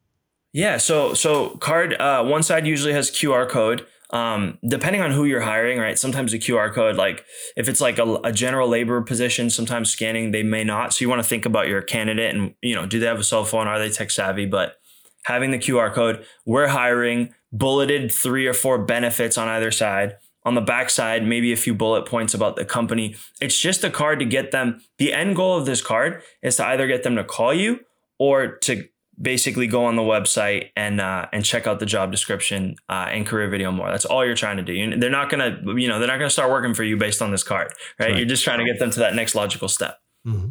Yeah, 0.54 0.76
so 0.76 1.14
so 1.14 1.50
card 1.56 1.94
uh, 1.94 2.22
one 2.24 2.44
side 2.44 2.64
usually 2.64 2.92
has 2.92 3.10
QR 3.10 3.46
code. 3.48 3.86
Um, 4.10 4.58
depending 4.64 5.02
on 5.02 5.10
who 5.10 5.24
you're 5.24 5.40
hiring, 5.40 5.80
right? 5.80 5.98
Sometimes 5.98 6.30
the 6.30 6.38
QR 6.38 6.72
code, 6.72 6.94
like 6.94 7.24
if 7.56 7.68
it's 7.68 7.80
like 7.80 7.98
a, 7.98 8.20
a, 8.22 8.30
general 8.30 8.68
labor 8.68 9.00
position, 9.02 9.50
sometimes 9.50 9.90
scanning 9.90 10.30
they 10.30 10.44
may 10.44 10.62
not. 10.62 10.92
So 10.92 11.04
you 11.04 11.08
want 11.08 11.20
to 11.20 11.28
think 11.28 11.46
about 11.46 11.66
your 11.66 11.82
candidate 11.82 12.32
and 12.32 12.54
you 12.62 12.76
know, 12.76 12.86
do 12.86 13.00
they 13.00 13.06
have 13.06 13.18
a 13.18 13.24
cell 13.24 13.44
phone? 13.44 13.66
Are 13.66 13.80
they 13.80 13.90
tech 13.90 14.12
savvy? 14.12 14.46
But 14.46 14.76
having 15.24 15.50
the 15.50 15.58
QR 15.58 15.92
code, 15.92 16.24
we're 16.46 16.68
hiring 16.68 17.34
bulleted 17.50 18.12
three 18.12 18.46
or 18.46 18.54
four 18.54 18.78
benefits 18.78 19.36
on 19.36 19.48
either 19.48 19.72
side. 19.72 20.16
On 20.44 20.54
the 20.54 20.60
back 20.60 20.90
side, 20.90 21.26
maybe 21.26 21.52
a 21.52 21.56
few 21.56 21.74
bullet 21.74 22.06
points 22.06 22.34
about 22.34 22.54
the 22.54 22.64
company. 22.64 23.16
It's 23.40 23.58
just 23.58 23.82
a 23.82 23.90
card 23.90 24.20
to 24.20 24.24
get 24.24 24.52
them. 24.52 24.80
The 24.98 25.12
end 25.12 25.34
goal 25.34 25.58
of 25.58 25.66
this 25.66 25.82
card 25.82 26.22
is 26.40 26.56
to 26.56 26.66
either 26.66 26.86
get 26.86 27.02
them 27.02 27.16
to 27.16 27.24
call 27.24 27.52
you 27.52 27.80
or 28.20 28.58
to 28.58 28.84
basically 29.20 29.66
go 29.66 29.84
on 29.84 29.96
the 29.96 30.02
website 30.02 30.70
and 30.76 31.00
uh, 31.00 31.26
and 31.32 31.44
check 31.44 31.66
out 31.66 31.80
the 31.80 31.86
job 31.86 32.10
description 32.10 32.76
uh, 32.88 33.06
and 33.10 33.26
career 33.26 33.48
video 33.48 33.70
more. 33.70 33.88
That's 33.88 34.04
all 34.04 34.24
you're 34.24 34.34
trying 34.34 34.56
to 34.58 34.62
do. 34.62 34.98
They're 34.98 35.10
not 35.10 35.30
gonna, 35.30 35.60
you 35.76 35.88
know, 35.88 35.98
they're 35.98 36.08
not 36.08 36.18
gonna 36.18 36.30
start 36.30 36.50
working 36.50 36.74
for 36.74 36.84
you 36.84 36.96
based 36.96 37.22
on 37.22 37.30
this 37.30 37.42
card, 37.42 37.72
right? 37.98 38.10
right. 38.10 38.16
You're 38.16 38.26
just 38.26 38.44
trying 38.44 38.58
to 38.58 38.64
get 38.64 38.78
them 38.78 38.90
to 38.90 39.00
that 39.00 39.14
next 39.14 39.34
logical 39.34 39.68
step. 39.68 39.98
Mm-hmm. 40.26 40.50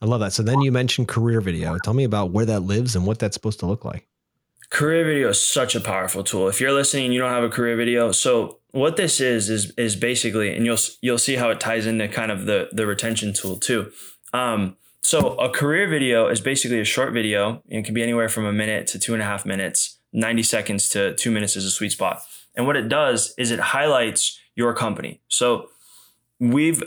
I 0.00 0.06
love 0.06 0.20
that. 0.20 0.32
So 0.32 0.42
then 0.42 0.60
you 0.62 0.72
mentioned 0.72 1.06
career 1.08 1.40
video. 1.40 1.76
Tell 1.84 1.94
me 1.94 2.04
about 2.04 2.32
where 2.32 2.46
that 2.46 2.60
lives 2.60 2.96
and 2.96 3.06
what 3.06 3.20
that's 3.20 3.34
supposed 3.34 3.60
to 3.60 3.66
look 3.66 3.84
like. 3.84 4.08
Career 4.70 5.04
video 5.04 5.28
is 5.28 5.40
such 5.40 5.74
a 5.74 5.80
powerful 5.80 6.24
tool. 6.24 6.48
If 6.48 6.60
you're 6.60 6.72
listening 6.72 7.04
and 7.04 7.14
you 7.14 7.20
don't 7.20 7.30
have 7.30 7.44
a 7.44 7.50
career 7.50 7.76
video, 7.76 8.10
so 8.10 8.58
what 8.70 8.96
this 8.96 9.20
is 9.20 9.50
is 9.50 9.70
is 9.76 9.94
basically, 9.96 10.56
and 10.56 10.64
you'll 10.66 10.78
you'll 11.02 11.18
see 11.18 11.36
how 11.36 11.50
it 11.50 11.60
ties 11.60 11.86
into 11.86 12.08
kind 12.08 12.32
of 12.32 12.46
the 12.46 12.70
the 12.72 12.86
retention 12.86 13.34
tool 13.34 13.58
too. 13.58 13.92
Um, 14.32 14.76
so 15.02 15.34
a 15.34 15.50
career 15.50 15.88
video 15.88 16.28
is 16.28 16.40
basically 16.40 16.80
a 16.80 16.84
short 16.84 17.12
video. 17.12 17.62
It 17.68 17.84
can 17.84 17.94
be 17.94 18.02
anywhere 18.02 18.28
from 18.28 18.46
a 18.46 18.52
minute 18.52 18.86
to 18.88 18.98
two 18.98 19.14
and 19.14 19.22
a 19.22 19.26
half 19.26 19.44
minutes. 19.44 19.98
90 20.12 20.42
seconds 20.42 20.88
to 20.90 21.14
two 21.16 21.30
minutes 21.30 21.56
is 21.56 21.64
a 21.64 21.70
sweet 21.70 21.92
spot. 21.92 22.22
And 22.54 22.66
what 22.66 22.76
it 22.76 22.88
does 22.88 23.34
is 23.36 23.50
it 23.50 23.58
highlights 23.58 24.38
your 24.54 24.74
company. 24.74 25.20
So 25.28 25.68
we've 26.42 26.82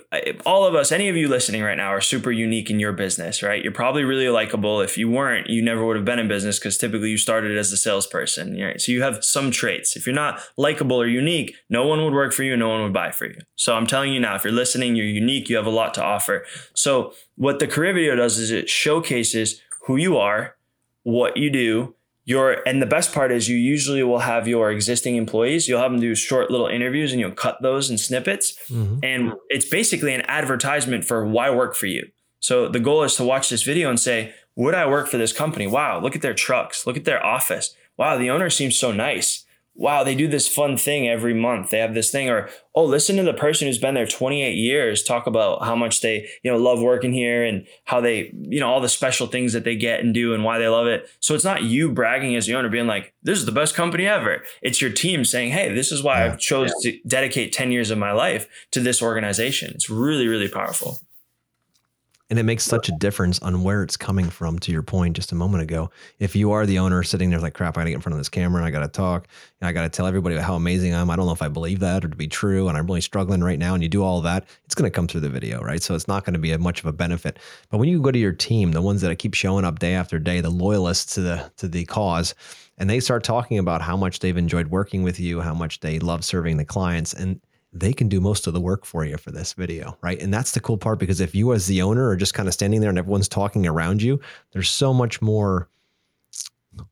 all 0.45 0.65
of 0.65 0.75
us 0.75 0.91
any 0.91 1.07
of 1.07 1.15
you 1.15 1.29
listening 1.29 1.63
right 1.63 1.77
now 1.77 1.87
are 1.87 2.01
super 2.01 2.29
unique 2.29 2.69
in 2.69 2.77
your 2.77 2.91
business 2.91 3.41
right? 3.41 3.63
You're 3.63 3.71
probably 3.71 4.03
really 4.03 4.27
likable. 4.27 4.81
If 4.81 4.97
you 4.97 5.09
weren't 5.09 5.49
you 5.49 5.61
never 5.61 5.85
would 5.85 5.95
have 5.95 6.03
been 6.03 6.19
in 6.19 6.27
business 6.27 6.59
because 6.59 6.77
typically 6.77 7.11
you 7.11 7.17
started 7.17 7.57
as 7.57 7.71
a 7.71 7.77
salesperson 7.77 8.59
right? 8.59 8.81
so 8.81 8.91
you 8.91 9.01
have 9.01 9.23
some 9.23 9.51
traits. 9.51 9.95
If 9.95 10.05
you're 10.05 10.13
not 10.13 10.41
likable 10.57 11.01
or 11.01 11.07
unique 11.07 11.55
no 11.69 11.87
one 11.87 12.03
would 12.03 12.11
work 12.11 12.33
for 12.33 12.43
you 12.43 12.57
no 12.57 12.67
one 12.67 12.83
would 12.83 12.91
buy 12.91 13.11
for 13.11 13.27
you. 13.27 13.37
So 13.55 13.75
i'm 13.75 13.87
telling 13.87 14.11
you 14.11 14.19
now 14.19 14.35
if 14.35 14.43
you're 14.43 14.51
listening 14.51 14.97
you're 14.97 15.05
unique 15.05 15.47
you 15.47 15.55
have 15.55 15.65
a 15.65 15.69
lot 15.69 15.93
to 15.93 16.03
offer. 16.03 16.45
So 16.73 17.13
what 17.35 17.59
the 17.59 17.67
career 17.67 17.93
video 17.93 18.17
does 18.17 18.37
is 18.37 18.51
it 18.51 18.69
showcases 18.69 19.61
who 19.85 19.95
you 19.95 20.17
are 20.17 20.57
what 21.03 21.37
you 21.37 21.49
do 21.49 21.95
your 22.25 22.67
and 22.67 22.81
the 22.81 22.87
best 22.87 23.13
part 23.13 23.31
is 23.31 23.47
you 23.47 23.55
usually 23.55 24.03
will 24.03 24.19
have 24.19 24.47
your 24.47 24.71
existing 24.71 25.15
employees 25.15 25.67
you'll 25.67 25.79
have 25.79 25.91
them 25.91 26.01
do 26.01 26.13
short 26.15 26.51
little 26.51 26.67
interviews 26.67 27.11
and 27.11 27.19
you'll 27.21 27.31
cut 27.31 27.61
those 27.61 27.89
in 27.89 27.97
snippets. 27.97 28.57
Mm-hmm. 28.67 28.99
and 29.03 29.33
it's 29.49 29.69
basically 29.69 30.13
an 30.13 30.21
advertisement 30.27 31.05
for 31.05 31.25
why 31.25 31.49
work 31.49 31.75
for 31.75 31.85
you. 31.85 32.09
So 32.39 32.67
the 32.67 32.79
goal 32.79 33.03
is 33.03 33.15
to 33.15 33.23
watch 33.23 33.49
this 33.49 33.63
video 33.63 33.89
and 33.89 33.99
say 33.99 34.33
would 34.55 34.73
i 34.73 34.87
work 34.87 35.07
for 35.07 35.17
this 35.17 35.31
company? 35.31 35.67
Wow 35.67 36.01
look 36.01 36.15
at 36.15 36.21
their 36.21 36.33
trucks 36.33 36.85
look 36.85 36.97
at 36.97 37.05
their 37.05 37.23
office. 37.23 37.75
Wow 37.97 38.17
the 38.17 38.29
owner 38.29 38.49
seems 38.49 38.75
so 38.75 38.91
nice 38.91 39.44
wow, 39.75 40.03
they 40.03 40.15
do 40.15 40.27
this 40.27 40.47
fun 40.47 40.77
thing 40.77 41.07
every 41.07 41.33
month. 41.33 41.69
They 41.69 41.79
have 41.79 41.93
this 41.93 42.09
thing, 42.09 42.29
or 42.29 42.49
oh, 42.73 42.85
listen 42.85 43.17
to 43.17 43.23
the 43.23 43.33
person 43.33 43.67
who's 43.67 43.77
been 43.77 43.93
there 43.93 44.07
28 44.07 44.53
years 44.53 45.03
talk 45.03 45.27
about 45.27 45.63
how 45.65 45.75
much 45.75 46.01
they, 46.01 46.27
you 46.43 46.51
know, 46.51 46.57
love 46.57 46.81
working 46.81 47.11
here 47.11 47.43
and 47.43 47.67
how 47.83 47.99
they, 47.99 48.31
you 48.33 48.59
know, 48.59 48.69
all 48.69 48.79
the 48.79 48.89
special 48.89 49.27
things 49.27 49.53
that 49.53 49.65
they 49.65 49.75
get 49.75 49.99
and 49.99 50.13
do 50.13 50.33
and 50.33 50.43
why 50.43 50.59
they 50.59 50.67
love 50.67 50.87
it. 50.87 51.09
So 51.19 51.35
it's 51.35 51.43
not 51.43 51.63
you 51.63 51.91
bragging 51.91 52.35
as 52.35 52.45
the 52.45 52.55
owner 52.55 52.69
being 52.69 52.87
like, 52.87 53.13
this 53.23 53.37
is 53.37 53.45
the 53.45 53.51
best 53.51 53.75
company 53.75 54.07
ever. 54.07 54.43
It's 54.61 54.81
your 54.81 54.91
team 54.91 55.25
saying, 55.25 55.51
hey, 55.51 55.73
this 55.73 55.91
is 55.91 56.01
why 56.01 56.25
yeah. 56.25 56.33
I 56.33 56.35
chose 56.37 56.73
yeah. 56.81 56.91
to 56.91 56.99
dedicate 57.07 57.51
10 57.51 57.71
years 57.71 57.91
of 57.91 57.97
my 57.97 58.13
life 58.13 58.47
to 58.71 58.79
this 58.79 59.01
organization. 59.01 59.71
It's 59.75 59.89
really, 59.89 60.27
really 60.27 60.49
powerful 60.49 60.99
and 62.29 62.39
it 62.39 62.43
makes 62.43 62.63
such 62.63 62.89
a 62.89 62.91
difference 62.93 63.39
on 63.39 63.61
where 63.61 63.83
it's 63.83 63.95
coming 63.97 64.29
from 64.29 64.57
to 64.59 64.71
your 64.71 64.81
point 64.81 65.15
just 65.15 65.31
a 65.31 65.35
moment 65.35 65.61
ago. 65.61 65.91
If 66.19 66.35
you 66.35 66.51
are 66.51 66.65
the 66.65 66.79
owner 66.79 67.03
sitting 67.03 67.29
there 67.29 67.39
like 67.39 67.53
crap 67.53 67.77
i 67.77 67.81
gotta 67.81 67.91
get 67.91 67.95
in 67.95 68.01
front 68.01 68.13
of 68.13 68.19
this 68.19 68.29
camera 68.29 68.57
and 68.57 68.67
i 68.67 68.71
gotta 68.71 68.87
talk 68.87 69.27
and 69.61 69.67
i 69.67 69.71
gotta 69.71 69.89
tell 69.89 70.07
everybody 70.07 70.35
how 70.37 70.55
amazing 70.55 70.93
i 70.93 71.01
am. 71.01 71.09
I 71.09 71.15
don't 71.15 71.27
know 71.27 71.33
if 71.33 71.41
i 71.41 71.47
believe 71.47 71.79
that 71.81 72.03
or 72.03 72.07
to 72.07 72.15
be 72.15 72.27
true 72.27 72.67
and 72.67 72.77
i'm 72.77 72.87
really 72.87 73.01
struggling 73.01 73.43
right 73.43 73.59
now 73.59 73.73
and 73.73 73.83
you 73.83 73.89
do 73.89 74.03
all 74.03 74.21
that 74.21 74.47
it's 74.65 74.75
going 74.75 74.89
to 74.89 74.95
come 74.95 75.07
through 75.07 75.21
the 75.21 75.29
video 75.29 75.61
right? 75.61 75.81
So 75.81 75.93
it's 75.93 76.07
not 76.07 76.25
going 76.25 76.33
to 76.33 76.39
be 76.39 76.51
a 76.51 76.57
much 76.57 76.79
of 76.79 76.85
a 76.85 76.93
benefit. 76.93 77.39
But 77.69 77.77
when 77.77 77.89
you 77.89 78.01
go 78.01 78.11
to 78.11 78.19
your 78.19 78.31
team 78.31 78.71
the 78.71 78.81
ones 78.81 79.01
that 79.01 79.15
keep 79.19 79.33
showing 79.33 79.65
up 79.65 79.79
day 79.79 79.93
after 79.93 80.19
day 80.19 80.41
the 80.41 80.49
loyalists 80.49 81.13
to 81.15 81.21
the 81.21 81.51
to 81.57 81.67
the 81.67 81.85
cause 81.85 82.33
and 82.77 82.89
they 82.89 82.99
start 82.99 83.23
talking 83.23 83.59
about 83.59 83.81
how 83.81 83.95
much 83.95 84.19
they've 84.19 84.37
enjoyed 84.37 84.67
working 84.67 85.03
with 85.03 85.19
you 85.19 85.41
how 85.41 85.53
much 85.53 85.79
they 85.81 85.99
love 85.99 86.25
serving 86.25 86.57
the 86.57 86.65
clients 86.65 87.13
and 87.13 87.39
they 87.75 87.93
can 87.93 88.07
do 88.07 88.21
most 88.21 88.47
of 88.47 88.53
the 88.53 88.61
work 88.61 88.85
for 88.85 89.03
you 89.03 89.17
for 89.17 89.31
this 89.31 89.53
video, 89.53 89.97
right? 90.01 90.21
And 90.21 90.33
that's 90.33 90.51
the 90.51 90.61
cool 90.61 90.77
part 90.77 90.97
because 90.97 91.19
if 91.19 91.35
you, 91.35 91.53
as 91.53 91.67
the 91.67 91.81
owner, 91.81 92.07
are 92.07 92.15
just 92.15 92.33
kind 92.33 92.47
of 92.47 92.53
standing 92.53 92.79
there 92.79 92.89
and 92.89 92.97
everyone's 92.97 93.27
talking 93.27 93.67
around 93.67 94.01
you, 94.01 94.19
there's 94.51 94.69
so 94.69 94.93
much 94.93 95.21
more 95.21 95.67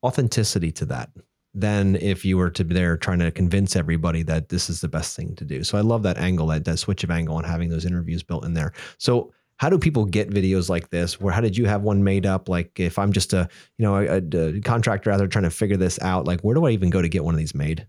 authenticity 0.02 0.70
to 0.72 0.84
that 0.86 1.10
than 1.54 1.96
if 1.96 2.24
you 2.24 2.36
were 2.36 2.50
to 2.50 2.64
be 2.64 2.74
there 2.74 2.96
trying 2.96 3.20
to 3.20 3.30
convince 3.30 3.76
everybody 3.76 4.22
that 4.22 4.50
this 4.50 4.68
is 4.68 4.80
the 4.80 4.88
best 4.88 5.16
thing 5.16 5.34
to 5.36 5.44
do. 5.44 5.64
So 5.64 5.78
I 5.78 5.80
love 5.80 6.02
that 6.02 6.18
angle, 6.18 6.48
that, 6.48 6.64
that 6.64 6.78
switch 6.78 7.02
of 7.02 7.10
angle, 7.10 7.38
and 7.38 7.46
having 7.46 7.70
those 7.70 7.86
interviews 7.86 8.22
built 8.22 8.44
in 8.44 8.54
there. 8.54 8.72
So 8.98 9.32
how 9.56 9.70
do 9.70 9.78
people 9.78 10.04
get 10.04 10.30
videos 10.30 10.68
like 10.68 10.90
this? 10.90 11.20
Where 11.20 11.32
how 11.32 11.40
did 11.40 11.56
you 11.56 11.66
have 11.66 11.82
one 11.82 12.02
made 12.02 12.26
up? 12.26 12.48
Like 12.48 12.78
if 12.78 12.98
I'm 12.98 13.12
just 13.12 13.32
a 13.32 13.48
you 13.78 13.86
know 13.86 13.96
a, 13.96 14.56
a 14.56 14.60
contractor 14.60 15.10
out 15.10 15.18
there 15.18 15.28
trying 15.28 15.44
to 15.44 15.50
figure 15.50 15.76
this 15.76 15.98
out, 16.02 16.26
like 16.26 16.40
where 16.40 16.54
do 16.54 16.66
I 16.66 16.70
even 16.70 16.90
go 16.90 17.00
to 17.00 17.08
get 17.08 17.24
one 17.24 17.34
of 17.34 17.38
these 17.38 17.54
made? 17.54 17.86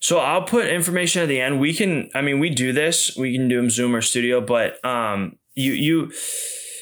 So 0.00 0.18
I'll 0.18 0.42
put 0.42 0.66
information 0.66 1.22
at 1.22 1.28
the 1.28 1.40
end. 1.40 1.60
We 1.60 1.74
can, 1.74 2.10
I 2.14 2.22
mean, 2.22 2.38
we 2.38 2.50
do 2.50 2.72
this. 2.72 3.16
We 3.16 3.36
can 3.36 3.48
do 3.48 3.56
them 3.56 3.68
Zoom 3.70 3.94
or 3.94 4.00
Studio, 4.00 4.40
but 4.40 4.82
um, 4.84 5.36
you 5.54 5.72
you, 5.72 6.12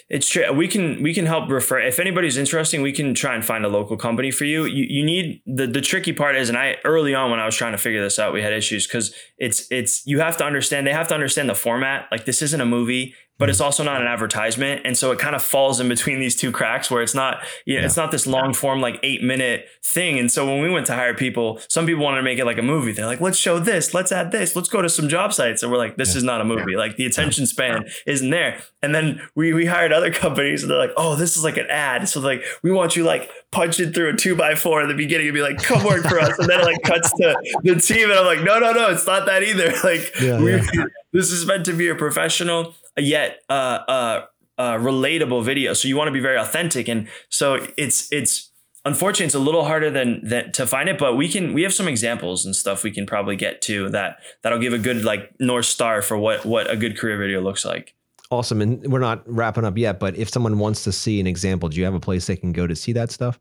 it's 0.09 0.28
true. 0.28 0.50
We 0.52 0.68
can 0.68 1.02
we 1.02 1.12
can 1.12 1.26
help 1.26 1.50
refer. 1.50 1.81
If 1.81 1.98
anybody's 1.98 2.37
interesting, 2.37 2.81
we 2.81 2.92
can 2.92 3.14
try 3.14 3.35
and 3.35 3.44
find 3.44 3.64
a 3.64 3.68
local 3.68 3.96
company 3.96 4.31
for 4.31 4.44
you. 4.44 4.64
You 4.64 4.87
you 4.88 5.04
need 5.04 5.42
the 5.46 5.66
the 5.66 5.81
tricky 5.81 6.12
part 6.12 6.37
is, 6.37 6.48
and 6.48 6.57
I 6.57 6.76
early 6.85 7.14
on 7.14 7.31
when 7.31 7.40
I 7.40 7.44
was 7.44 7.57
trying 7.57 7.72
to 7.72 7.78
figure 7.78 8.02
this 8.02 8.18
out, 8.20 8.33
we 8.33 8.40
had 8.40 8.52
issues 8.52 8.87
because 8.87 9.12
it's 9.37 9.66
it's 9.70 10.07
you 10.07 10.20
have 10.20 10.37
to 10.38 10.44
understand. 10.44 10.87
They 10.87 10.92
have 10.92 11.09
to 11.09 11.14
understand 11.14 11.50
the 11.50 11.54
format. 11.57 12.07
Like 12.12 12.24
this 12.24 12.40
isn't 12.40 12.61
a 12.61 12.66
movie 12.66 13.14
but 13.38 13.48
it's 13.48 13.59
hmm. 13.59 13.64
also 13.64 13.83
not 13.83 14.01
an 14.01 14.07
advertisement. 14.07 14.83
And 14.85 14.96
so 14.96 15.12
it 15.12 15.18
kind 15.18 15.35
of 15.35 15.42
falls 15.42 15.81
in 15.81 15.88
between 15.88 16.20
these 16.20 16.37
two 16.37 16.53
cracks 16.53 16.90
where 16.90 17.03
it's 17.03 17.14
not, 17.14 17.42
you 17.64 17.74
know, 17.74 17.81
yeah. 17.81 17.87
it's 17.87 17.96
not 17.96 18.11
this 18.11 18.27
long 18.27 18.53
form, 18.53 18.81
like 18.81 18.98
eight 19.03 19.22
minute 19.22 19.66
thing. 19.85 20.18
And 20.18 20.31
so 20.31 20.46
when 20.46 20.61
we 20.61 20.70
went 20.70 20.87
to 20.87 20.94
hire 20.94 21.14
people, 21.14 21.61
some 21.68 21.87
people 21.87 22.05
wanted 22.05 22.18
to 22.18 22.22
make 22.22 22.38
it 22.38 22.44
like 22.44 22.59
a 22.59 22.62
movie. 22.62 22.92
They're 22.92 23.07
like, 23.07 23.20
let's 23.20 23.38
show 23.38 23.59
this, 23.59 23.94
let's 23.94 24.12
add 24.12 24.33
this, 24.33 24.57
let's 24.57 24.68
go 24.68 24.83
to 24.83 24.88
some 24.88 25.09
job 25.09 25.33
sites. 25.33 25.62
And 25.62 25.70
we're 25.70 25.79
like, 25.79 25.96
this 25.96 26.14
yeah. 26.14 26.18
is 26.18 26.24
not 26.24 26.40
a 26.40 26.44
movie. 26.44 26.77
Like 26.77 26.96
the 26.96 27.07
attention 27.07 27.46
span 27.46 27.85
isn't 28.07 28.31
there. 28.31 28.61
And 28.83 28.94
then 28.94 29.20
we, 29.35 29.53
we 29.53 29.66
hired 29.66 29.92
other 29.92 30.12
companies 30.12 30.62
and 30.62 30.70
they're 30.70 30.79
like, 30.79 30.92
oh, 30.96 31.14
this 31.14 31.37
is 31.37 31.44
like 31.44 31.57
an 31.57 31.66
ad. 31.70 32.09
So 32.09 32.20
like, 32.20 32.42
we 32.62 32.72
want 32.72 32.96
you 32.96 33.05
like 33.05 33.31
punching 33.53 33.92
through 33.92 34.11
a 34.11 34.16
two 34.16 34.37
by 34.37 34.55
four 34.55 34.83
in 34.83 34.88
the 34.88 34.94
beginning 34.94 35.29
and 35.29 35.35
be 35.35 35.42
like, 35.42 35.59
come 35.59 35.85
work 35.85 36.03
for 36.03 36.18
us. 36.18 36.38
And 36.38 36.48
then 36.48 36.61
it 36.61 36.64
like 36.64 36.83
cuts 36.83 37.11
to 37.12 37.37
the 37.62 37.77
team. 37.77 38.11
And 38.11 38.18
I'm 38.18 38.27
like, 38.27 38.42
no, 38.42 38.59
no, 38.59 38.72
no, 38.72 38.90
it's 38.90 39.07
not 39.07 39.27
that 39.27 39.42
either. 39.42 39.72
Like 39.88 40.12
yeah, 40.20 40.40
we, 40.40 40.61
this 41.12 41.31
is 41.31 41.46
meant 41.46 41.64
to 41.66 41.72
be 41.72 41.88
a 41.88 41.94
professional 41.94 42.74
yet 42.98 43.40
uh, 43.48 43.52
uh, 43.88 44.26
uh, 44.58 44.74
relatable 44.74 45.44
video. 45.44 45.72
So 45.72 45.88
you 45.88 45.96
want 45.96 46.08
to 46.08 46.12
be 46.12 46.20
very 46.20 46.38
authentic, 46.38 46.88
and 46.88 47.08
so 47.28 47.66
it's 47.76 48.12
it's 48.12 48.50
unfortunately 48.84 49.26
it's 49.26 49.34
a 49.34 49.40
little 49.40 49.64
harder 49.64 49.90
than 49.90 50.20
that 50.24 50.54
to 50.54 50.66
find 50.66 50.88
it. 50.88 50.98
But 50.98 51.16
we 51.16 51.28
can 51.28 51.54
we 51.54 51.62
have 51.62 51.74
some 51.74 51.88
examples 51.88 52.44
and 52.44 52.54
stuff 52.54 52.82
we 52.82 52.90
can 52.90 53.06
probably 53.06 53.37
get 53.37 53.62
to 53.62 53.88
that 53.90 54.18
that'll 54.42 54.58
give 54.58 54.72
a 54.72 54.78
good 54.78 55.04
like 55.04 55.32
north 55.38 55.66
star 55.66 56.02
for 56.02 56.18
what 56.18 56.44
what 56.44 56.70
a 56.70 56.76
good 56.76 56.98
career 56.98 57.18
video 57.18 57.40
looks 57.40 57.64
like. 57.64 57.94
Awesome, 58.30 58.61
and 58.61 58.92
we're 58.92 58.98
not 58.98 59.22
wrapping 59.26 59.64
up 59.64 59.78
yet, 59.78 59.98
but 59.98 60.14
if 60.16 60.28
someone 60.28 60.58
wants 60.58 60.84
to 60.84 60.92
see 60.92 61.18
an 61.18 61.26
example, 61.26 61.70
do 61.70 61.78
you 61.78 61.84
have 61.84 61.94
a 61.94 62.00
place 62.00 62.26
they 62.26 62.37
can 62.37 62.52
go 62.52 62.66
to 62.66 62.76
see 62.76 62.92
that 62.92 63.11
stuff? 63.11 63.40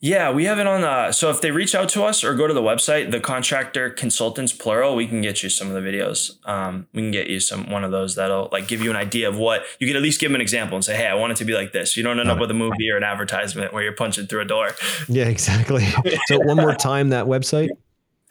Yeah, 0.00 0.30
we 0.30 0.44
have 0.44 0.58
it 0.58 0.66
on. 0.66 0.84
Uh, 0.84 1.12
so 1.12 1.30
if 1.30 1.40
they 1.40 1.50
reach 1.50 1.74
out 1.74 1.88
to 1.90 2.04
us 2.04 2.22
or 2.22 2.34
go 2.34 2.46
to 2.46 2.52
the 2.52 2.60
website, 2.60 3.10
the 3.10 3.20
contractor 3.20 3.88
consultants 3.88 4.52
plural, 4.52 4.96
we 4.96 5.06
can 5.06 5.22
get 5.22 5.42
you 5.42 5.48
some 5.48 5.68
of 5.68 5.74
the 5.74 5.80
videos. 5.80 6.36
Um, 6.46 6.86
we 6.92 7.02
can 7.02 7.10
get 7.10 7.28
you 7.28 7.40
some 7.40 7.70
one 7.70 7.84
of 7.84 7.90
those 7.90 8.14
that'll 8.14 8.50
like 8.52 8.68
give 8.68 8.82
you 8.82 8.90
an 8.90 8.96
idea 8.96 9.28
of 9.28 9.38
what 9.38 9.64
you 9.78 9.86
can 9.86 9.96
at 9.96 10.02
least 10.02 10.20
give 10.20 10.30
them 10.30 10.34
an 10.34 10.40
example 10.42 10.76
and 10.76 10.84
say, 10.84 10.94
hey, 10.96 11.06
I 11.06 11.14
want 11.14 11.32
it 11.32 11.36
to 11.36 11.44
be 11.44 11.54
like 11.54 11.72
this. 11.72 11.96
You 11.96 12.02
don't 12.02 12.20
end 12.20 12.30
up 12.30 12.38
with 12.38 12.50
a 12.50 12.54
movie 12.54 12.90
or 12.90 12.98
an 12.98 13.04
advertisement 13.04 13.72
where 13.72 13.82
you're 13.82 13.94
punching 13.94 14.26
through 14.26 14.42
a 14.42 14.44
door. 14.44 14.70
Yeah, 15.08 15.24
exactly. 15.24 15.86
so 16.26 16.38
one 16.40 16.58
more 16.58 16.74
time, 16.74 17.08
that 17.08 17.26
website. 17.26 17.70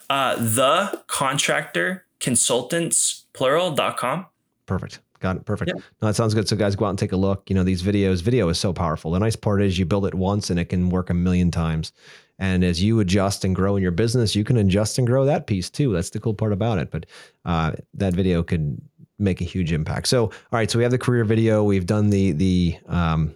Uh, 0.09 0.35
the 0.35 1.01
contractor 1.07 2.05
consultants 2.19 3.25
plural.com. 3.33 4.27
Perfect. 4.65 4.99
Got 5.23 5.37
it. 5.37 5.45
Perfect. 5.45 5.71
Yeah. 5.73 5.81
No, 6.01 6.07
that 6.09 6.15
sounds 6.15 6.33
good. 6.33 6.49
So 6.49 6.57
guys, 6.57 6.75
go 6.75 6.83
out 6.83 6.89
and 6.89 6.99
take 6.99 7.13
a 7.13 7.17
look. 7.17 7.49
You 7.49 7.55
know, 7.55 7.63
these 7.63 7.81
videos, 7.81 8.21
video 8.21 8.49
is 8.49 8.59
so 8.59 8.73
powerful. 8.73 9.09
The 9.09 9.19
nice 9.19 9.37
part 9.37 9.61
is 9.61 9.79
you 9.79 9.85
build 9.85 10.05
it 10.05 10.13
once 10.13 10.49
and 10.49 10.59
it 10.59 10.65
can 10.65 10.89
work 10.89 11.09
a 11.09 11.13
million 11.13 11.49
times. 11.49 11.93
And 12.39 12.61
as 12.61 12.83
you 12.83 12.99
adjust 12.99 13.45
and 13.45 13.55
grow 13.55 13.77
in 13.77 13.81
your 13.81 13.93
business, 13.93 14.35
you 14.35 14.43
can 14.43 14.57
adjust 14.57 14.97
and 14.97 15.07
grow 15.07 15.23
that 15.23 15.47
piece 15.47 15.69
too. 15.69 15.93
That's 15.93 16.09
the 16.09 16.19
cool 16.19 16.33
part 16.33 16.51
about 16.51 16.77
it. 16.77 16.91
But 16.91 17.05
uh, 17.45 17.71
that 17.93 18.13
video 18.13 18.43
could 18.43 18.81
make 19.17 19.39
a 19.39 19.45
huge 19.45 19.71
impact. 19.71 20.09
So, 20.09 20.25
all 20.25 20.31
right. 20.51 20.69
So 20.69 20.77
we 20.77 20.83
have 20.83 20.91
the 20.91 20.97
career 20.97 21.23
video. 21.23 21.63
We've 21.63 21.85
done 21.85 22.09
the 22.09 22.33
the 22.33 22.77
um, 22.87 23.33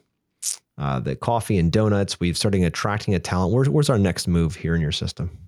uh, 0.78 1.00
the 1.00 1.16
coffee 1.16 1.58
and 1.58 1.72
donuts. 1.72 2.20
We've 2.20 2.38
started 2.38 2.64
attracting 2.64 3.16
a 3.16 3.20
talent. 3.20 3.54
Where's 3.54 3.70
where's 3.70 3.90
our 3.90 3.98
next 3.98 4.28
move 4.28 4.56
here 4.56 4.76
in 4.76 4.82
your 4.82 4.92
system? 4.92 5.47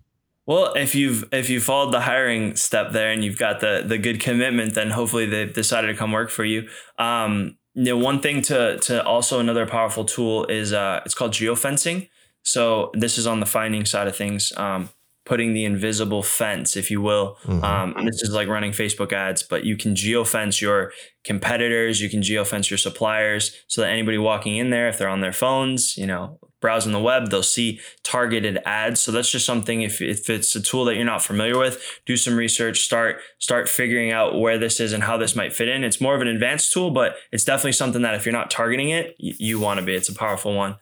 Well, 0.49 0.73
if 0.73 0.95
you've 0.95 1.25
if 1.31 1.47
you 1.47 1.61
followed 1.61 1.93
the 1.93 1.99
hiring 1.99 2.55
step 2.55 2.91
there 2.91 3.11
and 3.11 3.23
you've 3.23 3.37
got 3.37 3.59
the 3.59 3.83
the 3.85 3.99
good 3.99 4.19
commitment, 4.19 4.73
then 4.73 4.89
hopefully 4.89 5.27
they've 5.27 5.53
decided 5.53 5.89
to 5.89 5.93
come 5.93 6.11
work 6.11 6.31
for 6.31 6.43
you. 6.43 6.67
Um, 6.97 7.59
you 7.75 7.83
know, 7.83 7.97
one 7.97 8.19
thing 8.19 8.41
to 8.49 8.79
to 8.79 9.05
also 9.05 9.39
another 9.39 9.67
powerful 9.67 10.05
tool 10.05 10.45
is 10.45 10.73
uh, 10.73 11.01
it's 11.05 11.13
called 11.13 11.33
geofencing. 11.33 12.09
So 12.41 12.89
this 12.95 13.19
is 13.19 13.27
on 13.27 13.41
the 13.41 13.45
finding 13.45 13.85
side 13.85 14.07
of 14.07 14.15
things. 14.15 14.51
Um, 14.57 14.89
putting 15.29 15.53
the 15.53 15.63
invisible 15.63 16.23
fence, 16.23 16.75
if 16.75 16.89
you 16.89 16.99
will. 16.99 17.37
Mm-hmm. 17.43 17.63
Um, 17.63 18.05
this 18.07 18.23
is 18.23 18.33
like 18.33 18.47
running 18.47 18.71
Facebook 18.71 19.13
ads, 19.13 19.43
but 19.43 19.63
you 19.63 19.77
can 19.77 19.93
geofence 19.93 20.59
your 20.59 20.91
competitors, 21.23 22.01
you 22.01 22.09
can 22.09 22.21
geofence 22.21 22.71
your 22.71 22.79
suppliers 22.79 23.55
so 23.67 23.81
that 23.81 23.91
anybody 23.91 24.17
walking 24.17 24.57
in 24.57 24.71
there, 24.71 24.89
if 24.89 24.97
they're 24.97 25.07
on 25.07 25.21
their 25.21 25.31
phones, 25.31 25.95
you 25.97 26.07
know, 26.07 26.39
browsing 26.61 26.93
the 26.93 26.99
web, 26.99 27.29
they'll 27.29 27.43
see 27.43 27.79
targeted 28.01 28.57
ads. 28.65 29.01
So 29.01 29.11
that's 29.11 29.31
just 29.31 29.45
something 29.45 29.83
if, 29.83 30.01
if 30.01 30.31
it's 30.31 30.55
a 30.55 30.61
tool 30.61 30.83
that 30.85 30.95
you're 30.95 31.05
not 31.05 31.21
familiar 31.21 31.59
with, 31.59 31.79
do 32.07 32.17
some 32.17 32.35
research, 32.35 32.79
start 32.79 33.17
start 33.37 33.69
figuring 33.69 34.11
out 34.11 34.39
where 34.39 34.57
this 34.57 34.79
is 34.79 34.93
and 34.93 35.03
how 35.03 35.15
this 35.15 35.35
might 35.35 35.53
fit 35.53 35.67
in. 35.67 35.83
It's 35.83 36.01
more 36.01 36.15
of 36.15 36.21
an 36.21 36.27
advanced 36.27 36.73
tool, 36.73 36.89
but 36.89 37.17
it's 37.31 37.45
definitely 37.45 37.73
something 37.73 38.01
that 38.01 38.15
if 38.15 38.25
you're 38.25 38.33
not 38.33 38.49
targeting 38.49 38.89
it, 38.89 39.15
you, 39.19 39.35
you 39.37 39.59
want 39.59 39.79
to 39.79 39.85
be. 39.85 39.93
It's 39.93 40.09
a 40.09 40.15
powerful 40.15 40.55
one. 40.55 40.77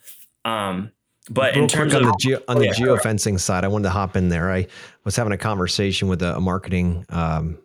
Um, 0.45 0.93
but 1.29 1.53
Real 1.53 1.63
in 1.63 1.69
terms 1.69 1.93
on 1.93 2.03
of 2.03 2.07
the 2.07 2.17
geo, 2.19 2.41
on 2.47 2.57
the 2.57 2.65
yeah, 2.65 2.73
geofencing 2.73 3.39
side, 3.39 3.63
I 3.63 3.67
wanted 3.67 3.83
to 3.83 3.89
hop 3.89 4.15
in 4.15 4.29
there. 4.29 4.51
I 4.51 4.67
was 5.03 5.15
having 5.15 5.33
a 5.33 5.37
conversation 5.37 6.07
with 6.07 6.21
a, 6.21 6.35
a 6.35 6.39
marketing 6.39 7.05
um, 7.09 7.57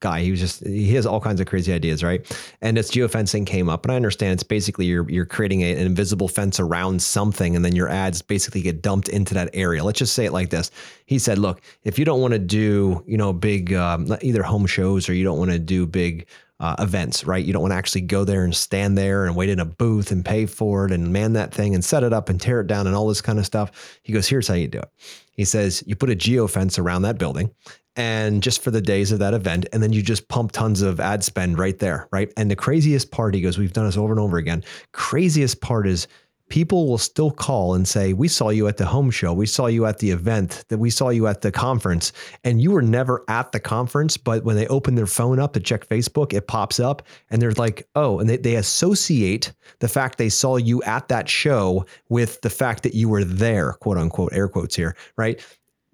guy. 0.00 0.20
He 0.20 0.30
was 0.30 0.40
just 0.40 0.64
he 0.66 0.94
has 0.94 1.06
all 1.06 1.20
kinds 1.20 1.40
of 1.40 1.46
crazy 1.46 1.72
ideas, 1.72 2.02
right? 2.02 2.24
And 2.60 2.76
this 2.76 2.90
geofencing 2.90 3.46
came 3.46 3.68
up, 3.68 3.84
and 3.84 3.92
I 3.92 3.96
understand 3.96 4.32
it's 4.32 4.42
basically 4.42 4.86
you're 4.86 5.08
you're 5.10 5.26
creating 5.26 5.62
a, 5.62 5.72
an 5.72 5.86
invisible 5.86 6.28
fence 6.28 6.58
around 6.58 7.02
something, 7.02 7.54
and 7.54 7.64
then 7.64 7.76
your 7.76 7.88
ads 7.88 8.22
basically 8.22 8.62
get 8.62 8.82
dumped 8.82 9.08
into 9.08 9.34
that 9.34 9.50
area. 9.52 9.84
Let's 9.84 9.98
just 9.98 10.14
say 10.14 10.24
it 10.24 10.32
like 10.32 10.50
this. 10.50 10.70
He 11.06 11.18
said, 11.18 11.38
"Look, 11.38 11.60
if 11.84 11.98
you 11.98 12.04
don't 12.04 12.20
want 12.20 12.32
to 12.32 12.38
do 12.38 13.02
you 13.06 13.16
know 13.16 13.32
big 13.32 13.72
um, 13.74 14.14
either 14.22 14.42
home 14.42 14.66
shows 14.66 15.08
or 15.08 15.14
you 15.14 15.24
don't 15.24 15.38
want 15.38 15.50
to 15.50 15.58
do 15.58 15.86
big 15.86 16.26
uh, 16.64 16.74
events, 16.78 17.26
right? 17.26 17.44
You 17.44 17.52
don't 17.52 17.60
want 17.60 17.72
to 17.72 17.76
actually 17.76 18.00
go 18.00 18.24
there 18.24 18.42
and 18.42 18.56
stand 18.56 18.96
there 18.96 19.26
and 19.26 19.36
wait 19.36 19.50
in 19.50 19.60
a 19.60 19.66
booth 19.66 20.10
and 20.10 20.24
pay 20.24 20.46
for 20.46 20.86
it 20.86 20.92
and 20.92 21.12
man 21.12 21.34
that 21.34 21.52
thing 21.52 21.74
and 21.74 21.84
set 21.84 22.02
it 22.02 22.14
up 22.14 22.30
and 22.30 22.40
tear 22.40 22.60
it 22.60 22.66
down 22.66 22.86
and 22.86 22.96
all 22.96 23.06
this 23.06 23.20
kind 23.20 23.38
of 23.38 23.44
stuff. 23.44 23.98
He 24.02 24.14
goes, 24.14 24.26
Here's 24.26 24.48
how 24.48 24.54
you 24.54 24.66
do 24.66 24.78
it. 24.78 24.88
He 25.32 25.44
says, 25.44 25.84
You 25.86 25.94
put 25.94 26.08
a 26.08 26.14
geo 26.14 26.46
fence 26.46 26.78
around 26.78 27.02
that 27.02 27.18
building 27.18 27.50
and 27.96 28.42
just 28.42 28.62
for 28.62 28.70
the 28.70 28.80
days 28.80 29.12
of 29.12 29.18
that 29.18 29.34
event. 29.34 29.66
And 29.74 29.82
then 29.82 29.92
you 29.92 30.00
just 30.00 30.26
pump 30.28 30.52
tons 30.52 30.80
of 30.80 31.00
ad 31.00 31.22
spend 31.22 31.58
right 31.58 31.78
there, 31.78 32.08
right? 32.10 32.32
And 32.38 32.50
the 32.50 32.56
craziest 32.56 33.10
part, 33.10 33.34
he 33.34 33.42
goes, 33.42 33.58
We've 33.58 33.74
done 33.74 33.84
this 33.84 33.98
over 33.98 34.14
and 34.14 34.20
over 34.20 34.38
again. 34.38 34.64
Craziest 34.92 35.60
part 35.60 35.86
is 35.86 36.08
people 36.54 36.86
will 36.86 36.98
still 36.98 37.32
call 37.32 37.74
and 37.74 37.88
say, 37.88 38.12
We 38.12 38.28
saw 38.28 38.50
you 38.50 38.68
at 38.68 38.76
the 38.76 38.86
home 38.86 39.10
show. 39.10 39.32
We 39.32 39.44
saw 39.44 39.66
you 39.66 39.86
at 39.86 39.98
the 39.98 40.12
event, 40.12 40.64
that 40.68 40.78
we 40.78 40.88
saw 40.88 41.08
you 41.08 41.26
at 41.26 41.40
the 41.40 41.50
conference. 41.50 42.12
And 42.44 42.62
you 42.62 42.70
were 42.70 42.80
never 42.80 43.24
at 43.26 43.50
the 43.50 43.58
conference. 43.58 44.16
But 44.16 44.44
when 44.44 44.54
they 44.54 44.68
open 44.68 44.94
their 44.94 45.08
phone 45.08 45.40
up 45.40 45.52
to 45.54 45.60
check 45.60 45.88
Facebook, 45.88 46.32
it 46.32 46.46
pops 46.46 46.78
up 46.78 47.02
and 47.28 47.42
they're 47.42 47.50
like, 47.54 47.88
Oh, 47.96 48.20
and 48.20 48.30
they, 48.30 48.36
they 48.36 48.54
associate 48.54 49.52
the 49.80 49.88
fact 49.88 50.16
they 50.16 50.28
saw 50.28 50.54
you 50.54 50.80
at 50.84 51.08
that 51.08 51.28
show 51.28 51.86
with 52.08 52.40
the 52.42 52.50
fact 52.50 52.84
that 52.84 52.94
you 52.94 53.08
were 53.08 53.24
there, 53.24 53.72
quote 53.72 53.98
unquote, 53.98 54.32
air 54.32 54.46
quotes 54.46 54.76
here, 54.76 54.94
right? 55.16 55.44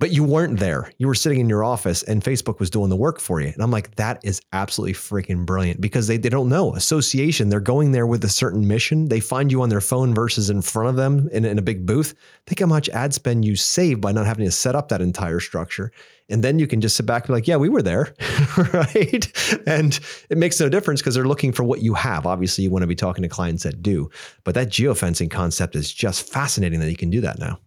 But 0.01 0.11
you 0.11 0.25
weren't 0.25 0.59
there. 0.59 0.91
You 0.97 1.07
were 1.07 1.15
sitting 1.15 1.41
in 1.41 1.49
your 1.49 1.63
office 1.63 2.03
and 2.05 2.25
Facebook 2.25 2.59
was 2.59 2.71
doing 2.71 2.89
the 2.89 2.97
work 2.97 3.21
for 3.21 3.39
you. 3.39 3.49
And 3.49 3.63
I'm 3.63 3.71
like, 3.71 3.95
that 3.97 4.19
is 4.25 4.41
absolutely 4.55 4.95
freaking 4.95 5.45
brilliant 5.45 5.79
because 5.79 6.07
they, 6.07 6.17
they 6.17 6.31
don't 6.31 6.49
know. 6.49 6.75
Association, 6.75 7.51
they're 7.51 7.61
going 7.61 7.93
there 7.93 8.07
with 8.07 8.25
a 8.25 8.29
certain 8.31 8.67
mission. 8.67 9.11
They 9.11 9.21
find 9.21 9.53
you 9.53 9.61
on 9.61 9.69
their 9.69 9.83
phone 9.83 10.15
versus 10.15 10.49
in 10.49 10.63
front 10.63 10.89
of 10.89 10.97
them 10.97 11.29
in, 11.33 11.45
in 11.45 11.59
a 11.59 11.63
big 11.63 11.85
booth. 11.85 12.15
Think 12.47 12.61
how 12.61 12.67
much 12.67 12.89
ad 12.89 13.13
spend 13.13 13.45
you 13.45 13.57
save 13.57 14.01
by 14.01 14.11
not 14.11 14.25
having 14.25 14.47
to 14.47 14.51
set 14.51 14.75
up 14.75 14.89
that 14.89 15.03
entire 15.03 15.39
structure. 15.39 15.93
And 16.31 16.43
then 16.43 16.59
you 16.59 16.67
can 16.67 16.81
just 16.81 16.97
sit 16.97 17.05
back 17.05 17.25
and 17.25 17.29
be 17.29 17.35
like, 17.35 17.47
yeah, 17.47 17.57
we 17.57 17.69
were 17.69 17.83
there. 17.83 18.15
right. 18.73 19.61
And 19.67 20.01
it 20.31 20.39
makes 20.39 20.59
no 20.59 20.71
difference 20.71 21.03
because 21.03 21.15
they're 21.15 21.29
looking 21.29 21.53
for 21.53 21.65
what 21.65 21.83
you 21.83 21.93
have. 21.93 22.25
Obviously, 22.25 22.65
you 22.65 22.71
want 22.71 22.85
to 22.85 22.87
be 22.87 22.95
talking 22.95 23.21
to 23.21 23.29
clients 23.29 23.65
that 23.65 23.83
do. 23.83 24.09
But 24.45 24.55
that 24.55 24.69
geofencing 24.69 25.31
concept 25.31 25.77
is 25.77 25.93
just 25.93 26.27
fascinating 26.27 26.81
that 26.81 26.91
you 26.91 26.97
can 26.97 27.11
do 27.11 27.21
that 27.21 27.39
now. 27.39 27.59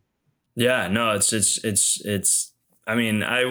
Yeah, 0.56 0.88
no, 0.88 1.12
it's 1.12 1.34
it's 1.34 1.64
it's 1.64 2.02
it's. 2.06 2.50
I 2.86 2.96
mean, 2.96 3.24
I 3.24 3.44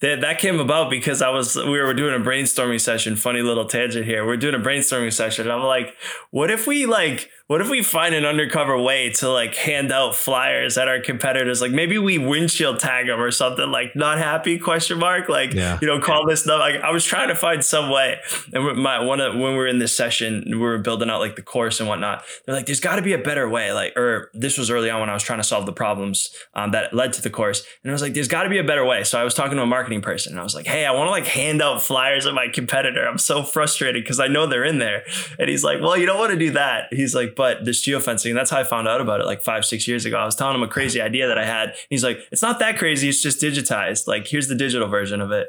that 0.00 0.20
that 0.20 0.38
came 0.38 0.60
about 0.60 0.90
because 0.90 1.22
I 1.22 1.30
was 1.30 1.56
we 1.56 1.80
were 1.80 1.94
doing 1.94 2.14
a 2.14 2.24
brainstorming 2.24 2.80
session. 2.80 3.16
Funny 3.16 3.40
little 3.40 3.64
tangent 3.64 4.04
here. 4.04 4.26
We're 4.26 4.36
doing 4.36 4.54
a 4.54 4.58
brainstorming 4.58 5.12
session. 5.12 5.50
I'm 5.50 5.62
like, 5.62 5.94
what 6.30 6.50
if 6.50 6.66
we 6.66 6.84
like 6.84 7.30
what 7.46 7.60
if 7.60 7.68
we 7.68 7.82
find 7.82 8.14
an 8.14 8.24
undercover 8.24 8.80
way 8.80 9.10
to 9.10 9.28
like 9.28 9.54
hand 9.54 9.92
out 9.92 10.14
flyers 10.14 10.78
at 10.78 10.88
our 10.88 10.98
competitors? 10.98 11.60
Like 11.60 11.72
maybe 11.72 11.98
we 11.98 12.16
windshield 12.16 12.80
tag 12.80 13.06
them 13.06 13.20
or 13.20 13.30
something. 13.30 13.70
Like 13.70 13.94
not 13.94 14.16
happy 14.16 14.58
question 14.58 14.98
mark. 14.98 15.28
Like 15.28 15.52
yeah. 15.52 15.78
you 15.82 15.86
know 15.86 16.00
call 16.00 16.26
this 16.26 16.46
number. 16.46 16.60
Like 16.60 16.80
I 16.80 16.90
was 16.90 17.04
trying 17.04 17.28
to 17.28 17.34
find 17.34 17.62
some 17.62 17.90
way. 17.90 18.18
And 18.54 18.78
my 18.82 19.04
one 19.04 19.20
of 19.20 19.34
when 19.34 19.52
we 19.52 19.58
were 19.58 19.66
in 19.66 19.78
this 19.78 19.94
session, 19.94 20.44
we 20.46 20.56
were 20.56 20.78
building 20.78 21.10
out 21.10 21.20
like 21.20 21.36
the 21.36 21.42
course 21.42 21.80
and 21.80 21.88
whatnot. 21.88 22.24
They're 22.46 22.54
like, 22.54 22.64
there's 22.64 22.80
got 22.80 22.96
to 22.96 23.02
be 23.02 23.12
a 23.12 23.18
better 23.18 23.46
way. 23.46 23.72
Like 23.72 23.94
or 23.94 24.30
this 24.32 24.56
was 24.56 24.70
early 24.70 24.88
on 24.88 25.00
when 25.00 25.10
I 25.10 25.14
was 25.14 25.22
trying 25.22 25.40
to 25.40 25.44
solve 25.44 25.66
the 25.66 25.72
problems 25.72 26.34
um, 26.54 26.70
that 26.70 26.94
led 26.94 27.12
to 27.12 27.20
the 27.20 27.30
course. 27.30 27.62
And 27.82 27.90
I 27.90 27.92
was 27.92 28.00
like, 28.00 28.14
there's 28.14 28.28
got 28.28 28.44
to 28.44 28.48
be 28.48 28.58
a 28.58 28.64
better 28.64 28.86
way. 28.86 29.04
So 29.04 29.20
I 29.20 29.24
was 29.24 29.34
talking 29.34 29.58
to 29.58 29.62
a 29.62 29.66
marketing 29.66 30.00
person 30.00 30.32
and 30.32 30.40
I 30.40 30.44
was 30.44 30.54
like, 30.54 30.66
hey, 30.66 30.86
I 30.86 30.92
want 30.92 31.08
to 31.08 31.10
like 31.10 31.26
hand 31.26 31.60
out 31.60 31.82
flyers 31.82 32.24
at 32.24 32.32
my 32.32 32.48
competitor. 32.48 33.06
I'm 33.06 33.18
so 33.18 33.42
frustrated 33.42 34.02
because 34.02 34.18
I 34.18 34.28
know 34.28 34.46
they're 34.46 34.64
in 34.64 34.78
there. 34.78 35.02
And 35.38 35.50
he's 35.50 35.62
like, 35.62 35.82
well, 35.82 35.94
you 35.94 36.06
don't 36.06 36.18
want 36.18 36.32
to 36.32 36.38
do 36.38 36.52
that. 36.52 36.86
He's 36.90 37.14
like, 37.14 37.33
but 37.36 37.64
this 37.64 37.80
geofencing, 37.82 38.34
that's 38.34 38.50
how 38.50 38.60
I 38.60 38.64
found 38.64 38.88
out 38.88 39.00
about 39.00 39.20
it 39.20 39.26
like 39.26 39.42
five, 39.42 39.64
six 39.64 39.86
years 39.88 40.04
ago. 40.04 40.16
I 40.16 40.24
was 40.24 40.36
telling 40.36 40.54
him 40.54 40.62
a 40.62 40.68
crazy 40.68 41.00
idea 41.00 41.26
that 41.28 41.38
I 41.38 41.44
had. 41.44 41.74
He's 41.90 42.04
like, 42.04 42.18
it's 42.32 42.42
not 42.42 42.58
that 42.58 42.78
crazy. 42.78 43.08
It's 43.08 43.22
just 43.22 43.40
digitized. 43.40 44.06
Like, 44.06 44.26
here's 44.26 44.48
the 44.48 44.54
digital 44.54 44.88
version 44.88 45.20
of 45.20 45.30
it. 45.30 45.48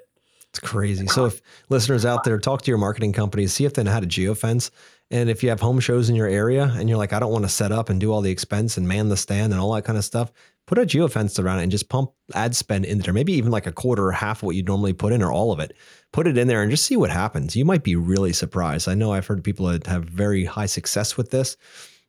It's 0.50 0.60
crazy. 0.60 1.06
So 1.08 1.26
if 1.26 1.42
listeners 1.68 2.06
out 2.06 2.24
there, 2.24 2.40
talk 2.40 2.62
to 2.62 2.72
your 2.72 2.78
marketing 2.78 3.12
companies, 3.12 3.52
see 3.52 3.66
if 3.66 3.74
they 3.74 3.84
know 3.84 3.92
how 3.92 4.00
to 4.00 4.08
geofence. 4.08 4.72
And 5.12 5.30
if 5.30 5.44
you 5.44 5.50
have 5.50 5.60
home 5.60 5.82
shows 5.82 6.10
in 6.10 6.16
your 6.16 6.28
area 6.28 6.74
and 6.78 6.88
you're 6.88 6.98
like, 6.98 7.12
I 7.12 7.20
don't 7.20 7.32
want 7.32 7.44
to 7.44 7.50
set 7.50 7.74
up 7.74 7.90
and 7.90 8.00
do 8.00 8.14
all 8.14 8.22
the 8.22 8.32
expense 8.32 8.78
and 8.78 8.88
man 8.88 9.10
the 9.10 9.18
stand 9.18 9.52
and 9.52 9.62
all 9.62 9.74
that 9.74 9.84
kind 9.84 9.98
of 9.98 10.06
stuff, 10.06 10.32
put 10.66 10.78
a 10.78 10.82
geofence 10.82 11.44
around 11.44 11.60
it 11.60 11.64
and 11.64 11.72
just 11.72 11.90
pump 11.90 12.12
ad 12.34 12.56
spend 12.56 12.86
in 12.86 13.00
there. 13.00 13.14
Maybe 13.14 13.34
even 13.34 13.52
like 13.52 13.68
a 13.68 13.72
quarter 13.72 14.08
or 14.08 14.14
half 14.14 14.40
of 14.40 14.44
what 14.44 14.56
you'd 14.56 14.68
normally 14.68 14.94
put 14.94 15.12
in 15.12 15.22
or 15.22 15.32
all 15.32 15.52
of 15.52 15.60
it. 15.60 15.76
Put 16.16 16.28
it 16.28 16.38
in 16.38 16.48
there 16.48 16.62
and 16.62 16.72
just 16.72 16.86
see 16.86 16.96
what 16.96 17.10
happens. 17.10 17.58
You 17.58 17.66
might 17.66 17.84
be 17.84 17.98
really 17.98 18.32
surprised. 18.32 18.88
I 18.88 18.94
know 18.94 19.12
I've 19.12 19.28
heard 19.28 19.44
people 19.44 19.66
that 19.66 19.86
have 19.86 20.06
very 20.06 20.46
high 20.46 20.66
success 20.66 21.18
with 21.18 21.30
this 21.30 21.58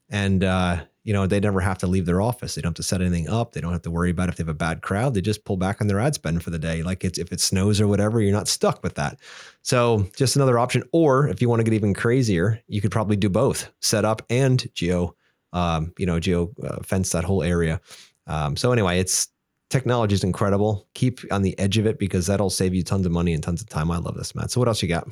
and 0.08 0.44
uh, 0.44 0.84
you 1.02 1.12
know 1.12 1.26
they 1.26 1.40
never 1.40 1.60
have 1.60 1.78
to 1.78 1.88
leave 1.88 2.06
their 2.06 2.20
office. 2.20 2.54
They 2.54 2.62
don't 2.62 2.70
have 2.70 2.76
to 2.76 2.84
set 2.84 3.00
anything 3.00 3.28
up. 3.28 3.52
They 3.52 3.60
don't 3.60 3.72
have 3.72 3.82
to 3.82 3.90
worry 3.90 4.10
about 4.10 4.28
if 4.28 4.36
they 4.36 4.42
have 4.42 4.48
a 4.48 4.54
bad 4.54 4.80
crowd. 4.80 5.14
They 5.14 5.20
just 5.20 5.44
pull 5.44 5.56
back 5.56 5.80
on 5.80 5.88
their 5.88 5.98
ad 5.98 6.14
spend 6.14 6.44
for 6.44 6.50
the 6.50 6.58
day. 6.58 6.84
Like 6.84 7.04
it's 7.04 7.18
if 7.18 7.32
it 7.32 7.40
snows 7.40 7.80
or 7.80 7.88
whatever, 7.88 8.20
you're 8.20 8.32
not 8.32 8.46
stuck 8.46 8.80
with 8.84 8.94
that. 8.94 9.18
So 9.62 10.06
just 10.16 10.36
another 10.36 10.56
option. 10.56 10.84
Or 10.92 11.26
if 11.26 11.42
you 11.42 11.48
want 11.48 11.58
to 11.58 11.64
get 11.64 11.74
even 11.74 11.92
crazier, 11.92 12.62
you 12.68 12.80
could 12.80 12.92
probably 12.92 13.16
do 13.16 13.28
both: 13.28 13.72
set 13.80 14.04
up 14.04 14.22
and 14.30 14.72
geo, 14.72 15.16
um, 15.52 15.92
you 15.98 16.06
know, 16.06 16.20
geo 16.20 16.52
uh, 16.62 16.82
fence 16.82 17.10
that 17.10 17.24
whole 17.24 17.42
area. 17.42 17.80
Um, 18.28 18.56
so 18.56 18.70
anyway, 18.70 19.00
it's 19.00 19.26
technology 19.76 20.14
is 20.14 20.24
incredible. 20.24 20.88
Keep 20.94 21.20
on 21.30 21.42
the 21.42 21.58
edge 21.58 21.76
of 21.76 21.86
it 21.86 21.98
because 21.98 22.26
that'll 22.26 22.50
save 22.50 22.74
you 22.74 22.82
tons 22.82 23.04
of 23.04 23.12
money 23.12 23.34
and 23.34 23.42
tons 23.42 23.60
of 23.60 23.68
time. 23.68 23.90
I 23.90 23.98
love 23.98 24.16
this, 24.16 24.34
Matt. 24.34 24.50
So 24.50 24.60
what 24.60 24.68
else 24.68 24.82
you 24.82 24.88
got? 24.88 25.06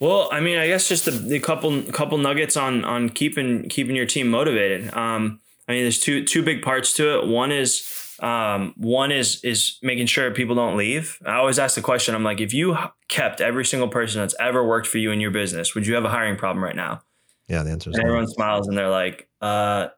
Well, 0.00 0.28
I 0.32 0.40
mean, 0.40 0.58
I 0.58 0.66
guess 0.66 0.88
just 0.88 1.04
the, 1.04 1.10
the 1.10 1.40
couple 1.40 1.82
couple 1.82 2.18
nuggets 2.18 2.56
on 2.56 2.84
on 2.84 3.10
keeping 3.10 3.68
keeping 3.68 3.94
your 3.94 4.06
team 4.06 4.28
motivated. 4.28 4.94
Um, 4.94 5.40
I 5.68 5.72
mean, 5.72 5.82
there's 5.82 6.00
two 6.00 6.24
two 6.24 6.42
big 6.42 6.62
parts 6.62 6.94
to 6.94 7.18
it. 7.18 7.26
One 7.26 7.52
is 7.52 8.16
um, 8.20 8.74
one 8.76 9.12
is 9.12 9.44
is 9.44 9.78
making 9.82 10.06
sure 10.06 10.30
people 10.30 10.54
don't 10.54 10.76
leave. 10.76 11.18
I 11.26 11.34
always 11.34 11.58
ask 11.58 11.74
the 11.74 11.82
question. 11.82 12.14
I'm 12.14 12.24
like, 12.24 12.40
if 12.40 12.54
you 12.54 12.76
kept 13.08 13.40
every 13.40 13.64
single 13.64 13.88
person 13.88 14.20
that's 14.20 14.34
ever 14.40 14.66
worked 14.66 14.86
for 14.86 14.98
you 14.98 15.10
in 15.10 15.20
your 15.20 15.30
business, 15.30 15.74
would 15.74 15.86
you 15.86 15.94
have 15.94 16.04
a 16.04 16.10
hiring 16.10 16.36
problem 16.36 16.64
right 16.64 16.76
now? 16.76 17.02
Yeah, 17.48 17.62
the 17.62 17.70
answer 17.70 17.90
is. 17.90 17.96
And 17.96 18.04
everyone 18.04 18.28
smiles 18.28 18.68
and 18.68 18.76
they're 18.76 18.90
like, 18.90 19.28
uh, 19.40 19.88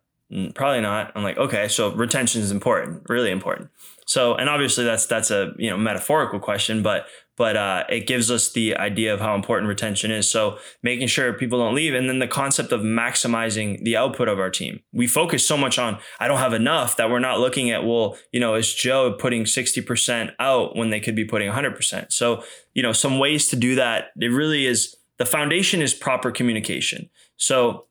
probably 0.55 0.81
not. 0.81 1.13
I'm 1.15 1.23
like, 1.23 1.39
okay, 1.39 1.69
so 1.69 1.93
retention 1.93 2.41
is 2.41 2.51
important, 2.51 3.03
really 3.09 3.31
important. 3.31 3.71
So, 4.07 4.35
and 4.35 4.49
obviously 4.49 4.85
that's 4.85 5.07
that's 5.07 5.31
a 5.31 5.53
you 5.57 5.71
know 5.71 5.77
metaphorical 5.77 6.41
question, 6.41 6.83
but 6.83 7.07
but 7.37 7.57
uh, 7.57 7.85
it 7.89 8.07
gives 8.07 8.31
us 8.31 8.53
the 8.53 8.77
idea 8.77 9.15
of 9.15 9.21
how 9.21 9.35
important 9.35 9.69
retention 9.69 10.11
is. 10.11 10.31
So 10.31 10.59
making 10.83 11.07
sure 11.09 11.33
people 11.33 11.59
don't 11.59 11.75
leave, 11.75 11.95
and 11.95 12.09
then 12.09 12.19
the 12.19 12.27
concept 12.27 12.73
of 12.73 12.81
maximizing 12.81 13.83
the 13.85 13.97
output 13.97 14.29
of 14.29 14.39
our 14.39 14.51
team. 14.51 14.81
We 14.93 15.07
focus 15.07 15.47
so 15.47 15.57
much 15.57 15.79
on 15.79 15.99
I 16.19 16.29
don't 16.29 16.39
have 16.39 16.53
enough 16.53 16.97
that 16.97 17.11
we're 17.11 17.21
not 17.21 17.41
looking 17.41 17.71
at 17.71 17.85
well, 17.85 18.17
you 18.33 18.41
know, 18.41 18.55
is 18.55 18.75
Joe 18.75 19.13
putting 19.13 19.47
sixty 19.47 19.81
percent 19.81 20.33
out 20.39 20.77
when 20.77 20.91
they 20.91 21.01
could 21.01 21.17
be 21.17 21.25
putting 21.25 21.51
hundred 21.51 21.77
percent? 21.77 22.13
So 22.13 22.43
you 22.75 22.83
know, 22.83 22.93
some 22.93 23.19
ways 23.19 23.49
to 23.49 23.57
do 23.57 23.75
that. 23.77 24.07
It 24.21 24.29
really 24.29 24.67
is 24.67 24.97
the 25.19 25.27
foundation 25.27 25.83
is 25.83 25.95
proper 25.95 26.31
communication. 26.31 27.11
So 27.37 27.87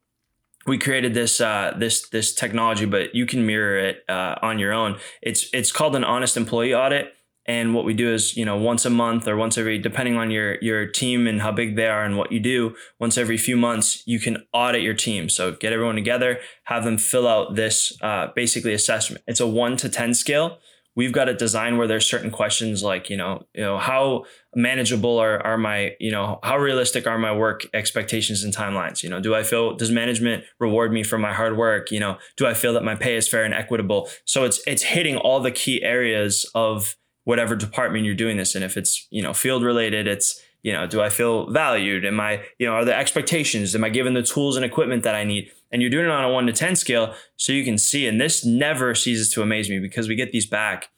we 0.69 0.77
created 0.77 1.13
this 1.13 1.41
uh, 1.41 1.73
this 1.77 2.07
this 2.09 2.33
technology, 2.33 2.85
but 2.85 3.13
you 3.13 3.25
can 3.25 3.45
mirror 3.45 3.77
it 3.77 4.03
uh, 4.07 4.35
on 4.41 4.59
your 4.59 4.71
own. 4.71 4.97
It's 5.21 5.49
it's 5.53 5.71
called 5.71 5.95
an 5.95 6.03
honest 6.03 6.37
employee 6.37 6.73
audit 6.73 7.13
and 7.49 7.73
what 7.73 7.83
we 7.83 7.95
do 7.95 8.13
is, 8.13 8.37
you 8.37 8.45
know, 8.45 8.57
once 8.57 8.85
a 8.85 8.91
month 8.91 9.27
or 9.27 9.35
once 9.35 9.57
every, 9.57 9.79
depending 9.79 10.17
on 10.17 10.29
your 10.29 10.59
your 10.61 10.85
team 10.85 11.25
and 11.25 11.41
how 11.41 11.51
big 11.51 11.75
they 11.75 11.87
are 11.87 12.05
and 12.05 12.15
what 12.15 12.31
you 12.31 12.39
do, 12.39 12.75
once 12.99 13.17
every 13.17 13.39
few 13.39 13.57
months, 13.57 14.03
you 14.05 14.19
can 14.19 14.45
audit 14.53 14.83
your 14.83 14.93
team. 14.93 15.29
So 15.29 15.53
get 15.53 15.73
everyone 15.73 15.95
together, 15.95 16.39
have 16.65 16.83
them 16.83 16.99
fill 16.99 17.27
out 17.27 17.55
this 17.55 17.97
uh, 18.03 18.27
basically 18.35 18.73
assessment. 18.73 19.23
It's 19.25 19.39
a 19.39 19.47
one 19.47 19.77
to 19.77 19.89
ten 19.89 20.13
scale. 20.13 20.59
We've 20.99 21.13
got 21.13 21.29
a 21.29 21.33
design 21.33 21.77
where 21.77 21.87
there's 21.87 22.05
certain 22.05 22.29
questions 22.29 22.83
like, 22.83 23.09
you 23.09 23.15
know, 23.15 23.45
you 23.53 23.61
know, 23.61 23.77
how 23.77 24.25
manageable 24.53 25.17
are 25.17 25.41
are 25.49 25.57
my, 25.57 25.95
you 25.97 26.11
know, 26.11 26.39
how 26.43 26.57
realistic 26.57 27.07
are 27.07 27.17
my 27.17 27.33
work 27.33 27.65
expectations 27.73 28.43
and 28.43 28.53
timelines? 28.53 29.01
You 29.01 29.09
know, 29.09 29.21
do 29.21 29.33
I 29.33 29.43
feel 29.43 29.77
does 29.77 29.91
management 29.91 30.43
reward 30.59 30.91
me 30.91 31.03
for 31.03 31.17
my 31.17 31.31
hard 31.31 31.55
work? 31.55 31.89
You 31.89 32.01
know, 32.01 32.17
do 32.35 32.45
I 32.45 32.53
feel 32.53 32.73
that 32.73 32.83
my 32.83 32.95
pay 32.95 33.15
is 33.15 33.29
fair 33.29 33.45
and 33.45 33.53
equitable? 33.53 34.09
So 34.25 34.43
it's 34.43 34.59
it's 34.67 34.83
hitting 34.83 35.15
all 35.15 35.39
the 35.39 35.51
key 35.51 35.81
areas 35.81 36.45
of 36.53 36.97
whatever 37.23 37.55
department 37.55 38.03
you're 38.03 38.13
doing 38.13 38.35
this 38.35 38.53
in. 38.53 38.61
If 38.61 38.75
it's, 38.75 39.07
you 39.09 39.21
know, 39.21 39.31
field 39.31 39.63
related, 39.63 40.05
it's, 40.05 40.41
you 40.63 40.73
know, 40.73 40.85
do 40.85 40.99
I 40.99 41.07
feel 41.07 41.49
valued? 41.49 42.03
Am 42.03 42.19
I, 42.19 42.43
you 42.57 42.67
know, 42.67 42.73
are 42.73 42.83
the 42.83 42.93
expectations? 42.93 43.73
Am 43.73 43.85
I 43.85 43.89
given 43.89 44.15
the 44.15 44.23
tools 44.23 44.57
and 44.57 44.65
equipment 44.65 45.03
that 45.03 45.15
I 45.15 45.23
need? 45.23 45.49
And 45.71 45.81
you're 45.81 45.91
doing 45.91 46.05
it 46.05 46.11
on 46.11 46.23
a 46.23 46.29
one 46.31 46.45
to 46.47 46.53
10 46.53 46.75
scale 46.75 47.13
so 47.35 47.53
you 47.53 47.63
can 47.63 47.77
see. 47.77 48.07
And 48.07 48.19
this 48.19 48.45
never 48.45 48.95
ceases 48.95 49.31
to 49.33 49.41
amaze 49.41 49.69
me 49.69 49.79
because 49.79 50.07
we 50.07 50.15
get 50.15 50.31
these 50.31 50.47
back. 50.47 50.89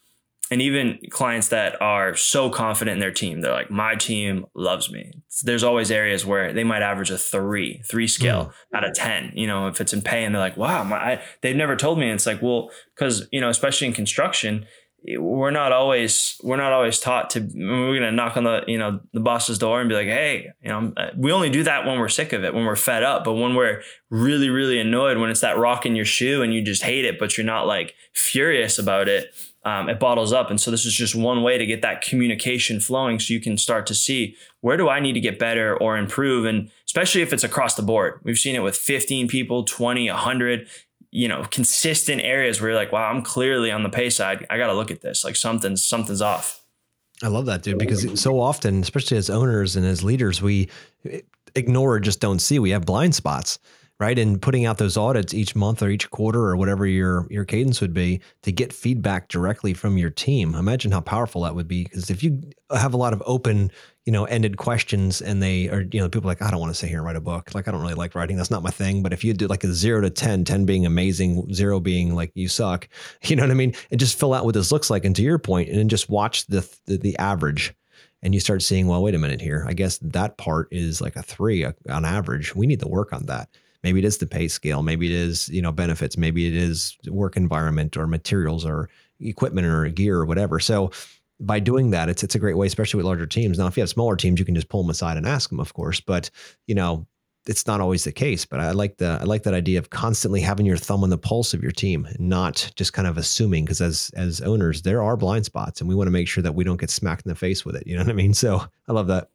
And 0.50 0.62
even 0.62 1.00
clients 1.10 1.48
that 1.48 1.82
are 1.82 2.14
so 2.14 2.50
confident 2.50 2.96
in 2.96 3.00
their 3.00 3.12
team, 3.12 3.40
they're 3.40 3.54
like, 3.54 3.72
my 3.72 3.96
team 3.96 4.46
loves 4.54 4.92
me. 4.92 5.14
There's 5.44 5.64
always 5.64 5.90
areas 5.90 6.26
where 6.26 6.52
they 6.52 6.66
might 6.66 6.82
average 6.82 7.10
a 7.10 7.18
three, 7.18 7.82
three 7.86 8.08
scale 8.08 8.48
mm. 8.74 8.78
out 8.78 8.84
of 8.84 8.94
10, 8.94 9.32
you 9.34 9.48
know, 9.48 9.68
if 9.68 9.80
it's 9.80 9.94
in 9.94 10.02
pay 10.02 10.26
and 10.26 10.36
they're 10.36 10.42
like, 10.42 10.58
wow, 10.58 10.84
my, 10.84 10.98
I, 10.98 11.22
they've 11.42 11.56
never 11.56 11.78
told 11.78 12.00
me. 12.00 12.08
And 12.08 12.16
it's 12.16 12.26
like, 12.26 12.42
well, 12.42 12.70
because, 12.94 13.30
you 13.32 13.40
know, 13.40 13.48
especially 13.48 13.88
in 13.88 13.94
construction, 13.94 14.66
we're 15.18 15.52
not 15.52 15.72
always 15.72 16.40
we're 16.44 16.58
not 16.58 16.72
always 16.72 17.00
taught 17.00 17.30
to 17.32 17.40
we're 17.40 17.96
gonna 17.96 18.12
knock 18.12 18.38
on 18.38 18.44
the 18.44 18.64
you 18.68 18.78
know 18.78 19.00
the 19.14 19.20
boss's 19.20 19.58
door 19.58 19.80
and 19.80 19.90
be 19.90 19.96
like 19.96 20.08
hey 20.08 20.48
you 20.62 20.70
know 20.70 20.94
we 21.18 21.32
only 21.32 21.50
do 21.50 21.64
that 21.64 21.86
when 21.86 22.00
we're 22.00 22.10
sick 22.10 22.34
of 22.34 22.44
it 22.44 22.54
when 22.54 22.66
we're 22.66 22.76
fed 22.76 23.04
up 23.04 23.24
but 23.24 23.34
when 23.34 23.56
we're 23.56 23.82
really 24.10 24.50
really 24.50 24.80
annoyed 24.80 25.18
when 25.18 25.30
it's 25.30 25.42
that 25.42 25.58
rock 25.58 25.86
in 25.86 25.96
your 25.96 26.06
shoe 26.06 26.44
and 26.44 26.54
you 26.54 26.62
just 26.62 26.84
hate 26.84 27.06
it 27.06 27.18
but 27.18 27.38
you're 27.38 27.46
not 27.46 27.66
like 27.66 27.96
furious 28.14 28.78
about 28.78 29.08
it 29.08 29.34
um, 29.64 29.90
it 29.90 30.00
bottles 30.00 30.34
up. 30.34 30.50
And 30.50 30.60
so 30.60 30.72
this 30.72 30.86
is 30.86 30.96
just 30.96 31.14
one 31.14 31.44
way 31.44 31.58
to 31.58 31.66
get 31.66 31.82
that 31.84 32.02
communication 32.02 32.80
flowing 32.80 33.20
so 33.20 33.34
you 33.34 33.40
can 33.40 33.58
start 33.58 33.86
to 33.88 33.96
see 33.96 34.36
where 34.62 34.78
do 34.78 34.90
i 34.90 35.00
need 35.00 35.14
to 35.14 35.20
get 35.20 35.40
better 35.40 35.78
or 35.78 35.98
improve? 35.98 36.46
And 36.46 36.72
especially 36.88 37.22
if 37.22 37.32
it's 37.32 37.44
across 37.44 37.76
the 37.76 37.84
board. 37.84 38.20
We've 38.24 38.38
seen 38.38 38.56
it 38.56 38.64
with 38.64 38.76
15 38.76 39.28
people 39.28 39.64
20 39.64 40.10
100 40.10 40.68
you 41.12 41.28
know, 41.28 41.44
consistent 41.52 42.22
areas 42.22 42.60
where 42.60 42.72
you're 42.72 42.80
like, 42.80 42.92
wow, 42.92 43.10
I'm 43.10 43.22
clearly 43.22 43.72
on 43.72 43.84
the 43.84 43.90
pay 43.90 44.10
side. 44.10 44.46
I 44.50 44.58
got 44.58 44.68
to 44.68 44.74
look 44.74 44.92
at 44.92 45.02
this. 45.02 45.24
Like 45.24 45.36
something's 45.36 45.86
something's 45.86 46.22
off. 46.22 46.64
I 47.24 47.28
love 47.28 47.46
that, 47.46 47.62
dude, 47.62 47.78
because 47.78 48.20
so 48.20 48.40
often, 48.40 48.82
especially 48.82 49.18
as 49.18 49.30
owners 49.30 49.76
and 49.76 49.86
as 49.86 50.04
leaders, 50.04 50.42
we 50.42 50.70
eh, 51.08 51.22
ignore 51.54 51.96
or 51.96 52.00
just 52.00 52.20
don't 52.20 52.40
see. 52.40 52.58
We 52.58 52.72
have 52.72 52.86
blind 52.86 53.14
spots 53.14 53.60
right? 54.02 54.18
And 54.18 54.42
putting 54.42 54.66
out 54.66 54.80
those 54.80 54.98
audits 54.98 55.32
each 55.32 55.56
month 55.56 55.84
or 55.84 55.90
each 55.90 56.10
quarter 56.10 56.40
or 56.40 56.58
whatever 56.58 56.88
your 56.88 57.28
your 57.30 57.46
cadence 57.46 57.82
would 57.82 57.94
be 57.94 58.20
to 58.42 58.52
get 58.52 58.74
feedback 58.74 59.28
directly 59.28 59.76
from 59.76 59.96
your 59.96 60.10
team. 60.10 60.56
Imagine 60.56 60.92
how 60.92 61.02
powerful 61.02 61.44
that 61.44 61.54
would 61.54 61.68
be 61.68 61.84
because 61.84 62.10
if 62.10 62.24
you 62.24 62.42
have 62.76 62.96
a 62.96 62.98
lot 62.98 63.14
of 63.14 63.22
open, 63.28 63.72
you 64.06 64.12
know, 64.12 64.26
ended 64.26 64.58
questions 64.58 65.22
and 65.22 65.44
they 65.44 65.70
are, 65.70 65.82
you 65.82 66.00
know, 66.00 66.10
people 66.10 66.28
like, 66.28 66.42
I 66.42 66.50
don't 66.50 66.60
want 66.60 66.74
to 66.74 66.78
sit 66.78 66.90
here 66.90 66.98
and 66.98 67.06
write 67.06 67.16
a 67.16 67.22
book. 67.22 67.54
Like 67.54 67.68
I 67.68 67.72
don't 67.72 67.82
really 67.82 67.94
like 67.94 68.16
writing. 68.16 68.36
That's 68.36 68.50
not 68.50 68.64
my 68.64 68.72
thing. 68.72 69.04
But 69.04 69.14
if 69.14 69.24
you 69.24 69.34
do 69.34 69.48
like 69.48 69.64
a 69.64 69.74
zero 69.74 70.02
to 70.02 70.10
10, 70.10 70.44
10 70.44 70.66
being 70.66 70.86
amazing, 70.86 71.54
zero 71.54 71.80
being 71.80 72.16
like 72.16 72.32
you 72.34 72.48
suck, 72.48 72.88
you 73.24 73.36
know 73.36 73.44
what 73.44 73.52
I 73.52 73.56
mean? 73.56 73.74
And 73.92 74.00
just 74.00 74.20
fill 74.20 74.34
out 74.34 74.46
what 74.46 74.56
this 74.56 74.72
looks 74.72 74.90
like. 74.90 75.06
And 75.06 75.16
to 75.16 75.22
your 75.22 75.38
point, 75.38 75.70
and 75.70 75.78
then 75.78 75.90
just 75.90 76.10
watch 76.10 76.48
the 76.48 76.68
the, 76.86 76.98
the 76.98 77.18
average 77.18 77.74
and 78.24 78.34
you 78.34 78.40
start 78.40 78.62
seeing, 78.62 78.88
well, 78.88 79.02
wait 79.02 79.16
a 79.16 79.20
minute 79.20 79.42
here. 79.42 79.66
I 79.68 79.74
guess 79.74 79.98
that 80.00 80.38
part 80.38 80.68
is 80.72 81.02
like 81.02 81.16
a 81.16 81.24
three 81.24 81.66
on 81.66 82.06
average. 82.06 82.56
We 82.56 82.68
need 82.68 82.80
to 82.82 82.88
work 82.88 83.14
on 83.14 83.26
that. 83.28 83.50
Maybe 83.84 84.00
it 84.00 84.06
is 84.06 84.20
the 84.20 84.28
pay 84.28 84.48
scale. 84.48 84.84
Maybe 84.84 85.08
it 85.08 85.14
is, 85.14 85.50
you 85.50 85.62
know, 85.62 85.72
benefits. 85.72 86.18
Maybe 86.18 86.48
it 86.48 86.56
is 86.56 86.98
work 87.08 87.36
environment 87.36 87.98
or 87.98 88.06
materials 88.06 88.64
or 88.64 88.90
equipment 89.20 89.66
or 89.66 89.88
gear 89.90 90.18
or 90.18 90.26
whatever. 90.26 90.60
So 90.60 90.92
by 91.42 91.60
doing 91.60 91.92
that, 91.92 92.10
it's 92.10 92.24
it's 92.24 92.36
a 92.36 92.40
great 92.40 92.58
way, 92.58 92.68
especially 92.68 92.98
with 92.98 93.06
larger 93.06 93.26
teams. 93.26 93.58
Now, 93.58 93.68
if 93.68 93.78
you 93.78 93.82
have 93.82 93.90
smaller 93.90 94.16
teams, 94.16 94.40
you 94.40 94.46
can 94.46 94.56
just 94.56 94.70
pull 94.70 94.84
them 94.84 94.90
aside 94.90 95.18
and 95.18 95.28
ask 95.28 95.50
them, 95.50 95.60
of 95.60 95.74
course. 95.74 96.00
But 96.00 96.30
you 96.68 96.76
know, 96.76 97.08
it's 97.48 97.66
not 97.66 97.82
always 97.82 98.04
the 98.04 98.12
case. 98.12 98.46
But 98.46 98.60
I 98.60 98.72
like 98.72 98.98
the 98.98 99.18
I 99.22 99.24
like 99.24 99.44
that 99.44 99.54
idea 99.54 99.80
of 99.80 99.90
constantly 99.90 100.42
having 100.42 100.66
your 100.66 100.78
thumb 100.78 101.04
on 101.04 101.10
the 101.10 101.18
pulse 101.18 101.54
of 101.54 101.62
your 101.62 101.72
team, 101.72 102.08
not 102.20 102.72
just 102.76 102.94
kind 102.94 103.08
of 103.08 103.18
assuming. 103.18 103.66
Because 103.66 103.82
as 103.82 104.12
as 104.16 104.42
owners, 104.42 104.84
there 104.84 105.02
are 105.02 105.18
blind 105.18 105.46
spots, 105.46 105.82
and 105.82 105.90
we 105.90 105.96
want 105.96 106.08
to 106.08 106.12
make 106.12 106.28
sure 106.28 106.44
that 106.44 106.56
we 106.56 106.64
don't 106.64 106.80
get 106.80 106.90
smacked 106.90 107.26
in 107.26 107.30
the 107.30 107.36
face 107.36 107.66
with 107.66 107.76
it. 107.76 107.88
You 107.88 107.96
know 107.96 108.04
what 108.04 108.10
I 108.10 108.14
mean? 108.14 108.34
So 108.34 108.64
I 108.88 108.94
love 108.94 109.08
that. 109.08 109.30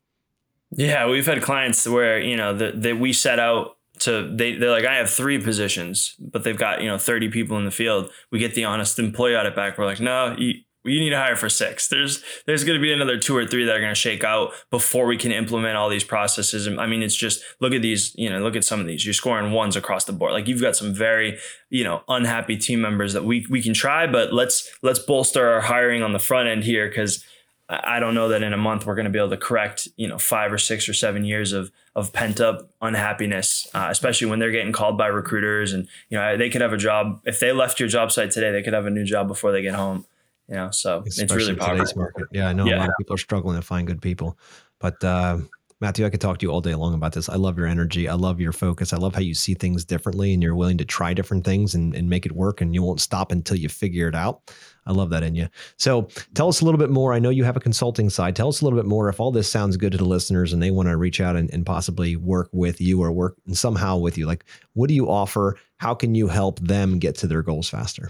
Yeah, 0.70 1.08
we've 1.08 1.26
had 1.26 1.42
clients 1.42 1.86
where 1.86 2.20
you 2.20 2.36
know 2.36 2.56
that 2.56 2.98
we 2.98 3.12
set 3.12 3.38
out 3.38 3.76
to 4.00 4.30
they 4.34 4.54
they're 4.54 4.70
like 4.70 4.84
I 4.84 4.96
have 4.96 5.10
three 5.10 5.38
positions, 5.38 6.14
but 6.18 6.44
they've 6.44 6.58
got 6.58 6.82
you 6.82 6.88
know 6.88 6.98
thirty 6.98 7.28
people 7.28 7.56
in 7.58 7.64
the 7.64 7.70
field. 7.70 8.10
We 8.30 8.38
get 8.38 8.54
the 8.54 8.64
honest 8.64 8.98
employee 8.98 9.36
audit 9.36 9.56
back. 9.56 9.78
We're 9.78 9.86
like, 9.86 10.00
no, 10.00 10.34
you, 10.38 10.54
you 10.86 11.00
need 11.00 11.10
to 11.10 11.18
hire 11.18 11.36
for 11.36 11.48
six. 11.48 11.88
There's 11.88 12.22
there's 12.46 12.64
going 12.64 12.78
to 12.78 12.82
be 12.82 12.92
another 12.92 13.18
two 13.18 13.36
or 13.36 13.46
three 13.46 13.64
that 13.64 13.76
are 13.76 13.80
going 13.80 13.90
to 13.90 13.94
shake 13.94 14.24
out 14.24 14.52
before 14.70 15.06
we 15.06 15.16
can 15.16 15.32
implement 15.32 15.76
all 15.76 15.88
these 15.88 16.04
processes. 16.04 16.66
I 16.66 16.86
mean, 16.86 17.02
it's 17.02 17.16
just 17.16 17.42
look 17.60 17.72
at 17.72 17.82
these. 17.82 18.14
You 18.16 18.30
know, 18.30 18.40
look 18.40 18.56
at 18.56 18.64
some 18.64 18.80
of 18.80 18.86
these. 18.86 19.04
You're 19.04 19.14
scoring 19.14 19.52
ones 19.52 19.76
across 19.76 20.04
the 20.04 20.12
board. 20.12 20.32
Like 20.32 20.48
you've 20.48 20.60
got 20.60 20.76
some 20.76 20.94
very 20.94 21.38
you 21.70 21.84
know 21.84 22.02
unhappy 22.08 22.56
team 22.56 22.80
members 22.80 23.12
that 23.12 23.24
we 23.24 23.46
we 23.50 23.62
can 23.62 23.74
try, 23.74 24.06
but 24.06 24.32
let's 24.32 24.70
let's 24.82 24.98
bolster 24.98 25.48
our 25.48 25.60
hiring 25.60 26.02
on 26.02 26.12
the 26.12 26.18
front 26.18 26.48
end 26.48 26.64
here 26.64 26.88
because 26.88 27.24
I 27.68 27.98
don't 27.98 28.14
know 28.14 28.28
that 28.28 28.42
in 28.42 28.52
a 28.52 28.56
month 28.56 28.86
we're 28.86 28.94
going 28.94 29.06
to 29.06 29.10
be 29.10 29.18
able 29.18 29.30
to 29.30 29.36
correct, 29.36 29.88
you 29.96 30.06
know, 30.06 30.18
five 30.18 30.52
or 30.52 30.58
six 30.58 30.88
or 30.88 30.94
seven 30.94 31.24
years 31.24 31.52
of 31.52 31.72
of 31.96 32.12
pent 32.12 32.40
up 32.40 32.70
unhappiness, 32.80 33.66
uh, 33.74 33.88
especially 33.90 34.28
when 34.28 34.38
they're 34.38 34.52
getting 34.52 34.72
called 34.72 34.96
by 34.96 35.08
recruiters 35.08 35.72
and 35.72 35.88
you 36.08 36.16
know 36.16 36.36
they 36.36 36.48
could 36.48 36.60
have 36.60 36.72
a 36.72 36.76
job 36.76 37.20
if 37.24 37.40
they 37.40 37.52
left 37.52 37.80
your 37.80 37.88
job 37.88 38.12
site 38.12 38.30
today, 38.30 38.52
they 38.52 38.62
could 38.62 38.72
have 38.72 38.86
a 38.86 38.90
new 38.90 39.04
job 39.04 39.26
before 39.26 39.50
they 39.50 39.62
get 39.62 39.74
home. 39.74 40.04
You 40.48 40.56
know, 40.56 40.70
so 40.70 41.02
especially 41.06 41.24
it's 41.24 41.34
really 41.34 41.54
powerful. 41.56 42.02
Market. 42.02 42.26
Yeah, 42.32 42.48
I 42.48 42.52
know 42.52 42.66
yeah. 42.66 42.76
a 42.76 42.80
lot 42.80 42.88
of 42.88 42.94
people 42.98 43.14
are 43.14 43.18
struggling 43.18 43.56
to 43.56 43.62
find 43.62 43.86
good 43.86 44.00
people, 44.00 44.38
but 44.78 45.02
uh, 45.02 45.38
Matthew, 45.78 46.06
I 46.06 46.10
could 46.10 46.22
talk 46.22 46.38
to 46.38 46.46
you 46.46 46.50
all 46.50 46.62
day 46.62 46.74
long 46.74 46.94
about 46.94 47.12
this. 47.12 47.28
I 47.28 47.34
love 47.34 47.58
your 47.58 47.66
energy. 47.66 48.08
I 48.08 48.14
love 48.14 48.40
your 48.40 48.52
focus. 48.52 48.94
I 48.94 48.96
love 48.96 49.14
how 49.14 49.20
you 49.20 49.34
see 49.34 49.52
things 49.52 49.84
differently 49.84 50.32
and 50.32 50.42
you're 50.42 50.56
willing 50.56 50.78
to 50.78 50.86
try 50.86 51.12
different 51.12 51.44
things 51.44 51.74
and, 51.74 51.94
and 51.94 52.08
make 52.08 52.24
it 52.24 52.32
work 52.32 52.62
and 52.62 52.74
you 52.74 52.82
won't 52.82 53.00
stop 53.00 53.30
until 53.30 53.58
you 53.58 53.68
figure 53.68 54.08
it 54.08 54.14
out. 54.14 54.54
I 54.86 54.92
love 54.92 55.10
that 55.10 55.22
in 55.22 55.34
you. 55.34 55.48
So 55.76 56.08
tell 56.32 56.48
us 56.48 56.62
a 56.62 56.64
little 56.64 56.78
bit 56.78 56.88
more. 56.88 57.12
I 57.12 57.18
know 57.18 57.28
you 57.28 57.44
have 57.44 57.58
a 57.58 57.60
consulting 57.60 58.08
side. 58.08 58.34
Tell 58.34 58.48
us 58.48 58.62
a 58.62 58.64
little 58.64 58.78
bit 58.78 58.88
more 58.88 59.10
if 59.10 59.20
all 59.20 59.30
this 59.30 59.50
sounds 59.50 59.76
good 59.76 59.92
to 59.92 59.98
the 59.98 60.06
listeners 60.06 60.54
and 60.54 60.62
they 60.62 60.70
want 60.70 60.88
to 60.88 60.96
reach 60.96 61.20
out 61.20 61.36
and, 61.36 61.52
and 61.52 61.66
possibly 61.66 62.16
work 62.16 62.48
with 62.52 62.80
you 62.80 63.02
or 63.02 63.12
work 63.12 63.36
somehow 63.52 63.98
with 63.98 64.16
you. 64.16 64.26
Like, 64.26 64.46
what 64.72 64.88
do 64.88 64.94
you 64.94 65.10
offer? 65.10 65.58
How 65.76 65.94
can 65.94 66.14
you 66.14 66.26
help 66.26 66.58
them 66.60 66.98
get 66.98 67.16
to 67.16 67.26
their 67.26 67.42
goals 67.42 67.68
faster? 67.68 68.08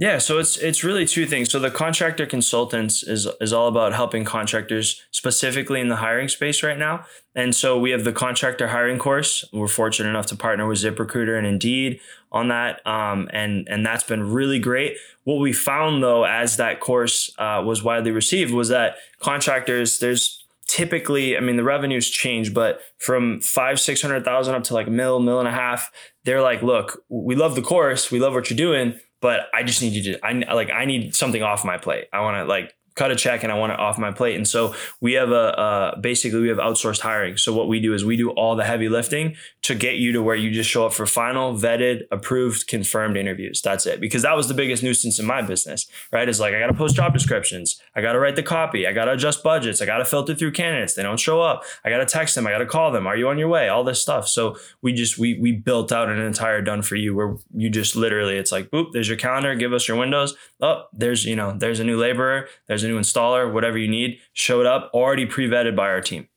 Yeah, 0.00 0.16
so 0.16 0.38
it's 0.38 0.56
it's 0.56 0.82
really 0.82 1.04
two 1.04 1.26
things. 1.26 1.52
So 1.52 1.58
the 1.58 1.70
contractor 1.70 2.24
consultants 2.24 3.02
is 3.02 3.28
is 3.38 3.52
all 3.52 3.68
about 3.68 3.92
helping 3.92 4.24
contractors 4.24 5.02
specifically 5.10 5.78
in 5.78 5.88
the 5.88 5.96
hiring 5.96 6.28
space 6.28 6.62
right 6.62 6.78
now. 6.78 7.04
And 7.34 7.54
so 7.54 7.78
we 7.78 7.90
have 7.90 8.04
the 8.04 8.12
contractor 8.12 8.68
hiring 8.68 8.98
course. 8.98 9.44
We're 9.52 9.68
fortunate 9.68 10.08
enough 10.08 10.24
to 10.28 10.36
partner 10.36 10.66
with 10.66 10.78
ZipRecruiter 10.78 11.36
and 11.36 11.46
Indeed 11.46 12.00
on 12.32 12.48
that, 12.48 12.84
um, 12.86 13.28
and 13.34 13.68
and 13.68 13.84
that's 13.84 14.02
been 14.02 14.32
really 14.32 14.58
great. 14.58 14.96
What 15.24 15.38
we 15.38 15.52
found 15.52 16.02
though, 16.02 16.24
as 16.24 16.56
that 16.56 16.80
course 16.80 17.30
uh, 17.36 17.62
was 17.62 17.84
widely 17.84 18.10
received, 18.10 18.54
was 18.54 18.70
that 18.70 18.96
contractors 19.20 19.98
there's 19.98 20.46
typically, 20.66 21.36
I 21.36 21.40
mean, 21.40 21.56
the 21.56 21.64
revenues 21.64 22.08
change, 22.08 22.54
but 22.54 22.80
from 22.96 23.42
five, 23.42 23.78
six 23.78 24.00
hundred 24.00 24.24
thousand 24.24 24.54
up 24.54 24.64
to 24.64 24.74
like 24.74 24.86
a 24.86 24.90
mill, 24.90 25.20
mill 25.20 25.40
and 25.40 25.48
a 25.48 25.52
half, 25.52 25.92
they're 26.24 26.40
like, 26.40 26.62
look, 26.62 27.04
we 27.10 27.34
love 27.34 27.54
the 27.54 27.60
course, 27.60 28.10
we 28.10 28.18
love 28.18 28.32
what 28.32 28.48
you're 28.48 28.56
doing, 28.56 28.98
but 29.20 29.48
I 29.54 29.62
just 29.62 29.82
need 29.82 29.92
you 29.92 30.14
to 30.14 30.24
I 30.24 30.32
like 30.54 30.70
I 30.70 30.84
need 30.84 31.14
something 31.14 31.42
off 31.42 31.64
my 31.64 31.78
plate. 31.78 32.06
I 32.12 32.20
want 32.20 32.36
to 32.36 32.44
like 32.44 32.74
cut 32.94 33.10
a 33.10 33.16
check 33.16 33.42
and 33.42 33.52
I 33.52 33.58
want 33.58 33.72
it 33.72 33.78
off 33.78 33.98
my 33.98 34.12
plate. 34.12 34.36
And 34.36 34.46
so 34.46 34.74
we 35.00 35.14
have 35.14 35.30
a 35.30 35.58
uh, 35.58 36.00
basically 36.00 36.40
we 36.40 36.48
have 36.48 36.58
outsourced 36.58 37.00
hiring. 37.00 37.36
So 37.36 37.54
what 37.54 37.68
we 37.68 37.80
do 37.80 37.94
is 37.94 38.04
we 38.04 38.16
do 38.16 38.30
all 38.30 38.56
the 38.56 38.64
heavy 38.64 38.88
lifting 38.88 39.36
to 39.62 39.74
get 39.74 39.96
you 39.96 40.12
to 40.12 40.22
where 40.22 40.36
you 40.36 40.50
just 40.50 40.68
show 40.68 40.86
up 40.86 40.92
for 40.92 41.06
final, 41.06 41.54
vetted, 41.54 42.02
approved, 42.10 42.66
confirmed 42.66 43.16
interviews. 43.16 43.62
That's 43.62 43.86
it. 43.86 44.00
Because 44.00 44.22
that 44.22 44.36
was 44.36 44.48
the 44.48 44.54
biggest 44.54 44.82
nuisance 44.82 45.18
in 45.18 45.26
my 45.26 45.42
business, 45.42 45.86
right? 46.12 46.28
Is 46.28 46.40
like 46.40 46.54
I 46.54 46.60
got 46.60 46.68
to 46.68 46.74
post 46.74 46.96
job 46.96 47.12
descriptions, 47.12 47.80
I 47.94 48.00
got 48.00 48.12
to 48.12 48.18
write 48.18 48.36
the 48.36 48.42
copy, 48.42 48.86
I 48.86 48.92
got 48.92 49.06
to 49.06 49.12
adjust 49.12 49.42
budgets, 49.42 49.80
I 49.80 49.86
got 49.86 49.98
to 49.98 50.04
filter 50.04 50.34
through 50.34 50.52
candidates. 50.52 50.94
They 50.94 51.02
don't 51.02 51.20
show 51.20 51.40
up. 51.40 51.64
I 51.84 51.90
got 51.90 51.98
to 51.98 52.06
text 52.06 52.34
them, 52.34 52.46
I 52.46 52.50
got 52.50 52.58
to 52.58 52.66
call 52.66 52.90
them. 52.92 53.06
Are 53.06 53.16
you 53.16 53.28
on 53.28 53.38
your 53.38 53.48
way? 53.48 53.68
All 53.68 53.84
this 53.84 54.00
stuff. 54.00 54.28
So 54.28 54.56
we 54.82 54.92
just 54.92 55.18
we 55.18 55.38
we 55.38 55.52
built 55.52 55.92
out 55.92 56.08
an 56.08 56.18
entire 56.18 56.62
done 56.62 56.82
for 56.82 56.96
you 56.96 57.14
where 57.14 57.36
you 57.54 57.70
just 57.70 57.96
literally 57.96 58.36
it's 58.36 58.52
like, 58.52 58.70
boop, 58.70 58.92
there's 58.92 59.08
your 59.08 59.16
calendar, 59.16 59.54
give 59.54 59.72
us 59.72 59.88
your 59.88 59.96
windows. 59.96 60.36
Oh, 60.60 60.84
there's 60.92 61.24
you 61.24 61.36
know 61.36 61.56
there's 61.56 61.80
a 61.80 61.84
new 61.84 61.98
laborer, 61.98 62.48
there's 62.66 62.79
a 62.82 62.88
new 62.88 62.98
installer, 62.98 63.52
whatever 63.52 63.78
you 63.78 63.88
need, 63.88 64.18
showed 64.32 64.66
up 64.66 64.90
already 64.94 65.26
pre-vetted 65.26 65.76
by 65.76 65.88
our 65.88 66.00
team. 66.00 66.28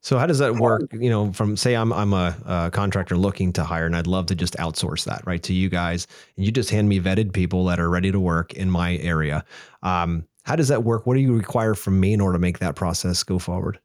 So 0.00 0.18
how 0.18 0.26
does 0.26 0.38
that 0.38 0.56
work? 0.56 0.82
You 0.92 1.10
know, 1.10 1.32
from 1.32 1.56
say 1.56 1.74
I'm 1.74 1.92
I'm 1.92 2.12
a, 2.12 2.36
a, 2.46 2.70
contractor 2.70 3.16
looking 3.16 3.52
to 3.54 3.64
hire, 3.64 3.86
and 3.86 3.94
I'd 3.94 4.06
love 4.06 4.26
to 4.26 4.34
just 4.34 4.56
outsource 4.56 5.04
that 5.04 5.22
right 5.26 5.42
to 5.42 5.52
you 5.52 5.68
guys, 5.68 6.06
and 6.36 6.44
you 6.44 6.52
just 6.52 6.70
hand 6.70 6.88
me 6.88 7.00
vetted 7.00 7.32
people 7.32 7.64
that 7.66 7.78
are 7.78 7.90
ready 7.90 8.10
to 8.10 8.20
work 8.20 8.54
in 8.54 8.70
my 8.70 8.96
area. 8.96 9.44
Um, 9.82 10.26
how 10.44 10.56
does 10.56 10.68
that 10.68 10.84
work? 10.84 11.06
What 11.06 11.14
do 11.14 11.20
you 11.20 11.36
require 11.36 11.74
from 11.74 12.00
me 12.00 12.12
in 12.12 12.20
order 12.20 12.36
to 12.36 12.40
make 12.40 12.58
that 12.58 12.76
process 12.76 13.22
go 13.22 13.38
forward? 13.38 13.78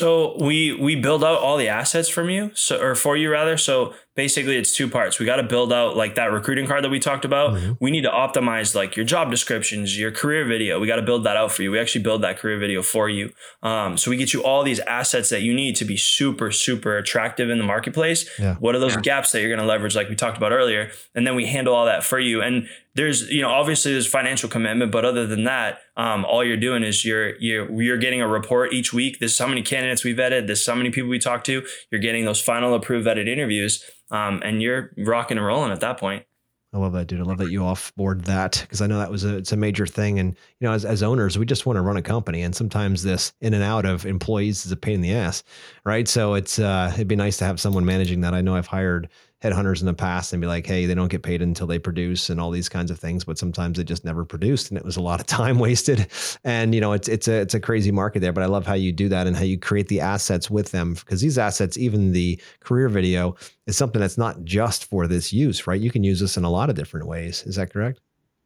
So 0.00 0.34
we 0.42 0.72
we 0.72 0.96
build 0.96 1.22
out 1.22 1.42
all 1.42 1.58
the 1.58 1.68
assets 1.68 2.08
from 2.08 2.30
you, 2.30 2.52
so 2.54 2.80
or 2.80 2.94
for 2.94 3.18
you 3.18 3.30
rather. 3.30 3.58
So 3.58 3.92
basically 4.16 4.56
it's 4.56 4.74
two 4.74 4.88
parts. 4.88 5.18
We 5.18 5.26
got 5.26 5.36
to 5.36 5.42
build 5.42 5.74
out 5.74 5.94
like 5.94 6.14
that 6.14 6.32
recruiting 6.32 6.66
card 6.66 6.82
that 6.84 6.88
we 6.88 6.98
talked 6.98 7.26
about. 7.26 7.52
Mm-hmm. 7.52 7.72
We 7.80 7.90
need 7.90 8.04
to 8.04 8.10
optimize 8.10 8.74
like 8.74 8.96
your 8.96 9.04
job 9.04 9.30
descriptions, 9.30 9.98
your 9.98 10.10
career 10.10 10.46
video. 10.46 10.80
We 10.80 10.86
got 10.86 10.96
to 10.96 11.02
build 11.02 11.24
that 11.24 11.36
out 11.36 11.52
for 11.52 11.62
you. 11.62 11.70
We 11.70 11.78
actually 11.78 12.02
build 12.02 12.22
that 12.22 12.38
career 12.38 12.58
video 12.58 12.80
for 12.80 13.10
you. 13.10 13.30
Um, 13.62 13.98
so 13.98 14.10
we 14.10 14.16
get 14.16 14.32
you 14.32 14.42
all 14.42 14.62
these 14.62 14.80
assets 14.80 15.28
that 15.28 15.42
you 15.42 15.52
need 15.52 15.76
to 15.76 15.84
be 15.84 15.98
super, 15.98 16.50
super 16.50 16.96
attractive 16.96 17.50
in 17.50 17.58
the 17.58 17.64
marketplace. 17.64 18.26
Yeah. 18.38 18.54
What 18.54 18.74
are 18.74 18.78
those 18.78 18.94
yeah. 18.94 19.02
gaps 19.02 19.32
that 19.32 19.40
you're 19.40 19.50
going 19.50 19.60
to 19.60 19.66
leverage, 19.66 19.94
like 19.94 20.08
we 20.08 20.16
talked 20.16 20.38
about 20.38 20.52
earlier? 20.52 20.90
And 21.14 21.26
then 21.26 21.34
we 21.34 21.44
handle 21.44 21.74
all 21.74 21.84
that 21.84 22.04
for 22.04 22.18
you. 22.18 22.40
And 22.40 22.68
there's, 23.00 23.30
you 23.30 23.40
know, 23.40 23.48
obviously 23.48 23.92
there's 23.92 24.06
financial 24.06 24.46
commitment, 24.46 24.92
but 24.92 25.06
other 25.06 25.26
than 25.26 25.44
that, 25.44 25.78
um, 25.96 26.26
all 26.26 26.44
you're 26.44 26.58
doing 26.58 26.82
is 26.82 27.02
you're 27.02 27.34
you're 27.36 27.80
you're 27.80 27.96
getting 27.96 28.20
a 28.20 28.28
report 28.28 28.74
each 28.74 28.92
week. 28.92 29.18
There's 29.20 29.38
how 29.38 29.46
many 29.46 29.62
candidates 29.62 30.04
we 30.04 30.14
vetted. 30.14 30.46
There's 30.46 30.66
how 30.66 30.74
many 30.74 30.90
people 30.90 31.08
we 31.08 31.18
talked 31.18 31.46
to. 31.46 31.66
You're 31.90 32.00
getting 32.02 32.26
those 32.26 32.42
final 32.42 32.74
approved 32.74 33.06
vetted 33.06 33.26
interviews 33.26 33.82
um, 34.10 34.42
and 34.44 34.60
you're 34.60 34.90
rocking 34.98 35.38
and 35.38 35.46
rolling 35.46 35.72
at 35.72 35.80
that 35.80 35.98
point. 35.98 36.26
I 36.74 36.78
love 36.78 36.92
that, 36.92 37.06
dude. 37.06 37.20
I 37.20 37.24
love 37.24 37.38
that 37.38 37.50
you 37.50 37.60
offboard 37.60 38.26
that 38.26 38.58
because 38.60 38.82
I 38.82 38.86
know 38.86 38.98
that 38.98 39.10
was 39.10 39.24
a 39.24 39.38
it's 39.38 39.52
a 39.52 39.56
major 39.56 39.86
thing. 39.86 40.18
And 40.18 40.36
you 40.60 40.68
know, 40.68 40.74
as 40.74 40.84
as 40.84 41.02
owners, 41.02 41.38
we 41.38 41.46
just 41.46 41.64
want 41.64 41.78
to 41.78 41.80
run 41.80 41.96
a 41.96 42.02
company, 42.02 42.42
and 42.42 42.54
sometimes 42.54 43.02
this 43.02 43.32
in 43.40 43.54
and 43.54 43.64
out 43.64 43.86
of 43.86 44.04
employees 44.04 44.66
is 44.66 44.72
a 44.72 44.76
pain 44.76 44.96
in 44.96 45.00
the 45.00 45.14
ass, 45.14 45.42
right? 45.86 46.06
So 46.06 46.34
it's 46.34 46.58
uh, 46.58 46.90
it'd 46.92 47.08
be 47.08 47.16
nice 47.16 47.38
to 47.38 47.46
have 47.46 47.58
someone 47.58 47.86
managing 47.86 48.20
that. 48.20 48.34
I 48.34 48.42
know 48.42 48.54
I've 48.56 48.66
hired 48.66 49.08
headhunters 49.42 49.80
in 49.80 49.86
the 49.86 49.94
past 49.94 50.32
and 50.32 50.40
be 50.40 50.46
like, 50.46 50.66
hey, 50.66 50.84
they 50.84 50.94
don't 50.94 51.08
get 51.08 51.22
paid 51.22 51.40
until 51.40 51.66
they 51.66 51.78
produce 51.78 52.28
and 52.28 52.40
all 52.40 52.50
these 52.50 52.68
kinds 52.68 52.90
of 52.90 52.98
things. 52.98 53.24
But 53.24 53.38
sometimes 53.38 53.78
they 53.78 53.84
just 53.84 54.04
never 54.04 54.24
produced, 54.24 54.70
and 54.70 54.78
it 54.78 54.84
was 54.84 54.96
a 54.96 55.02
lot 55.02 55.20
of 55.20 55.26
time 55.26 55.58
wasted. 55.58 56.08
And 56.44 56.74
you 56.74 56.80
know, 56.80 56.92
it's 56.92 57.08
it's 57.08 57.28
a 57.28 57.40
it's 57.40 57.54
a 57.54 57.60
crazy 57.60 57.90
market 57.90 58.20
there. 58.20 58.32
But 58.32 58.44
I 58.44 58.46
love 58.46 58.66
how 58.66 58.74
you 58.74 58.92
do 58.92 59.08
that 59.08 59.26
and 59.26 59.36
how 59.36 59.44
you 59.44 59.58
create 59.58 59.88
the 59.88 60.00
assets 60.00 60.50
with 60.50 60.70
them 60.72 60.94
because 60.94 61.20
these 61.20 61.38
assets, 61.38 61.78
even 61.78 62.12
the 62.12 62.40
career 62.60 62.88
video, 62.88 63.36
is 63.66 63.76
something 63.76 64.00
that's 64.00 64.18
not 64.18 64.44
just 64.44 64.84
for 64.84 65.06
this 65.06 65.32
use, 65.32 65.66
right? 65.66 65.80
You 65.80 65.90
can 65.90 66.04
use 66.04 66.20
this 66.20 66.36
in 66.36 66.44
a 66.44 66.50
lot 66.50 66.68
of 66.68 66.76
different 66.76 67.06
ways. 67.06 67.42
Is 67.44 67.56
that 67.56 67.72
correct? 67.72 68.00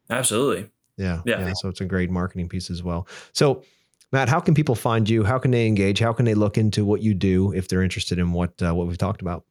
Absolutely. 0.09 0.69
Yeah. 0.97 1.21
Yeah. 1.25 1.39
yeah. 1.39 1.53
So 1.55 1.67
it's 1.67 1.81
a 1.81 1.85
great 1.85 2.09
marketing 2.09 2.49
piece 2.49 2.69
as 2.69 2.83
well. 2.83 3.07
So. 3.33 3.63
Matt, 4.11 4.29
how 4.29 4.39
can 4.39 4.53
people 4.53 4.75
find 4.75 5.09
you? 5.09 5.23
How 5.25 5.39
can 5.39 5.51
they 5.51 5.67
engage? 5.67 5.99
How 5.99 6.13
can 6.13 6.25
they 6.25 6.35
look 6.35 6.57
into 6.57 6.85
what 6.85 7.01
you 7.01 7.13
do 7.13 7.51
if 7.51 7.67
they're 7.67 7.81
interested 7.81 8.17
in 8.17 8.31
what 8.31 8.53
uh, 8.61 8.73
what 8.73 8.87
we've 8.87 8.99
talked 8.99 9.19
about? 9.19 9.43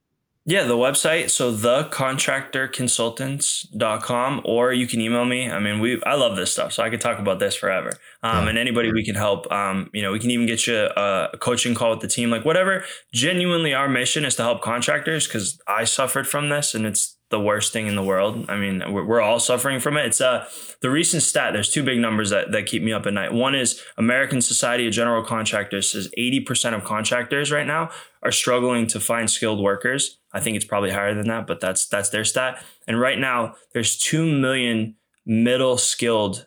Yeah, 0.47 0.65
the 0.65 0.77
website. 0.77 1.31
So 1.31 1.55
thecontractorconsultants.com 1.55 4.43
or 4.45 4.75
you 4.75 4.87
can 4.87 5.01
email 5.01 5.25
me. 5.25 5.51
I 5.51 5.59
mean, 5.59 5.81
we 5.81 6.03
I 6.05 6.17
love 6.17 6.37
this 6.37 6.53
stuff, 6.53 6.75
so 6.75 6.83
I 6.83 6.91
could 6.91 7.01
talk 7.01 7.19
about 7.19 7.39
this 7.39 7.55
forever. 7.55 7.93
Um, 8.23 8.45
yeah. 8.45 8.51
and 8.51 8.59
anybody 8.59 8.93
we 8.93 9.03
can 9.05 9.15
help. 9.15 9.51
Um, 9.51 9.89
you 9.95 10.03
know, 10.03 10.13
we 10.13 10.19
can 10.19 10.31
even 10.31 10.45
get 10.47 10.67
you 10.67 10.77
a, 10.77 11.31
a 11.33 11.39
coaching 11.39 11.75
call 11.75 11.93
with 11.93 12.01
the 12.01 12.09
team, 12.09 12.29
like 12.31 12.45
whatever. 12.45 12.85
Genuinely, 13.13 13.73
our 13.73 13.89
mission 13.89 14.27
is 14.27 14.35
to 14.37 14.43
help 14.43 14.61
contractors 14.61 15.27
because 15.27 15.59
I 15.67 15.85
suffered 15.85 16.29
from 16.29 16.51
this 16.51 16.75
and 16.75 16.85
it's 16.85 17.14
the 17.31 17.41
worst 17.41 17.73
thing 17.73 17.87
in 17.87 17.97
the 17.97 18.03
world. 18.03 18.47
I 18.49 18.57
mean, 18.57 18.83
we're, 18.93 19.05
we're 19.05 19.21
all 19.21 19.41
suffering 19.41 19.81
from 19.81 19.97
it. 19.97 20.07
It's 20.07 20.21
uh, 20.21 20.49
the 20.83 20.91
recent 20.91 21.23
stat. 21.23 21.53
There's 21.53 21.71
two 21.71 21.83
big 21.83 21.99
numbers 21.99 22.31
that, 22.31 22.53
that 22.53 22.67
keep 22.67 22.83
me 22.83 22.93
up 22.93 23.07
at 23.07 23.13
night. 23.13 23.33
One 23.33 23.55
is 23.55 23.83
American 23.97 24.41
Society 24.41 24.87
of 24.87 24.93
General 24.93 25.25
Contractors 25.25 25.91
says 25.91 26.11
80% 26.19 26.75
of 26.75 26.85
contractors 26.85 27.51
right 27.51 27.67
now 27.67 27.91
are 28.23 28.33
struggling 28.33 28.87
to 28.89 29.01
find 29.01 29.31
skilled 29.31 29.61
workers. 29.61 30.19
I 30.33 30.41
think 30.41 30.57
it's 30.57 30.65
probably 30.65 30.91
higher 30.91 31.15
than 31.15 31.29
that, 31.29 31.47
but 31.47 31.61
that's 31.61 31.87
that's 31.87 32.11
their 32.11 32.25
stat. 32.25 32.63
And 32.87 33.01
right 33.01 33.19
now, 33.19 33.55
there's 33.73 33.97
two 33.97 34.27
million 34.27 34.97
middle 35.25 35.79
skilled 35.79 36.47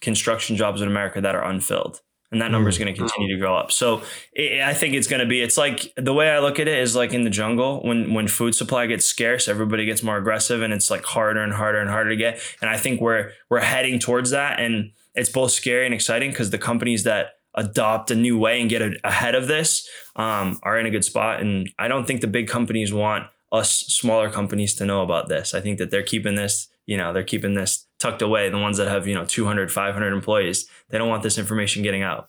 construction 0.00 0.56
jobs 0.56 0.80
in 0.80 0.88
America 0.88 1.20
that 1.20 1.34
are 1.34 1.44
unfilled 1.44 2.00
and 2.36 2.42
that 2.42 2.50
number 2.50 2.68
is 2.68 2.76
mm. 2.76 2.80
going 2.80 2.94
to 2.94 2.98
continue 3.00 3.34
to 3.34 3.40
go 3.40 3.56
up. 3.56 3.72
So 3.72 4.02
it, 4.34 4.60
I 4.60 4.74
think 4.74 4.92
it's 4.92 5.06
going 5.06 5.20
to 5.20 5.26
be. 5.26 5.40
It's 5.40 5.56
like 5.56 5.90
the 5.96 6.12
way 6.12 6.28
I 6.28 6.38
look 6.40 6.60
at 6.60 6.68
it 6.68 6.78
is 6.78 6.94
like 6.94 7.14
in 7.14 7.22
the 7.22 7.30
jungle 7.30 7.80
when 7.82 8.12
when 8.12 8.28
food 8.28 8.54
supply 8.54 8.84
gets 8.84 9.06
scarce, 9.06 9.48
everybody 9.48 9.86
gets 9.86 10.02
more 10.02 10.18
aggressive, 10.18 10.60
and 10.60 10.70
it's 10.70 10.90
like 10.90 11.02
harder 11.04 11.40
and 11.40 11.54
harder 11.54 11.80
and 11.80 11.88
harder 11.88 12.10
to 12.10 12.16
get. 12.16 12.38
And 12.60 12.68
I 12.68 12.76
think 12.76 13.00
we're 13.00 13.30
we're 13.48 13.60
heading 13.60 13.98
towards 13.98 14.32
that, 14.32 14.60
and 14.60 14.92
it's 15.14 15.30
both 15.30 15.52
scary 15.52 15.86
and 15.86 15.94
exciting 15.94 16.30
because 16.30 16.50
the 16.50 16.58
companies 16.58 17.04
that 17.04 17.38
adopt 17.54 18.10
a 18.10 18.14
new 18.14 18.36
way 18.36 18.60
and 18.60 18.68
get 18.68 18.82
a, 18.82 18.94
ahead 19.02 19.34
of 19.34 19.46
this 19.46 19.88
um, 20.16 20.60
are 20.62 20.78
in 20.78 20.84
a 20.84 20.90
good 20.90 21.06
spot. 21.06 21.40
And 21.40 21.70
I 21.78 21.88
don't 21.88 22.06
think 22.06 22.20
the 22.20 22.26
big 22.26 22.48
companies 22.48 22.92
want 22.92 23.28
us 23.50 23.70
smaller 23.70 24.28
companies 24.28 24.74
to 24.74 24.84
know 24.84 25.00
about 25.00 25.28
this. 25.28 25.54
I 25.54 25.62
think 25.62 25.78
that 25.78 25.90
they're 25.90 26.02
keeping 26.02 26.34
this, 26.34 26.68
you 26.86 26.96
know, 26.96 27.12
they're 27.12 27.24
keeping 27.24 27.54
this 27.54 27.86
tucked 27.98 28.22
away. 28.22 28.48
The 28.48 28.58
ones 28.58 28.78
that 28.78 28.88
have, 28.88 29.06
you 29.06 29.14
know, 29.14 29.24
200, 29.24 29.70
500 29.70 30.12
employees, 30.12 30.68
they 30.88 30.98
don't 30.98 31.08
want 31.08 31.22
this 31.22 31.38
information 31.38 31.82
getting 31.82 32.02
out. 32.02 32.28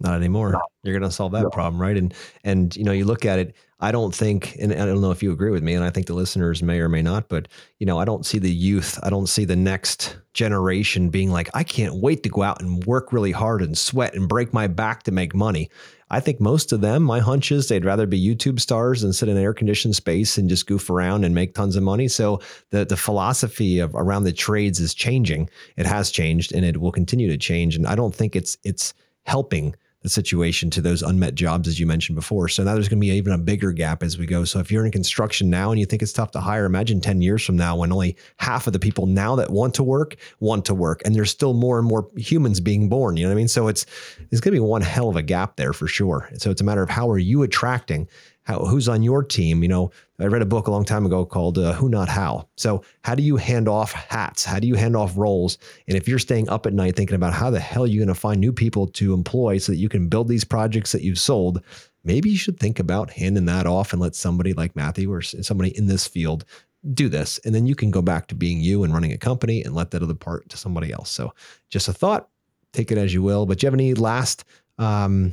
Not 0.00 0.14
anymore. 0.14 0.60
You're 0.82 0.98
going 0.98 1.08
to 1.08 1.14
solve 1.14 1.32
that 1.32 1.50
problem, 1.52 1.80
right? 1.80 1.96
And 1.96 2.14
and 2.44 2.74
you 2.76 2.84
know, 2.84 2.92
you 2.92 3.04
look 3.04 3.24
at 3.24 3.38
it. 3.38 3.54
I 3.80 3.92
don't 3.92 4.12
think, 4.12 4.56
and 4.58 4.72
I 4.72 4.86
don't 4.86 5.00
know 5.00 5.12
if 5.12 5.22
you 5.22 5.30
agree 5.30 5.50
with 5.50 5.62
me, 5.62 5.74
and 5.74 5.84
I 5.84 5.90
think 5.90 6.06
the 6.06 6.14
listeners 6.14 6.64
may 6.64 6.80
or 6.80 6.88
may 6.88 7.02
not, 7.02 7.28
but 7.28 7.46
you 7.78 7.86
know, 7.86 7.98
I 7.98 8.04
don't 8.04 8.26
see 8.26 8.38
the 8.38 8.52
youth. 8.52 8.98
I 9.04 9.10
don't 9.10 9.28
see 9.28 9.44
the 9.44 9.54
next 9.54 10.16
generation 10.32 11.10
being 11.10 11.30
like, 11.30 11.48
I 11.54 11.62
can't 11.62 11.94
wait 11.94 12.24
to 12.24 12.28
go 12.28 12.42
out 12.42 12.60
and 12.60 12.84
work 12.86 13.12
really 13.12 13.30
hard 13.30 13.62
and 13.62 13.78
sweat 13.78 14.14
and 14.14 14.28
break 14.28 14.52
my 14.52 14.66
back 14.66 15.04
to 15.04 15.12
make 15.12 15.32
money. 15.32 15.70
I 16.10 16.18
think 16.20 16.40
most 16.40 16.72
of 16.72 16.80
them, 16.80 17.02
my 17.04 17.20
hunch 17.20 17.52
is 17.52 17.68
they'd 17.68 17.84
rather 17.84 18.06
be 18.06 18.20
YouTube 18.20 18.58
stars 18.60 19.02
than 19.02 19.12
sit 19.12 19.28
in 19.28 19.36
an 19.36 19.42
air 19.42 19.54
conditioned 19.54 19.94
space 19.94 20.38
and 20.38 20.48
just 20.48 20.66
goof 20.66 20.90
around 20.90 21.24
and 21.24 21.34
make 21.34 21.54
tons 21.54 21.76
of 21.76 21.82
money. 21.82 22.08
So 22.08 22.40
the 22.70 22.84
the 22.84 22.96
philosophy 22.96 23.78
of 23.78 23.94
around 23.94 24.24
the 24.24 24.32
trades 24.32 24.80
is 24.80 24.94
changing. 24.94 25.50
It 25.76 25.86
has 25.86 26.10
changed 26.10 26.52
and 26.52 26.64
it 26.64 26.78
will 26.78 26.92
continue 26.92 27.28
to 27.28 27.36
change. 27.36 27.76
And 27.76 27.86
I 27.86 27.94
don't 27.94 28.14
think 28.14 28.34
it's 28.34 28.56
it's 28.64 28.94
helping 29.24 29.74
situation 30.08 30.70
to 30.70 30.80
those 30.80 31.02
unmet 31.02 31.34
jobs 31.34 31.68
as 31.68 31.78
you 31.78 31.86
mentioned 31.86 32.16
before. 32.16 32.48
So 32.48 32.62
now 32.62 32.74
there's 32.74 32.88
going 32.88 32.98
to 32.98 33.06
be 33.06 33.12
even 33.12 33.32
a 33.32 33.38
bigger 33.38 33.72
gap 33.72 34.02
as 34.02 34.18
we 34.18 34.26
go. 34.26 34.44
So 34.44 34.58
if 34.58 34.70
you're 34.70 34.84
in 34.84 34.92
construction 34.92 35.50
now 35.50 35.70
and 35.70 35.78
you 35.78 35.86
think 35.86 36.02
it's 36.02 36.12
tough 36.12 36.30
to 36.32 36.40
hire, 36.40 36.64
imagine 36.64 37.00
10 37.00 37.20
years 37.20 37.44
from 37.44 37.56
now 37.56 37.76
when 37.76 37.92
only 37.92 38.16
half 38.38 38.66
of 38.66 38.72
the 38.72 38.78
people 38.78 39.06
now 39.06 39.36
that 39.36 39.50
want 39.50 39.74
to 39.74 39.82
work 39.82 40.16
want 40.40 40.64
to 40.66 40.74
work 40.74 41.02
and 41.04 41.14
there's 41.14 41.30
still 41.30 41.54
more 41.54 41.78
and 41.78 41.86
more 41.86 42.08
humans 42.16 42.60
being 42.60 42.88
born, 42.88 43.16
you 43.16 43.24
know 43.24 43.30
what 43.30 43.34
I 43.34 43.36
mean? 43.36 43.48
So 43.48 43.68
it's 43.68 43.86
there's 44.30 44.40
going 44.40 44.54
to 44.54 44.60
be 44.60 44.64
one 44.66 44.82
hell 44.82 45.08
of 45.08 45.16
a 45.16 45.22
gap 45.22 45.56
there 45.56 45.72
for 45.72 45.86
sure. 45.86 46.30
So 46.38 46.50
it's 46.50 46.60
a 46.60 46.64
matter 46.64 46.82
of 46.82 46.90
how 46.90 47.10
are 47.10 47.18
you 47.18 47.42
attracting 47.42 48.08
how, 48.48 48.60
who's 48.60 48.88
on 48.88 49.02
your 49.02 49.22
team? 49.22 49.62
You 49.62 49.68
know, 49.68 49.90
I 50.18 50.24
read 50.24 50.40
a 50.40 50.46
book 50.46 50.66
a 50.66 50.70
long 50.70 50.86
time 50.86 51.04
ago 51.04 51.26
called 51.26 51.58
uh, 51.58 51.74
Who 51.74 51.90
Not 51.90 52.08
How. 52.08 52.48
So, 52.56 52.82
how 53.04 53.14
do 53.14 53.22
you 53.22 53.36
hand 53.36 53.68
off 53.68 53.92
hats? 53.92 54.42
How 54.42 54.58
do 54.58 54.66
you 54.66 54.74
hand 54.74 54.96
off 54.96 55.16
roles? 55.18 55.58
And 55.86 55.98
if 55.98 56.08
you're 56.08 56.18
staying 56.18 56.48
up 56.48 56.64
at 56.64 56.72
night 56.72 56.96
thinking 56.96 57.14
about 57.14 57.34
how 57.34 57.50
the 57.50 57.60
hell 57.60 57.84
are 57.84 57.86
you 57.86 57.98
going 57.98 58.08
to 58.08 58.14
find 58.14 58.40
new 58.40 58.52
people 58.52 58.86
to 58.86 59.12
employ 59.12 59.58
so 59.58 59.72
that 59.72 59.78
you 59.78 59.90
can 59.90 60.08
build 60.08 60.28
these 60.28 60.44
projects 60.44 60.92
that 60.92 61.02
you've 61.02 61.18
sold, 61.18 61.62
maybe 62.04 62.30
you 62.30 62.38
should 62.38 62.58
think 62.58 62.78
about 62.78 63.10
handing 63.10 63.44
that 63.44 63.66
off 63.66 63.92
and 63.92 64.00
let 64.00 64.14
somebody 64.14 64.54
like 64.54 64.74
Matthew 64.74 65.12
or 65.12 65.20
somebody 65.20 65.76
in 65.76 65.86
this 65.86 66.06
field 66.06 66.46
do 66.94 67.10
this. 67.10 67.38
And 67.44 67.54
then 67.54 67.66
you 67.66 67.74
can 67.74 67.90
go 67.90 68.00
back 68.00 68.28
to 68.28 68.34
being 68.34 68.60
you 68.60 68.82
and 68.82 68.94
running 68.94 69.12
a 69.12 69.18
company 69.18 69.62
and 69.62 69.74
let 69.74 69.90
that 69.90 70.02
other 70.02 70.14
part 70.14 70.48
to 70.48 70.56
somebody 70.56 70.90
else. 70.90 71.10
So, 71.10 71.34
just 71.68 71.86
a 71.86 71.92
thought, 71.92 72.30
take 72.72 72.90
it 72.90 72.96
as 72.96 73.12
you 73.12 73.22
will. 73.22 73.44
But 73.44 73.58
do 73.58 73.66
you 73.66 73.66
have 73.66 73.74
any 73.74 73.92
last 73.92 74.44
um, 74.78 75.32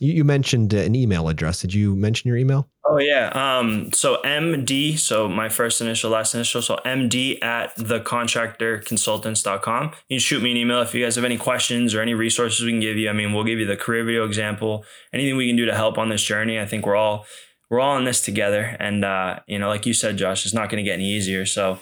you, 0.00 0.12
you 0.12 0.24
mentioned 0.24 0.72
an 0.72 0.94
email 0.94 1.28
address. 1.28 1.60
Did 1.60 1.74
you 1.74 1.96
mention 1.96 2.28
your 2.28 2.36
email? 2.36 2.68
Oh 2.84 2.98
yeah. 2.98 3.30
Um, 3.34 3.92
so 3.92 4.20
MD, 4.24 4.96
so 4.98 5.28
my 5.28 5.48
first 5.48 5.80
initial, 5.80 6.10
last 6.10 6.34
initial. 6.34 6.60
So 6.62 6.78
MD 6.84 7.42
at 7.42 7.76
thecontractorconsultants.com. 7.76 9.84
You 10.08 10.16
can 10.16 10.18
shoot 10.18 10.42
me 10.42 10.50
an 10.52 10.56
email 10.56 10.80
if 10.80 10.94
you 10.94 11.04
guys 11.04 11.16
have 11.16 11.24
any 11.24 11.36
questions 11.36 11.94
or 11.94 12.00
any 12.00 12.14
resources 12.14 12.64
we 12.64 12.72
can 12.72 12.80
give 12.80 12.96
you. 12.96 13.10
I 13.10 13.12
mean, 13.12 13.34
we'll 13.34 13.44
give 13.44 13.58
you 13.58 13.66
the 13.66 13.76
career 13.76 14.04
video 14.04 14.24
example, 14.24 14.86
anything 15.12 15.36
we 15.36 15.48
can 15.48 15.56
do 15.56 15.66
to 15.66 15.74
help 15.74 15.98
on 15.98 16.08
this 16.08 16.22
journey. 16.22 16.58
I 16.58 16.64
think 16.64 16.86
we're 16.86 16.96
all 16.96 17.26
we're 17.68 17.80
all 17.80 17.98
in 17.98 18.04
this 18.04 18.22
together. 18.22 18.74
And 18.80 19.04
uh, 19.04 19.40
you 19.46 19.58
know, 19.58 19.68
like 19.68 19.84
you 19.84 19.92
said, 19.92 20.16
Josh, 20.16 20.46
it's 20.46 20.54
not 20.54 20.70
gonna 20.70 20.82
get 20.82 20.94
any 20.94 21.10
easier. 21.10 21.44
So 21.44 21.80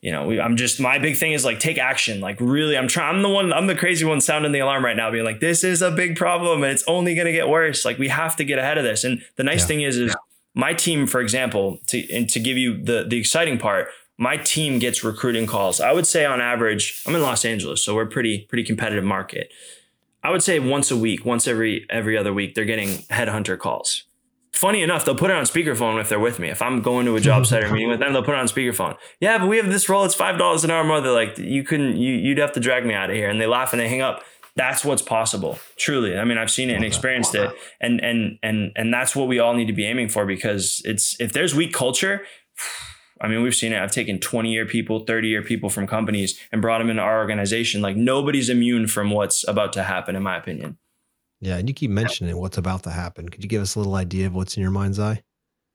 you 0.00 0.12
know, 0.12 0.26
we, 0.26 0.40
I'm 0.40 0.56
just 0.56 0.80
my 0.80 0.98
big 0.98 1.16
thing 1.16 1.32
is 1.32 1.44
like 1.44 1.58
take 1.58 1.78
action. 1.78 2.20
Like 2.20 2.38
really, 2.40 2.76
I'm 2.76 2.88
trying. 2.88 3.16
I'm 3.16 3.22
the 3.22 3.28
one. 3.28 3.52
I'm 3.52 3.66
the 3.66 3.74
crazy 3.74 4.04
one 4.04 4.20
sounding 4.20 4.52
the 4.52 4.60
alarm 4.60 4.84
right 4.84 4.96
now, 4.96 5.10
being 5.10 5.24
like, 5.24 5.40
this 5.40 5.64
is 5.64 5.82
a 5.82 5.90
big 5.90 6.16
problem 6.16 6.62
and 6.62 6.72
it's 6.72 6.84
only 6.86 7.14
going 7.14 7.26
to 7.26 7.32
get 7.32 7.48
worse. 7.48 7.84
Like 7.84 7.98
we 7.98 8.08
have 8.08 8.36
to 8.36 8.44
get 8.44 8.58
ahead 8.58 8.78
of 8.78 8.84
this. 8.84 9.04
And 9.04 9.22
the 9.36 9.44
nice 9.44 9.62
yeah. 9.62 9.66
thing 9.66 9.82
is, 9.82 9.96
is 9.98 10.16
my 10.54 10.72
team, 10.72 11.06
for 11.06 11.20
example, 11.20 11.78
to 11.88 12.12
and 12.12 12.28
to 12.30 12.40
give 12.40 12.56
you 12.56 12.82
the 12.82 13.04
the 13.08 13.18
exciting 13.18 13.58
part, 13.58 13.88
my 14.18 14.36
team 14.36 14.78
gets 14.78 15.04
recruiting 15.04 15.46
calls. 15.46 15.80
I 15.80 15.92
would 15.92 16.06
say 16.06 16.24
on 16.24 16.40
average, 16.40 17.02
I'm 17.06 17.14
in 17.14 17.22
Los 17.22 17.44
Angeles, 17.44 17.84
so 17.84 17.94
we're 17.94 18.06
pretty 18.06 18.46
pretty 18.48 18.64
competitive 18.64 19.04
market. 19.04 19.52
I 20.22 20.30
would 20.30 20.42
say 20.42 20.58
once 20.58 20.90
a 20.90 20.96
week, 20.96 21.24
once 21.24 21.46
every 21.46 21.86
every 21.90 22.16
other 22.16 22.32
week, 22.32 22.54
they're 22.54 22.64
getting 22.64 22.88
headhunter 23.10 23.58
calls 23.58 24.05
funny 24.56 24.82
enough, 24.82 25.04
they'll 25.04 25.14
put 25.14 25.30
it 25.30 25.36
on 25.36 25.44
speakerphone 25.44 26.00
if 26.00 26.08
they're 26.08 26.20
with 26.20 26.38
me. 26.38 26.48
If 26.48 26.62
I'm 26.62 26.80
going 26.80 27.06
to 27.06 27.16
a 27.16 27.20
job 27.20 27.46
site 27.46 27.64
or 27.64 27.72
meeting 27.72 27.88
with 27.88 28.00
them, 28.00 28.12
they'll 28.12 28.22
put 28.22 28.34
it 28.34 28.38
on 28.38 28.46
speakerphone. 28.46 28.96
Yeah, 29.20 29.38
but 29.38 29.48
we 29.48 29.58
have 29.58 29.68
this 29.68 29.88
role. 29.88 30.04
It's 30.04 30.14
five 30.14 30.38
dollars 30.38 30.64
an 30.64 30.70
hour 30.70 30.84
more. 30.84 31.00
They're 31.00 31.12
like, 31.12 31.38
you 31.38 31.62
couldn't, 31.62 31.96
you 31.96 32.14
you'd 32.14 32.38
have 32.38 32.52
to 32.52 32.60
drag 32.60 32.86
me 32.86 32.94
out 32.94 33.10
of 33.10 33.16
here. 33.16 33.28
And 33.28 33.40
they 33.40 33.46
laugh 33.46 33.72
and 33.72 33.80
they 33.80 33.88
hang 33.88 34.00
up. 34.00 34.22
That's 34.56 34.84
what's 34.84 35.02
possible. 35.02 35.58
Truly, 35.76 36.16
I 36.16 36.24
mean, 36.24 36.38
I've 36.38 36.50
seen 36.50 36.70
it 36.70 36.74
and 36.74 36.84
experienced 36.84 37.34
it, 37.34 37.50
and 37.80 38.02
and 38.02 38.38
and 38.42 38.72
and 38.74 38.92
that's 38.92 39.14
what 39.14 39.28
we 39.28 39.38
all 39.38 39.54
need 39.54 39.66
to 39.66 39.74
be 39.74 39.84
aiming 39.84 40.08
for 40.08 40.24
because 40.24 40.80
it's 40.84 41.20
if 41.20 41.32
there's 41.32 41.54
weak 41.54 41.72
culture. 41.72 42.22
I 43.18 43.28
mean, 43.28 43.42
we've 43.42 43.54
seen 43.54 43.72
it. 43.72 43.80
I've 43.80 43.92
taken 43.92 44.20
20 44.20 44.52
year 44.52 44.66
people, 44.66 45.06
30 45.06 45.28
year 45.28 45.40
people 45.40 45.70
from 45.70 45.86
companies 45.86 46.38
and 46.52 46.60
brought 46.60 46.80
them 46.80 46.90
into 46.90 47.00
our 47.00 47.18
organization. 47.18 47.80
Like 47.80 47.96
nobody's 47.96 48.50
immune 48.50 48.88
from 48.88 49.10
what's 49.10 49.42
about 49.48 49.72
to 49.72 49.84
happen, 49.84 50.16
in 50.16 50.22
my 50.22 50.36
opinion. 50.36 50.76
Yeah, 51.40 51.56
and 51.56 51.68
you 51.68 51.74
keep 51.74 51.90
mentioning 51.90 52.36
what's 52.36 52.58
about 52.58 52.82
to 52.84 52.90
happen. 52.90 53.28
Could 53.28 53.42
you 53.42 53.48
give 53.48 53.62
us 53.62 53.74
a 53.74 53.78
little 53.78 53.94
idea 53.94 54.26
of 54.26 54.34
what's 54.34 54.56
in 54.56 54.62
your 54.62 54.70
mind's 54.70 54.98
eye? 54.98 55.22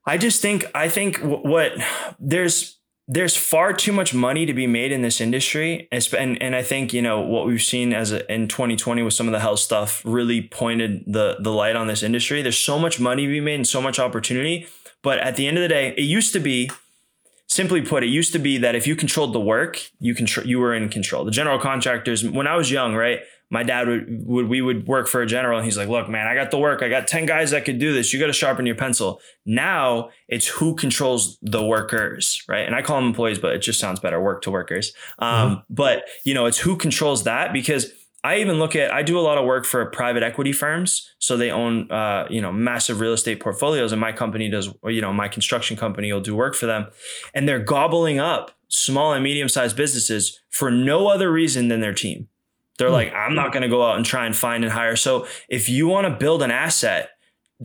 I 0.05 0.17
just 0.17 0.41
think 0.41 0.65
I 0.73 0.89
think 0.89 1.17
what 1.19 1.73
there's 2.19 2.79
there's 3.07 3.35
far 3.35 3.73
too 3.73 3.91
much 3.91 4.13
money 4.13 4.45
to 4.45 4.53
be 4.53 4.65
made 4.67 4.91
in 4.91 5.01
this 5.01 5.21
industry, 5.21 5.87
and 5.91 6.41
and 6.41 6.55
I 6.55 6.63
think 6.63 6.93
you 6.93 7.01
know 7.01 7.21
what 7.21 7.45
we've 7.45 7.61
seen 7.61 7.93
as 7.93 8.11
a, 8.11 8.31
in 8.31 8.47
2020 8.47 9.03
with 9.03 9.13
some 9.13 9.27
of 9.27 9.33
the 9.33 9.39
health 9.39 9.59
stuff 9.59 10.01
really 10.03 10.41
pointed 10.41 11.03
the 11.05 11.37
the 11.39 11.51
light 11.51 11.75
on 11.75 11.87
this 11.87 12.01
industry. 12.01 12.41
There's 12.41 12.57
so 12.57 12.79
much 12.79 12.99
money 12.99 13.25
to 13.25 13.31
be 13.31 13.41
made 13.41 13.55
and 13.55 13.67
so 13.67 13.81
much 13.81 13.99
opportunity, 13.99 14.67
but 15.03 15.19
at 15.19 15.35
the 15.35 15.47
end 15.47 15.57
of 15.57 15.61
the 15.61 15.67
day, 15.67 15.93
it 15.97 16.03
used 16.03 16.33
to 16.33 16.39
be 16.39 16.71
simply 17.47 17.81
put, 17.81 18.01
it 18.01 18.07
used 18.07 18.31
to 18.31 18.39
be 18.39 18.57
that 18.57 18.75
if 18.75 18.87
you 18.87 18.95
controlled 18.95 19.33
the 19.33 19.39
work, 19.39 19.89
you 19.99 20.15
control 20.15 20.47
you 20.47 20.57
were 20.57 20.73
in 20.73 20.87
control. 20.87 21.25
The 21.25 21.31
general 21.31 21.59
contractors, 21.59 22.27
when 22.27 22.47
I 22.47 22.55
was 22.55 22.71
young, 22.71 22.95
right, 22.95 23.19
my 23.51 23.63
dad 23.63 23.87
would, 23.87 24.25
would 24.25 24.49
we 24.49 24.61
would 24.61 24.87
work 24.87 25.07
for 25.07 25.21
a 25.21 25.27
general 25.27 25.57
and 25.57 25.65
he's 25.65 25.77
like, 25.77 25.89
look, 25.89 26.09
man, 26.09 26.25
I 26.25 26.33
got 26.33 26.51
the 26.51 26.57
work. 26.57 26.81
I 26.81 26.87
got 26.87 27.07
10 27.07 27.25
guys 27.25 27.51
that 27.51 27.65
could 27.65 27.79
do 27.79 27.93
this. 27.93 28.13
You 28.13 28.19
got 28.19 28.27
to 28.27 28.33
sharpen 28.33 28.65
your 28.65 28.75
pencil. 28.75 29.19
Now 29.45 30.09
it's 30.29 30.47
who 30.47 30.73
controls 30.73 31.37
the 31.41 31.63
workers, 31.63 32.43
right? 32.47 32.65
And 32.65 32.73
I 32.73 32.81
call 32.81 32.95
them 32.95 33.07
employees, 33.07 33.39
but 33.39 33.53
it 33.53 33.59
just 33.59 33.79
sounds 33.79 33.99
better, 33.99 34.21
work 34.21 34.41
to 34.43 34.51
workers. 34.51 34.93
Um, 35.19 35.29
mm-hmm. 35.29 35.59
But 35.69 36.05
you 36.23 36.33
know, 36.33 36.45
it's 36.45 36.59
who 36.59 36.77
controls 36.77 37.25
that 37.25 37.51
because 37.51 37.91
I 38.23 38.37
even 38.37 38.59
look 38.59 38.75
at 38.75 38.93
I 38.93 39.03
do 39.03 39.17
a 39.17 39.21
lot 39.21 39.37
of 39.37 39.45
work 39.45 39.65
for 39.65 39.83
private 39.87 40.23
equity 40.23 40.53
firms, 40.53 41.09
so 41.17 41.37
they 41.37 41.51
own 41.51 41.91
uh, 41.91 42.27
you 42.29 42.39
know 42.39 42.51
massive 42.51 42.99
real 42.99 43.13
estate 43.13 43.39
portfolios, 43.39 43.91
and 43.91 43.99
my 43.99 44.11
company 44.11 44.49
does 44.49 44.69
you 44.85 45.01
know 45.01 45.11
my 45.11 45.27
construction 45.27 45.75
company 45.75 46.13
will 46.13 46.21
do 46.21 46.35
work 46.35 46.53
for 46.53 46.67
them, 46.67 46.87
and 47.33 47.49
they're 47.49 47.59
gobbling 47.59 48.19
up 48.19 48.51
small 48.67 49.13
and 49.13 49.23
medium 49.23 49.49
sized 49.49 49.75
businesses 49.75 50.39
for 50.49 50.69
no 50.69 51.07
other 51.07 51.31
reason 51.31 51.67
than 51.67 51.81
their 51.81 51.93
team. 51.93 52.27
They're 52.81 52.89
mm 52.89 52.93
like, 52.93 53.13
I'm 53.13 53.35
not 53.35 53.53
going 53.53 53.61
to 53.61 53.69
go 53.69 53.83
out 53.83 53.97
and 53.97 54.03
try 54.03 54.25
and 54.25 54.35
find 54.35 54.63
and 54.63 54.73
hire. 54.73 54.95
So 54.95 55.27
if 55.47 55.69
you 55.69 55.87
want 55.87 56.07
to 56.07 56.15
build 56.15 56.41
an 56.41 56.49
asset, 56.49 57.11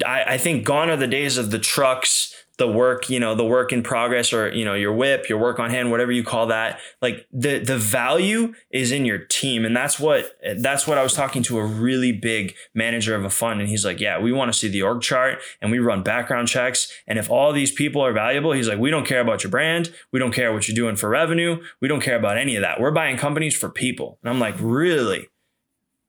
I, 0.07 0.35
I 0.35 0.39
think 0.39 0.67
gone 0.67 0.91
are 0.91 0.97
the 0.97 1.07
days 1.07 1.39
of 1.39 1.51
the 1.51 1.59
trucks, 1.59 2.35
the 2.59 2.69
work, 2.69 3.11
you 3.11 3.21
know, 3.21 3.35
the 3.35 3.45
work 3.45 3.73
in 3.73 3.83
progress 3.83 4.33
or, 4.33 4.51
you 4.53 4.65
know, 4.65 4.75
your 4.75 4.93
whip, 4.93 5.29
your 5.29 5.39
work 5.39 5.59
on 5.59 5.71
hand, 5.71 5.91
whatever 5.91 6.11
you 6.11 6.25
call 6.25 6.47
that. 6.47 6.79
Like 7.03 7.27
the 7.33 7.59
the 7.59 7.77
value 7.77 8.55
is 8.71 8.93
in 8.93 9.05
your 9.05 9.19
team. 9.19 9.65
And 9.65 9.77
that's 9.77 10.01
what 10.01 10.39
that's 10.59 10.87
what 10.87 10.97
I 10.97 11.03
was 11.03 11.13
talking 11.13 11.43
to 11.45 11.59
a 11.59 11.65
really 11.65 12.13
big 12.13 12.55
manager 12.75 13.15
of 13.15 13.25
a 13.25 13.31
fund. 13.31 13.61
And 13.61 13.69
he's 13.69 13.85
like, 13.85 14.01
Yeah, 14.01 14.19
we 14.19 14.33
want 14.33 14.53
to 14.53 14.59
see 14.59 14.69
the 14.69 14.83
org 14.83 15.03
chart 15.03 15.39
and 15.61 15.71
we 15.71 15.79
run 15.79 16.03
background 16.03 16.49
checks. 16.49 16.91
And 17.07 17.19
if 17.19 17.31
all 17.31 17.53
these 17.53 17.73
people 17.73 18.01
are 18.01 18.13
valuable, 18.13 18.53
he's 18.53 18.69
like, 18.69 18.79
We 18.79 18.91
don't 18.91 19.07
care 19.07 19.21
about 19.21 19.43
your 19.43 19.51
brand. 19.51 19.93
We 20.13 20.19
don't 20.19 20.33
care 20.33 20.53
what 20.53 20.67
you're 20.67 20.75
doing 20.75 20.97
for 20.97 21.11
revenue. 21.11 21.63
We 21.81 21.89
don't 21.89 22.03
care 22.03 22.17
about 22.17 22.39
any 22.39 22.57
of 22.57 22.63
that. 22.63 22.81
We're 22.81 22.91
buying 22.91 23.19
companies 23.19 23.57
for 23.57 23.69
people. 23.69 24.19
And 24.23 24.31
I'm 24.31 24.41
like, 24.41 24.57
Really? 24.59 25.29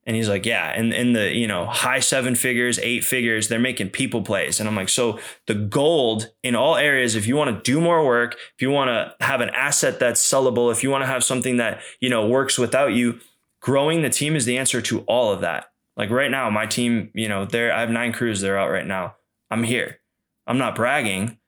And 0.08 0.16
he's 0.16 0.30
like, 0.30 0.46
yeah, 0.46 0.72
and 0.74 0.94
in 0.94 1.12
the 1.12 1.36
you 1.36 1.46
know 1.46 1.66
high 1.66 2.00
seven 2.00 2.34
figures, 2.34 2.78
eight 2.78 3.04
figures, 3.04 3.48
they're 3.48 3.58
making 3.58 3.90
people 3.90 4.22
plays. 4.22 4.58
And 4.58 4.66
I'm 4.66 4.74
like, 4.74 4.88
so 4.88 5.20
the 5.46 5.54
gold 5.54 6.30
in 6.42 6.56
all 6.56 6.76
areas, 6.76 7.14
if 7.14 7.26
you 7.26 7.36
want 7.36 7.54
to 7.54 7.70
do 7.70 7.78
more 7.78 8.02
work, 8.02 8.32
if 8.54 8.62
you 8.62 8.70
want 8.70 8.88
to 8.88 9.14
have 9.24 9.42
an 9.42 9.50
asset 9.50 10.00
that's 10.00 10.26
sellable, 10.26 10.72
if 10.72 10.82
you 10.82 10.88
want 10.88 11.02
to 11.02 11.06
have 11.06 11.22
something 11.22 11.58
that 11.58 11.82
you 12.00 12.08
know 12.08 12.26
works 12.26 12.56
without 12.56 12.94
you, 12.94 13.20
growing 13.60 14.00
the 14.00 14.08
team 14.08 14.34
is 14.34 14.46
the 14.46 14.56
answer 14.56 14.80
to 14.80 15.00
all 15.00 15.30
of 15.30 15.42
that. 15.42 15.66
Like 15.94 16.08
right 16.08 16.30
now, 16.30 16.48
my 16.48 16.64
team, 16.64 17.10
you 17.12 17.28
know, 17.28 17.44
there 17.44 17.70
I 17.70 17.80
have 17.80 17.90
nine 17.90 18.14
crews. 18.14 18.40
They're 18.40 18.58
out 18.58 18.70
right 18.70 18.86
now. 18.86 19.16
I'm 19.50 19.62
here. 19.62 20.00
I'm 20.46 20.56
not 20.56 20.74
bragging, 20.74 21.38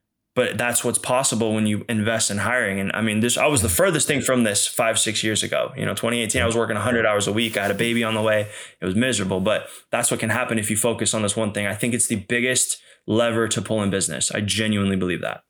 but 0.41 0.57
that's 0.57 0.83
what's 0.83 0.97
possible 0.97 1.53
when 1.53 1.67
you 1.67 1.85
invest 1.87 2.31
in 2.31 2.39
hiring. 2.39 2.81
And 2.81 2.91
I 2.93 3.03
mean, 3.03 3.21
this 3.21 3.37
I 3.37 3.47
was 3.47 3.61
the 3.61 3.69
furthest 3.69 4.09
thing 4.09 4.23
from 4.23 4.43
this 4.43 4.67
five, 4.67 4.99
six 4.99 5.23
years 5.23 5.43
ago. 5.43 5.71
You 5.77 5.85
know, 5.85 5.93
2018, 5.93 6.41
I 6.41 6.47
was 6.47 6.57
working 6.57 6.77
100 6.77 7.05
hours 7.05 7.27
a 7.27 7.33
week. 7.35 7.59
I 7.59 7.63
had 7.63 7.71
a 7.71 7.75
baby 7.75 8.03
on 8.03 8.15
the 8.15 8.23
way. 8.23 8.49
It 8.81 8.87
was 8.87 8.95
miserable, 8.95 9.41
but 9.41 9.69
that's 9.91 10.11
what 10.11 10.19
can 10.19 10.31
happen 10.31 10.59
if 10.59 10.71
you 10.71 10.79
focus 10.79 11.13
on 11.13 11.21
this 11.21 11.37
one 11.37 11.53
thing. 11.53 11.67
I 11.67 11.75
think 11.75 11.93
it's 11.93 12.07
the 12.07 12.17
biggest 12.17 12.81
lever 13.07 13.49
to 13.49 13.61
pull 13.61 13.83
in 13.83 13.91
business. 13.91 14.31
I 14.31 14.41
genuinely 14.41 14.97
believe 14.97 15.21
that. 15.21 15.43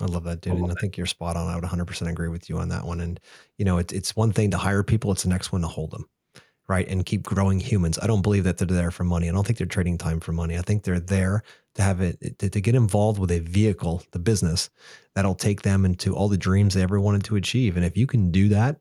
I 0.00 0.06
love 0.06 0.24
that, 0.24 0.40
dude. 0.40 0.54
I 0.54 0.56
and 0.56 0.72
I 0.72 0.74
think 0.80 0.96
you're 0.96 1.06
spot 1.06 1.36
on. 1.36 1.46
I 1.46 1.54
would 1.54 1.64
100% 1.64 2.08
agree 2.08 2.28
with 2.28 2.48
you 2.48 2.56
on 2.56 2.70
that 2.70 2.86
one. 2.86 3.02
And, 3.02 3.20
you 3.58 3.66
know, 3.66 3.76
it, 3.76 3.92
it's 3.92 4.16
one 4.16 4.32
thing 4.32 4.50
to 4.52 4.56
hire 4.56 4.82
people, 4.82 5.12
it's 5.12 5.24
the 5.24 5.28
next 5.28 5.52
one 5.52 5.60
to 5.60 5.68
hold 5.68 5.90
them 5.90 6.08
right? 6.68 6.86
And 6.86 7.04
keep 7.04 7.22
growing 7.22 7.60
humans. 7.60 7.98
I 8.00 8.06
don't 8.06 8.22
believe 8.22 8.44
that 8.44 8.58
they're 8.58 8.66
there 8.66 8.90
for 8.90 9.04
money. 9.04 9.28
I 9.28 9.32
don't 9.32 9.46
think 9.46 9.58
they're 9.58 9.66
trading 9.66 9.96
time 9.96 10.20
for 10.20 10.32
money. 10.32 10.58
I 10.58 10.62
think 10.62 10.82
they're 10.82 11.00
there 11.00 11.42
to 11.74 11.82
have 11.82 12.00
it 12.00 12.38
to, 12.38 12.50
to, 12.50 12.60
get 12.60 12.74
involved 12.74 13.18
with 13.18 13.30
a 13.30 13.38
vehicle, 13.40 14.02
the 14.10 14.18
business 14.18 14.68
that'll 15.14 15.34
take 15.34 15.62
them 15.62 15.84
into 15.84 16.14
all 16.14 16.28
the 16.28 16.36
dreams 16.36 16.74
they 16.74 16.82
ever 16.82 17.00
wanted 17.00 17.24
to 17.24 17.36
achieve. 17.36 17.76
And 17.76 17.86
if 17.86 17.96
you 17.96 18.06
can 18.06 18.30
do 18.30 18.48
that 18.50 18.80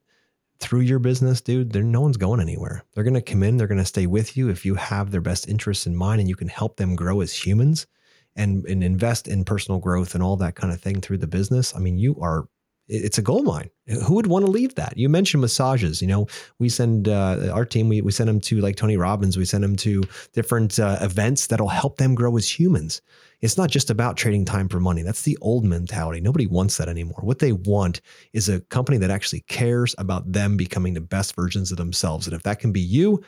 through 0.60 0.82
your 0.82 1.00
business, 1.00 1.40
dude, 1.40 1.72
there 1.72 1.84
no 1.84 2.02
one's 2.02 2.18
going 2.18 2.42
anywhere. 2.42 2.84
They're 2.94 3.04
going 3.04 3.14
to 3.14 3.22
come 3.22 3.44
in, 3.44 3.58
they're 3.58 3.68
going 3.68 3.78
to 3.78 3.86
stay 3.86 4.08
with 4.08 4.36
you 4.36 4.50
if 4.50 4.66
you 4.66 4.76
have 4.76 5.12
their 5.12 5.22
best 5.22 5.48
interests 5.48 5.88
in 5.88 5.96
mind 5.96 6.20
and 6.20 6.30
you 6.30 6.36
can 6.36 6.50
help 6.50 6.76
them 6.76 6.96
grow 6.96 7.22
as 7.22 7.34
humans 7.34 7.88
and 8.36 8.66
and 8.66 8.84
invest 8.84 9.28
in 9.28 9.46
personal 9.46 9.80
growth 9.80 10.14
and 10.14 10.24
all 10.24 10.38
that 10.38 10.56
kind 10.56 10.74
of 10.74 10.82
thing 10.82 11.00
through 11.00 11.18
the 11.20 11.28
business. 11.28 11.76
I 11.76 11.80
mean, 11.80 11.98
you 11.98 12.18
are 12.22 12.48
it's 12.88 13.18
a 13.18 13.22
gold 13.22 13.46
mine. 13.46 13.70
Who 14.06 14.16
would 14.16 14.28
want 14.28 14.46
to 14.46 14.52
leave 14.52 14.76
that? 14.76 14.98
You 14.98 15.10
mentioned 15.10 15.42
massages. 15.42 16.02
You 16.02 16.08
know, 16.08 16.28
we 16.60 16.70
send 16.70 17.08
uh, 17.08 17.50
our 17.54 17.66
team. 17.66 17.90
We 17.90 18.02
we 18.02 18.12
send 18.12 18.30
them 18.30 18.40
to 18.42 18.60
like 18.62 18.76
Tony 18.76 18.98
Robbins. 18.98 19.38
We 19.38 19.46
send 19.46 19.64
them 19.64 19.76
to 19.78 20.04
different 20.34 20.80
uh, 20.80 20.98
events 21.02 21.48
that'll 21.48 21.68
help 21.68 21.98
them 21.98 22.16
grow 22.16 22.36
as 22.38 22.50
humans. 22.50 23.02
It's 23.42 23.58
not 23.58 23.70
just 23.70 23.90
about 23.90 24.18
trading 24.18 24.46
time 24.46 24.68
for 24.68 24.80
money. 24.80 25.04
That's 25.04 25.22
the 25.22 25.38
old 25.42 25.64
mentality. 25.64 26.22
Nobody 26.22 26.48
wants 26.48 26.78
that 26.78 26.90
anymore. 26.90 27.20
What 27.22 27.40
they 27.40 27.52
want 27.52 28.02
is 28.34 28.50
a 28.50 28.62
company 28.62 28.98
that 28.98 29.12
actually 29.12 29.42
cares 29.42 29.94
about 30.00 30.32
them 30.32 30.58
becoming 30.58 30.94
the 30.94 31.02
best 31.02 31.36
versions 31.36 31.72
of 31.72 31.78
themselves. 31.78 32.26
And 32.26 32.36
if 32.36 32.44
that 32.44 32.60
can 32.60 32.72
be 32.72 32.82
you, 32.82 33.24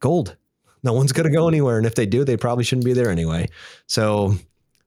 gold. 0.00 0.36
No 0.82 0.92
one's 0.94 1.12
going 1.12 1.30
to 1.30 1.36
go 1.36 1.46
anywhere. 1.46 1.76
And 1.76 1.86
if 1.86 1.94
they 1.94 2.06
do, 2.06 2.24
they 2.24 2.36
probably 2.36 2.64
shouldn't 2.64 2.86
be 2.86 2.94
there 2.94 3.10
anyway. 3.10 3.48
So 3.86 4.34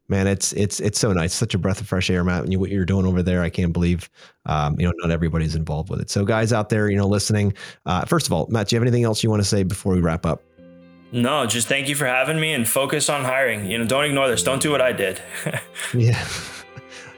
man, 0.07 0.27
it's 0.27 0.53
it's 0.53 0.79
it's 0.79 0.99
so 0.99 1.13
nice. 1.13 1.33
Such 1.33 1.53
a 1.53 1.57
breath 1.57 1.81
of 1.81 1.87
fresh 1.87 2.09
air, 2.09 2.23
Matt. 2.23 2.51
You, 2.51 2.59
what 2.59 2.69
you're 2.69 2.85
doing 2.85 3.05
over 3.05 3.23
there, 3.23 3.41
I 3.41 3.49
can't 3.49 3.73
believe. 3.73 4.09
Um, 4.45 4.79
you 4.79 4.85
know, 4.85 4.93
not 4.97 5.11
everybody's 5.11 5.55
involved 5.55 5.89
with 5.89 6.01
it. 6.01 6.09
So, 6.09 6.25
guys 6.25 6.53
out 6.53 6.69
there, 6.69 6.89
you 6.89 6.97
know, 6.97 7.07
listening. 7.07 7.53
Uh, 7.85 8.05
first 8.05 8.27
of 8.27 8.33
all, 8.33 8.47
Matt, 8.49 8.69
do 8.69 8.75
you 8.75 8.79
have 8.79 8.83
anything 8.83 9.03
else 9.03 9.23
you 9.23 9.29
want 9.29 9.41
to 9.41 9.47
say 9.47 9.63
before 9.63 9.93
we 9.93 10.01
wrap 10.01 10.25
up? 10.25 10.41
No, 11.11 11.45
just 11.45 11.67
thank 11.67 11.87
you 11.87 11.95
for 11.95 12.05
having 12.05 12.39
me 12.39 12.53
and 12.53 12.67
focus 12.67 13.09
on 13.09 13.23
hiring. 13.23 13.69
You 13.69 13.77
know, 13.77 13.85
don't 13.85 14.05
ignore 14.05 14.27
this. 14.27 14.43
Don't 14.43 14.61
do 14.61 14.71
what 14.71 14.81
I 14.81 14.91
did. 14.91 15.21
yeah. 15.93 16.27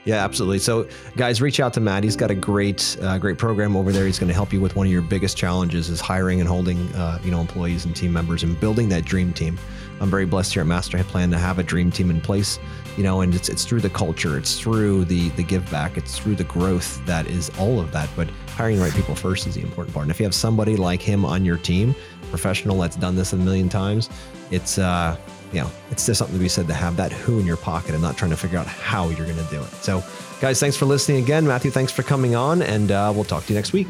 Yeah, 0.05 0.23
absolutely. 0.23 0.59
So, 0.59 0.87
guys, 1.17 1.41
reach 1.41 1.59
out 1.59 1.73
to 1.73 1.81
Matt. 1.81 2.05
He's 2.05 2.15
got 2.15 2.31
a 2.31 2.35
great, 2.35 2.95
uh, 3.01 3.17
great 3.17 3.37
program 3.37 3.75
over 3.75 3.91
there. 3.91 4.05
He's 4.05 4.17
going 4.17 4.29
to 4.29 4.33
help 4.33 4.53
you 4.53 4.61
with 4.61 4.73
one 4.73 4.87
of 4.87 4.93
your 4.93 5.01
biggest 5.01 5.35
challenges: 5.35 5.89
is 5.89 5.99
hiring 5.99 6.39
and 6.39 6.47
holding, 6.47 6.87
uh, 6.95 7.19
you 7.25 7.29
know, 7.29 7.41
employees 7.41 7.83
and 7.83 7.93
team 7.93 8.13
members 8.13 8.41
and 8.41 8.57
building 8.57 8.87
that 8.87 9.03
dream 9.03 9.33
team. 9.33 9.59
I'm 9.99 10.09
very 10.09 10.25
blessed 10.25 10.53
here 10.53 10.61
at 10.61 10.67
Master 10.67 11.03
Plan 11.03 11.31
to 11.31 11.37
have 11.37 11.59
a 11.59 11.63
dream 11.63 11.91
team 11.91 12.09
in 12.09 12.21
place, 12.21 12.59
you 12.95 13.03
know, 13.03 13.21
and 13.21 13.33
it's 13.33 13.49
it's 13.49 13.65
through 13.65 13.81
the 13.81 13.89
culture, 13.89 14.37
it's 14.37 14.59
through 14.59 15.05
the 15.05 15.29
the 15.29 15.43
give 15.43 15.69
back, 15.71 15.97
it's 15.97 16.17
through 16.17 16.35
the 16.35 16.43
growth 16.43 17.03
that 17.05 17.27
is 17.27 17.49
all 17.57 17.79
of 17.79 17.91
that. 17.91 18.09
But 18.15 18.29
hiring 18.55 18.77
the 18.77 18.83
right 18.83 18.93
people 18.93 19.15
first 19.15 19.47
is 19.47 19.55
the 19.55 19.61
important 19.61 19.93
part. 19.93 20.03
And 20.03 20.11
if 20.11 20.19
you 20.19 20.25
have 20.25 20.35
somebody 20.35 20.75
like 20.75 21.01
him 21.01 21.25
on 21.25 21.45
your 21.45 21.57
team, 21.57 21.95
professional 22.29 22.77
that's 22.79 22.95
done 22.95 23.15
this 23.15 23.33
a 23.33 23.37
million 23.37 23.69
times, 23.69 24.09
it's 24.51 24.77
uh 24.77 25.17
you 25.51 25.61
know, 25.61 25.71
it's 25.91 26.05
just 26.05 26.19
something 26.19 26.35
to 26.35 26.41
be 26.41 26.49
said 26.49 26.67
to 26.67 26.73
have 26.73 26.97
that 26.97 27.11
who 27.11 27.39
in 27.39 27.45
your 27.45 27.57
pocket 27.57 27.91
and 27.91 28.01
not 28.01 28.17
trying 28.17 28.31
to 28.31 28.37
figure 28.37 28.59
out 28.59 28.67
how 28.67 29.07
you're 29.09 29.25
going 29.25 29.37
to 29.37 29.49
do 29.49 29.61
it. 29.61 29.69
So, 29.81 30.03
guys, 30.41 30.59
thanks 30.59 30.75
for 30.75 30.85
listening 30.85 31.23
again. 31.23 31.47
Matthew, 31.47 31.71
thanks 31.71 31.91
for 31.91 32.03
coming 32.03 32.35
on, 32.35 32.61
and 32.61 32.91
uh, 32.91 33.11
we'll 33.15 33.23
talk 33.23 33.45
to 33.45 33.53
you 33.53 33.55
next 33.55 33.71
week. 33.71 33.87